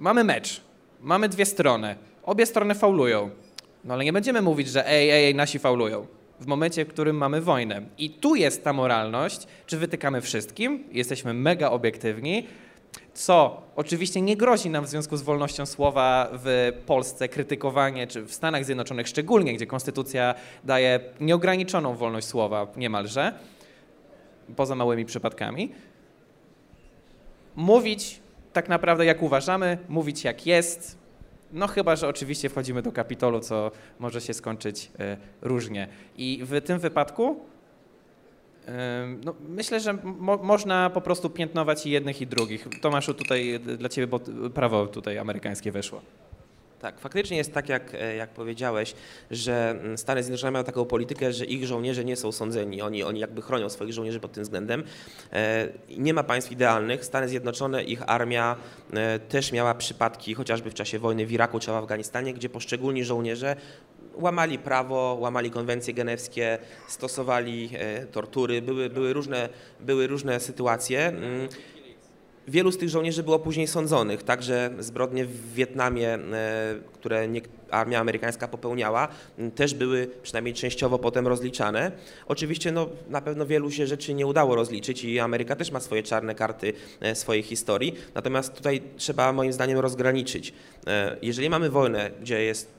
Mamy 0.00 0.24
mecz, 0.24 0.60
mamy 1.00 1.28
dwie 1.28 1.46
strony, 1.46 1.96
obie 2.22 2.46
strony 2.46 2.74
faulują. 2.74 3.30
No 3.84 3.94
ale 3.94 4.04
nie 4.04 4.12
będziemy 4.12 4.42
mówić, 4.42 4.68
że 4.68 4.88
ej, 4.88 5.10
ej, 5.10 5.24
ej, 5.24 5.34
nasi 5.34 5.58
faulują. 5.58 6.06
W 6.40 6.46
momencie, 6.46 6.84
w 6.84 6.88
którym 6.88 7.16
mamy 7.16 7.40
wojnę. 7.40 7.82
I 7.98 8.10
tu 8.10 8.34
jest 8.34 8.64
ta 8.64 8.72
moralność, 8.72 9.46
czy 9.66 9.78
wytykamy 9.78 10.20
wszystkim, 10.20 10.84
jesteśmy 10.92 11.34
mega 11.34 11.70
obiektywni, 11.70 12.46
co 13.14 13.62
oczywiście 13.76 14.20
nie 14.20 14.36
grozi 14.36 14.70
nam 14.70 14.84
w 14.84 14.88
związku 14.88 15.16
z 15.16 15.22
wolnością 15.22 15.66
słowa 15.66 16.28
w 16.32 16.72
Polsce 16.86 17.28
krytykowanie, 17.28 18.06
czy 18.06 18.22
w 18.22 18.32
Stanach 18.32 18.64
Zjednoczonych 18.64 19.08
szczególnie, 19.08 19.54
gdzie 19.54 19.66
konstytucja 19.66 20.34
daje 20.64 21.00
nieograniczoną 21.20 21.94
wolność 21.96 22.26
słowa 22.26 22.66
niemalże, 22.76 23.32
poza 24.56 24.74
małymi 24.74 25.04
przypadkami. 25.04 25.72
Mówić 27.56 28.20
tak 28.52 28.68
naprawdę 28.68 29.04
jak 29.04 29.22
uważamy, 29.22 29.78
mówić 29.88 30.24
jak 30.24 30.46
jest, 30.46 30.98
no 31.52 31.66
chyba, 31.66 31.96
że 31.96 32.08
oczywiście 32.08 32.48
wchodzimy 32.48 32.82
do 32.82 32.92
kapitolu, 32.92 33.40
co 33.40 33.70
może 33.98 34.20
się 34.20 34.34
skończyć 34.34 34.90
e, 34.98 35.16
różnie. 35.42 35.88
I 36.16 36.40
w 36.42 36.60
tym 36.60 36.78
wypadku 36.78 37.40
em, 38.66 39.20
no, 39.24 39.34
myślę, 39.48 39.80
że 39.80 39.92
mo 40.04 40.36
można 40.36 40.90
po 40.90 41.00
prostu 41.00 41.30
piętnować 41.30 41.86
i 41.86 41.90
jednych 41.90 42.20
i 42.20 42.26
drugich. 42.26 42.68
Tomaszu, 42.80 43.14
tutaj 43.14 43.54
e, 43.54 43.58
dla 43.58 43.88
ciebie, 43.88 44.06
bo 44.06 44.20
prawo 44.54 44.86
tutaj 44.86 45.18
amerykańskie 45.18 45.72
weszło. 45.72 46.02
Tak, 46.80 47.00
faktycznie 47.00 47.36
jest 47.36 47.54
tak, 47.54 47.68
jak, 47.68 47.94
e, 47.94 48.16
jak 48.16 48.30
powiedziałeś, 48.30 48.94
że 49.30 49.70
mm, 49.70 49.98
Stany 49.98 50.22
Zjednoczone 50.22 50.50
mają 50.50 50.64
taką 50.64 50.84
politykę, 50.84 51.32
że 51.32 51.44
ich 51.44 51.66
żołnierze 51.66 52.04
nie 52.04 52.16
są 52.16 52.32
sądzeni. 52.32 52.82
Oni, 52.82 53.02
oni 53.02 53.20
jakby 53.20 53.42
chronią 53.42 53.68
swoich 53.68 53.92
żołnierzy 53.92 54.20
pod 54.20 54.32
tym 54.32 54.42
względem. 54.42 54.84
E, 55.32 55.68
Nie 55.98 56.14
ma 56.14 56.22
państw 56.22 56.52
idealnych. 56.52 57.04
Stany 57.04 57.28
Zjednoczone, 57.28 57.84
ich 57.84 58.10
armia 58.10 58.56
e, 58.92 59.18
też 59.18 59.52
miała 59.52 59.74
przypadki, 59.74 60.34
chociażby 60.34 60.70
w 60.70 60.74
czasie 60.74 60.98
wojny 60.98 61.26
w 61.26 61.32
Iraku 61.32 61.60
czy 61.60 61.70
w 61.70 61.74
Afganistanie, 61.74 62.34
gdzie 62.34 62.48
poszczególni 62.48 63.04
żołnierze 63.04 63.56
łamali 64.14 64.58
prawo, 64.58 65.16
łamali 65.20 65.50
konwencje 65.50 65.94
genewskie, 65.94 66.58
stosowali 66.88 67.70
tortury. 68.12 68.62
Były, 68.62 68.90
były, 68.90 69.12
różne, 69.12 69.48
były 69.80 70.06
różne 70.06 70.40
sytuacje. 70.40 71.12
Wielu 72.48 72.72
z 72.72 72.78
tych 72.78 72.88
żołnierzy 72.88 73.22
było 73.22 73.38
później 73.38 73.66
sądzonych, 73.66 74.22
także 74.22 74.70
zbrodnie 74.78 75.24
w 75.24 75.54
Wietnamie, 75.54 76.14
e, 76.14 76.18
które 76.92 77.28
armia 77.70 78.00
amerykańska 78.00 78.48
popełniała, 78.48 79.08
też 79.54 79.74
były 79.74 80.10
przynajmniej 80.22 80.54
częściowo 80.54 80.98
potem 80.98 81.26
rozliczane. 81.26 81.92
Oczywiście 82.26 82.72
no, 82.72 82.88
na 83.08 83.20
pewno 83.20 83.46
wielu 83.46 83.70
się 83.70 83.86
rzeczy 83.86 84.14
nie 84.14 84.26
udało 84.26 84.54
rozliczyć 84.54 85.04
i 85.04 85.18
Ameryka 85.18 85.56
też 85.56 85.70
ma 85.70 85.80
swoje 85.80 86.02
czarne 86.02 86.34
karty 86.34 86.72
e, 87.00 87.14
swojej 87.14 87.42
historii, 87.42 87.94
natomiast 88.14 88.54
tutaj 88.54 88.82
trzeba 88.96 89.32
moim 89.32 89.52
zdaniem 89.52 89.78
rozgraniczyć. 89.78 90.52
E, 90.86 91.16
Jeżeli 91.22 91.50
mamy 91.50 91.70
wojnę, 91.70 92.10
gdzie 92.20 92.42
jest 92.42 92.77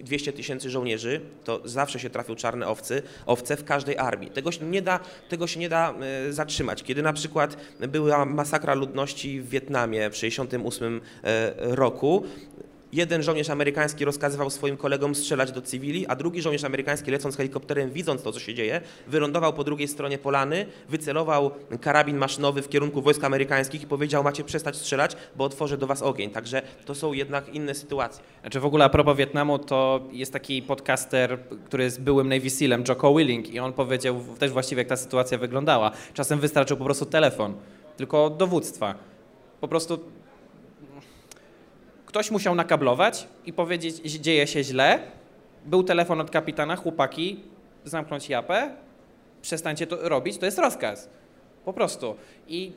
200 0.00 0.32
tysięcy 0.32 0.70
żołnierzy, 0.70 1.20
to 1.44 1.60
zawsze 1.64 1.98
się 1.98 2.10
trafią 2.10 2.34
czarne 2.34 2.68
owcy, 2.68 3.02
owce 3.26 3.56
w 3.56 3.64
każdej 3.64 3.98
armii. 3.98 4.30
Tego 4.30 4.52
się 4.52 4.64
nie 4.64 4.82
da, 4.82 5.00
tego 5.28 5.46
się 5.46 5.60
nie 5.60 5.68
da 5.68 5.94
e, 6.28 6.32
zatrzymać. 6.32 6.82
Kiedy 6.82 7.02
na 7.02 7.12
przykład 7.12 7.56
była 7.88 8.24
masakra 8.24 8.74
ludności 8.74 9.40
w 9.40 9.48
Wietnamie 9.48 10.10
w 10.10 10.14
1968 10.14 11.00
roku, 11.58 12.24
Jeden 12.92 13.22
żołnierz 13.22 13.50
amerykański 13.50 14.04
rozkazywał 14.04 14.50
swoim 14.50 14.76
kolegom 14.76 15.14
strzelać 15.14 15.52
do 15.52 15.62
cywili, 15.62 16.06
a 16.06 16.16
drugi 16.16 16.42
żołnierz 16.42 16.64
amerykański 16.64 17.10
lecąc 17.10 17.36
helikopterem, 17.36 17.90
widząc 17.90 18.22
to, 18.22 18.32
co 18.32 18.40
się 18.40 18.54
dzieje, 18.54 18.80
wylądował 19.06 19.52
po 19.52 19.64
drugiej 19.64 19.88
stronie 19.88 20.18
polany, 20.18 20.66
wycelował 20.88 21.50
karabin 21.80 22.16
maszynowy 22.16 22.62
w 22.62 22.68
kierunku 22.68 23.02
wojsk 23.02 23.24
amerykańskich 23.24 23.82
i 23.82 23.86
powiedział, 23.86 24.24
macie 24.24 24.44
przestać 24.44 24.76
strzelać, 24.76 25.16
bo 25.36 25.44
otworzę 25.44 25.78
do 25.78 25.86
was 25.86 26.02
ogień. 26.02 26.30
Także 26.30 26.62
to 26.84 26.94
są 26.94 27.12
jednak 27.12 27.48
inne 27.54 27.74
sytuacje. 27.74 28.24
Znaczy 28.40 28.60
w 28.60 28.64
ogóle 28.64 28.84
a 28.84 28.88
propos 28.88 29.16
Wietnamu, 29.16 29.58
to 29.58 30.00
jest 30.12 30.32
taki 30.32 30.62
podcaster, 30.62 31.38
który 31.64 31.84
jest 31.84 32.00
byłym 32.00 32.28
Navy 32.28 32.50
Sealem, 32.50 32.84
Jocko 32.88 33.14
Willing 33.14 33.54
i 33.54 33.58
on 33.58 33.72
powiedział 33.72 34.20
też 34.38 34.50
właściwie 34.50 34.80
jak 34.80 34.88
ta 34.88 34.96
sytuacja 34.96 35.38
wyglądała. 35.38 35.90
Czasem 36.14 36.40
wystarczył 36.40 36.76
po 36.76 36.84
prostu 36.84 37.06
telefon, 37.06 37.54
tylko 37.96 38.30
dowództwa. 38.30 38.94
Po 39.60 39.68
prostu 39.68 39.98
ktoś 42.10 42.30
musiał 42.30 42.54
nakablować 42.54 43.28
i 43.46 43.52
powiedzieć, 43.52 44.10
że 44.10 44.20
dzieje 44.20 44.46
się 44.46 44.64
źle. 44.64 44.98
Był 45.66 45.82
telefon 45.82 46.20
od 46.20 46.30
kapitana, 46.30 46.76
chłopaki, 46.76 47.40
zamknąć 47.84 48.28
japę, 48.28 48.74
przestańcie 49.42 49.86
to 49.86 50.08
robić, 50.08 50.38
to 50.38 50.46
jest 50.46 50.58
rozkaz. 50.58 51.08
Po 51.64 51.72
prostu. 51.72 52.16
I 52.48 52.72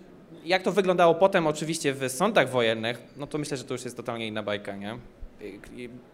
jak 0.46 0.64
to 0.64 0.72
wyglądało 0.72 1.16
potem 1.16 1.48
oczywiście 1.48 1.94
w 1.94 2.12
sądach 2.12 2.50
wojennych, 2.50 3.02
no 3.18 3.28
to 3.28 3.38
myślę, 3.38 3.58
że 3.58 3.64
to 3.64 3.74
już 3.74 3.84
jest 3.84 3.98
totalnie 3.98 4.28
inna 4.28 4.44
bajka, 4.44 4.76
nie? 4.76 4.98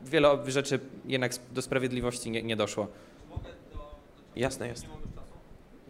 Wiele 0.05 0.37
rzeczy 0.47 0.79
jednak 1.05 1.31
do 1.51 1.61
sprawiedliwości 1.61 2.31
nie, 2.31 2.43
nie 2.43 2.55
doszło. 2.55 2.87
Jasne, 4.35 4.67
jasne. 4.67 4.89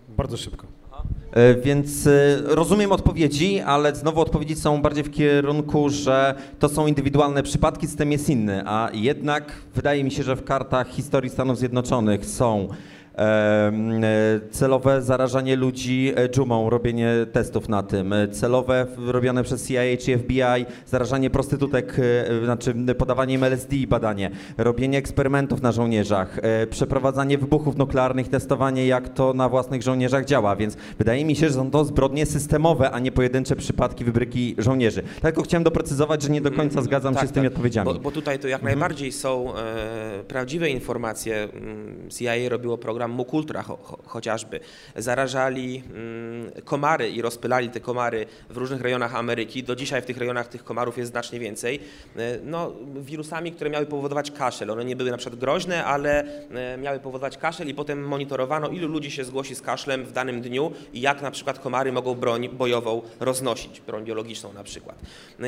Bardzo 0.07 0.37
szybko. 0.37 0.78
E, 1.31 1.55
Więc 1.55 2.07
e, 2.07 2.37
rozumiem 2.43 2.91
odpowiedzi, 2.91 3.59
ale 3.59 3.95
znowu 3.95 4.21
odpowiedzi 4.21 4.55
są 4.55 4.81
bardziej 4.81 5.03
w 5.03 5.11
kierunku, 5.11 5.89
że 5.89 6.35
to 6.59 6.69
są 6.69 6.87
indywidualne 6.87 7.43
przypadki, 7.43 7.87
system 7.87 8.11
jest 8.11 8.29
inny, 8.29 8.63
a 8.65 8.89
jednak 8.93 9.51
wydaje 9.75 10.03
mi 10.03 10.11
się, 10.11 10.23
że 10.23 10.35
w 10.35 10.43
kartach 10.43 10.89
historii 10.89 11.29
Stanów 11.29 11.57
Zjednoczonych 11.57 12.25
są 12.25 12.67
celowe 14.51 15.01
zarażanie 15.01 15.55
ludzi 15.55 16.13
e, 16.15 16.29
dżumą, 16.29 16.69
robienie 16.69 17.13
testów 17.31 17.69
na 17.69 17.83
tym, 17.83 18.13
e, 18.13 18.27
celowe 18.27 18.87
robione 18.97 19.43
przez 19.43 19.67
CIA 19.67 19.81
czy 19.99 20.17
FBI, 20.17 20.65
zarażanie 20.85 21.29
prostytutek, 21.29 21.95
e, 21.99 22.45
znaczy 22.45 22.73
podawanie 22.97 23.33
im 23.33 23.43
LSD 23.43 23.75
i 23.75 23.87
badanie, 23.87 24.31
robienie 24.57 24.97
eksperymentów 24.97 25.61
na 25.61 25.71
żołnierzach, 25.71 26.39
e, 26.41 26.67
przeprowadzanie 26.67 27.37
wybuchów 27.37 27.77
nuklearnych, 27.77 28.27
testowanie 28.27 28.87
jak 28.87 29.09
to 29.09 29.33
na 29.33 29.49
własnych 29.49 29.81
żołnierzach 29.81 30.25
działa, 30.25 30.55
więc 30.55 30.77
wydaje 30.97 31.25
mi 31.25 31.35
się, 31.35 31.47
że 31.47 31.53
są 31.53 31.71
to 31.71 31.85
zbrodnie 31.85 32.25
systemowe, 32.25 32.91
a 32.91 32.99
nie 32.99 33.11
pojedyncze 33.11 33.55
przypadki 33.55 34.05
wybryki 34.05 34.55
żołnierzy. 34.57 35.03
Tylko 35.21 35.41
chciałem 35.41 35.63
doprecyzować, 35.63 36.23
że 36.23 36.29
nie 36.29 36.41
do 36.41 36.51
końca 36.51 36.81
zgadzam 36.81 37.13
się 37.13 37.19
Tak, 37.19 37.29
z 37.29 37.31
tymi 37.31 37.45
tak. 37.45 37.53
odpowiedziami. 37.53 37.93
Bo, 37.93 37.99
bo 37.99 38.11
tutaj 38.11 38.39
to 38.39 38.47
jak 38.47 38.61
najbardziej 38.61 39.11
są 39.11 39.55
e, 39.55 40.23
prawdziwe 40.27 40.69
informacje. 40.69 41.43
Mm, 41.43 42.09
CIA 42.09 42.49
robiło 42.49 42.77
program 42.77 43.08
Mukultra 43.11 43.63
cho, 43.63 43.77
cho, 43.77 43.99
chociażby. 44.05 44.59
Zarażali 44.95 45.83
mm, 45.93 46.51
komary 46.65 47.09
i 47.09 47.21
rozpylali 47.21 47.69
te 47.69 47.79
komary 47.79 48.25
w 48.49 48.57
różnych 48.57 48.81
rejonach 48.81 49.15
Ameryki. 49.15 49.63
Do 49.63 49.75
dzisiaj 49.75 50.01
w 50.01 50.05
tych 50.05 50.17
rejonach 50.17 50.47
tych 50.47 50.63
komarów 50.63 50.97
jest 50.97 51.11
znacznie 51.11 51.39
więcej. 51.39 51.79
E, 52.17 52.39
no, 52.43 52.71
wirusami, 52.95 53.51
które 53.51 53.69
miały 53.69 53.85
powodować 53.85 54.31
kaszel. 54.31 54.71
One 54.71 54.85
nie 54.85 54.95
były 54.95 55.11
na 55.11 55.17
przykład 55.17 55.39
groźne, 55.39 55.85
ale 55.85 56.23
e, 56.51 56.77
miały 56.77 56.99
powodować 56.99 57.37
kaszel 57.37 57.67
i 57.67 57.73
potem 57.73 58.07
monitorowano, 58.07 58.69
ilu 58.69 58.87
ludzi 58.87 59.11
się 59.11 59.23
zgłosi 59.23 59.55
z 59.55 59.61
kaszlem 59.61 60.05
w 60.05 60.11
danym 60.11 60.41
dniu 60.41 60.71
i 60.93 61.01
jak 61.01 61.21
na 61.21 61.31
przykład 61.31 61.59
komary 61.59 61.91
mogą 61.91 62.15
broń 62.15 62.49
bojową 62.49 63.01
roznosić, 63.19 63.81
broń 63.81 64.03
biologiczną 64.03 64.53
na 64.53 64.63
przykład. 64.63 64.99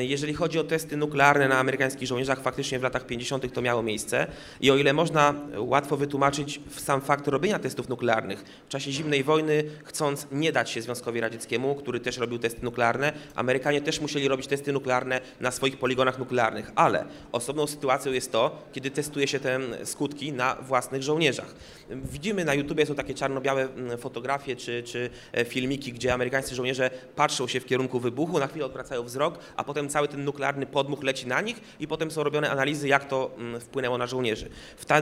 I 0.02 0.08
Jeżeli 0.08 0.34
chodzi 0.34 0.58
o 0.58 0.64
testy 0.64 0.96
nuklearne 0.96 1.48
na 1.48 1.58
amerykańskich 1.58 2.08
żołnierzach, 2.08 2.40
faktycznie 2.42 2.78
w 2.78 2.82
latach 2.82 3.06
50. 3.06 3.54
to 3.54 3.62
miało 3.62 3.82
miejsce 3.82 4.26
i 4.60 4.70
o 4.70 4.76
ile 4.76 4.92
można 4.92 5.34
łatwo 5.56 5.96
wytłumaczyć 5.96 6.60
sam 6.76 7.00
fakt 7.00 7.28
robienia 7.28 7.41
testów 7.42 7.88
nuklearnych, 7.88 8.44
w 8.66 8.68
czasie 8.68 8.92
zimnej 8.92 9.24
wojny 9.24 9.64
chcąc 9.84 10.26
nie 10.32 10.52
dać 10.52 10.70
się 10.70 10.82
Związkowi 10.82 11.20
Radzieckiemu, 11.20 11.74
który 11.74 12.00
też 12.00 12.18
robił 12.18 12.38
testy 12.38 12.64
nuklearne, 12.64 13.12
Amerykanie 13.34 13.80
też 13.80 14.00
musieli 14.00 14.28
robić 14.28 14.46
testy 14.46 14.72
nuklearne 14.72 15.20
na 15.40 15.50
swoich 15.50 15.78
poligonach 15.78 16.18
nuklearnych, 16.18 16.72
ale 16.74 17.04
osobną 17.32 17.66
sytuacją 17.66 18.12
jest 18.12 18.32
to, 18.32 18.62
kiedy 18.72 18.90
testuje 18.90 19.28
się 19.28 19.40
te 19.40 19.60
skutki 19.84 20.32
na 20.32 20.54
własnych 20.54 21.02
żołnierzach. 21.02 21.54
Widzimy 21.90 22.44
na 22.44 22.54
YouTubie 22.54 22.86
są 22.86 22.94
takie 22.94 23.14
czarno-białe 23.14 23.62
mm, 23.62 23.98
fotografie 23.98 24.56
czy, 24.56 24.82
czy 24.82 25.10
e, 25.32 25.44
filmiki, 25.44 25.92
gdzie 25.92 26.14
amerykańscy 26.14 26.54
żołnierze 26.54 26.90
patrzą 27.16 27.48
się 27.48 27.60
w 27.60 27.64
kierunku 27.64 28.00
wybuchu, 28.00 28.38
na 28.38 28.46
chwilę 28.46 28.66
odwracają 28.66 29.02
wzrok, 29.02 29.38
a 29.56 29.64
potem 29.64 29.88
cały 29.88 30.08
ten 30.08 30.24
nuklearny 30.24 30.66
podmuch 30.66 31.02
leci 31.02 31.26
na 31.26 31.40
nich 31.40 31.60
i 31.80 31.88
potem 31.88 32.10
są 32.10 32.22
robione 32.22 32.50
analizy, 32.50 32.88
jak 32.88 33.08
to 33.08 33.30
mm, 33.38 33.60
wpłynęło 33.60 33.98
na 33.98 34.06
żołnierzy. 34.06 34.48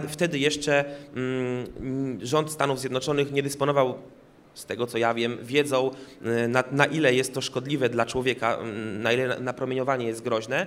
Wtedy 0.09 0.39
jeszcze 0.39 0.85
mm, 1.15 1.67
mm, 1.81 2.27
rząd 2.31 2.51
Stanów 2.51 2.81
Zjednoczonych 2.81 3.33
nie 3.33 3.43
dysponował 3.43 3.95
z 4.55 4.65
tego 4.67 4.87
co 4.87 4.99
ja 4.99 5.15
wiem, 5.15 5.39
wiedzą 5.43 5.91
y, 6.45 6.49
na, 6.49 6.65
na 6.73 6.87
ile 6.87 7.15
jest 7.15 7.35
to 7.35 7.41
szkodliwe 7.41 7.89
dla 7.89 8.07
człowieka, 8.07 8.59
na 8.99 9.13
ile 9.13 9.41
napromieniowanie 9.41 10.07
jest 10.07 10.23
groźne 10.23 10.67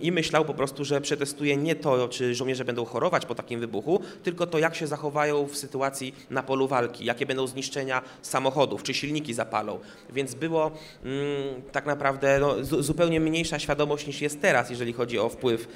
i 0.00 0.12
myślał 0.12 0.44
po 0.44 0.54
prostu, 0.54 0.84
że 0.84 1.00
przetestuje 1.00 1.56
nie 1.56 1.74
to, 1.74 2.08
czy 2.08 2.34
żołnierze 2.34 2.64
będą 2.64 2.84
chorować 2.84 3.26
po 3.26 3.34
takim 3.34 3.60
wybuchu, 3.60 4.00
tylko 4.22 4.46
to, 4.46 4.58
jak 4.58 4.74
się 4.74 4.86
zachowają 4.86 5.46
w 5.46 5.56
sytuacji 5.56 6.14
na 6.30 6.42
polu 6.42 6.68
walki, 6.68 7.04
jakie 7.04 7.26
będą 7.26 7.46
zniszczenia 7.46 8.02
samochodów, 8.22 8.82
czy 8.82 8.94
silniki 8.94 9.34
zapalą. 9.34 9.78
Więc 10.12 10.34
było 10.34 10.70
mm, 11.04 11.62
tak 11.72 11.86
naprawdę 11.86 12.38
no, 12.40 12.64
zu, 12.64 12.82
zupełnie 12.82 13.20
mniejsza 13.20 13.58
świadomość 13.58 14.06
niż 14.06 14.20
jest 14.20 14.40
teraz, 14.40 14.70
jeżeli 14.70 14.92
chodzi 14.92 15.18
o 15.18 15.28
wpływ 15.28 15.68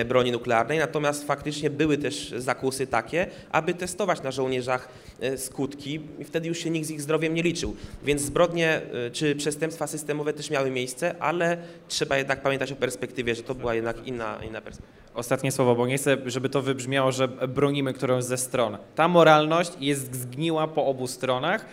y, 0.00 0.04
broni 0.04 0.32
nuklearnej, 0.32 0.78
natomiast 0.78 1.26
faktycznie 1.26 1.70
były 1.70 1.98
też 1.98 2.34
zakusy 2.36 2.86
takie, 2.86 3.26
aby 3.50 3.74
testować 3.74 4.22
na 4.22 4.30
żołnierzach 4.30 4.88
y, 5.22 5.38
skutki 5.38 6.00
i 6.18 6.24
wtedy 6.24 6.48
już 6.48 6.58
się 6.58 6.70
nikt 6.70 6.86
z 6.86 6.90
ich 6.90 7.02
zdrowiem 7.02 7.34
nie 7.34 7.42
liczył. 7.42 7.76
Więc 8.04 8.22
zbrodnie 8.22 8.80
y, 9.06 9.10
czy 9.10 9.36
przestępstwa 9.36 9.86
systemowe 9.86 10.32
też 10.32 10.50
miały 10.50 10.70
miejsce, 10.70 11.14
ale 11.20 11.56
trzeba 11.88 12.18
jednak 12.18 12.42
pamiętać 12.42 12.72
o 12.72 12.76
perspektywie, 12.76 13.34
że 13.34 13.42
to 13.48 13.54
była 13.54 13.74
jednak 13.74 14.06
inna, 14.06 14.38
inna 14.48 14.60
perspektywa. 14.60 14.98
Ostatnie 15.14 15.52
słowo, 15.52 15.74
bo 15.74 15.86
nie 15.86 15.96
chcę, 15.96 16.16
żeby 16.26 16.48
to 16.48 16.62
wybrzmiało, 16.62 17.12
że 17.12 17.28
bronimy 17.28 17.92
którąś 17.92 18.24
ze 18.24 18.36
stron. 18.36 18.78
Ta 18.94 19.08
moralność 19.08 19.72
jest 19.80 20.14
zgniła 20.14 20.66
po 20.66 20.86
obu 20.86 21.06
stronach. 21.06 21.66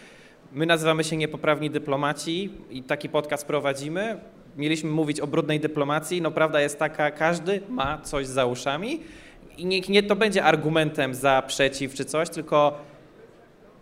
My 0.54 0.66
nazywamy 0.66 1.04
się 1.04 1.18
niepoprawni 1.18 1.70
dyplomaci 1.70 2.52
i 2.70 2.84
taki 2.84 3.10
podcast 3.10 3.48
prowadzimy. 3.48 4.20
Mieliśmy 4.58 4.90
mówić 4.90 5.20
o 5.20 5.28
brudnej 5.28 5.60
dyplomacji. 5.60 6.22
No 6.22 6.32
prawda 6.32 6.62
jest 6.62 6.80
taka, 6.80 7.12
każdy 7.12 7.62
ma 7.70 7.98
coś 8.02 8.28
za 8.28 8.46
uszami 8.46 9.00
i 9.58 9.66
niech 9.66 9.90
nie 9.90 10.04
to 10.04 10.16
będzie 10.16 10.44
argumentem 10.44 11.16
za, 11.16 11.44
przeciw 11.48 11.94
czy 11.94 12.06
coś, 12.06 12.30
tylko 12.30 12.78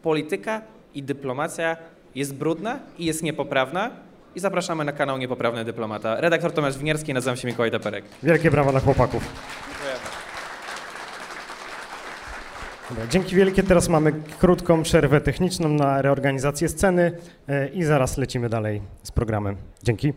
polityka 0.02 0.62
i 0.94 1.04
dyplomacja 1.04 1.78
jest 2.16 2.36
brudna 2.36 2.80
i 2.98 3.06
jest 3.06 3.24
niepoprawna. 3.24 3.92
I 4.36 4.40
zapraszamy 4.40 4.86
na 4.86 4.92
kanał 4.92 5.18
Niepoprawny 5.18 5.66
Dyplomata. 5.66 6.22
Redaktor 6.22 6.52
Tomasz 6.52 6.78
Winierski, 6.78 7.14
nazywam 7.14 7.38
się 7.38 7.48
Mikołaj 7.48 7.72
Teperek. 7.72 8.06
Wielkie 8.24 8.52
brawa 8.52 8.72
dla 8.72 8.80
chłopaków. 8.80 9.24
Dobra, 12.90 13.08
dzięki 13.08 13.36
wielkie. 13.36 13.64
Teraz 13.64 13.90
mamy 13.90 14.14
krótką 14.40 14.84
przerwę 14.84 15.22
techniczną 15.22 15.70
na 15.70 16.02
reorganizację 16.02 16.70
sceny 16.70 17.12
e, 17.48 17.68
i 17.68 17.84
zaraz 17.84 18.18
lecimy 18.18 18.50
dalej 18.50 18.82
z 19.04 19.12
programem. 19.12 19.58
Dzięki. 19.84 20.14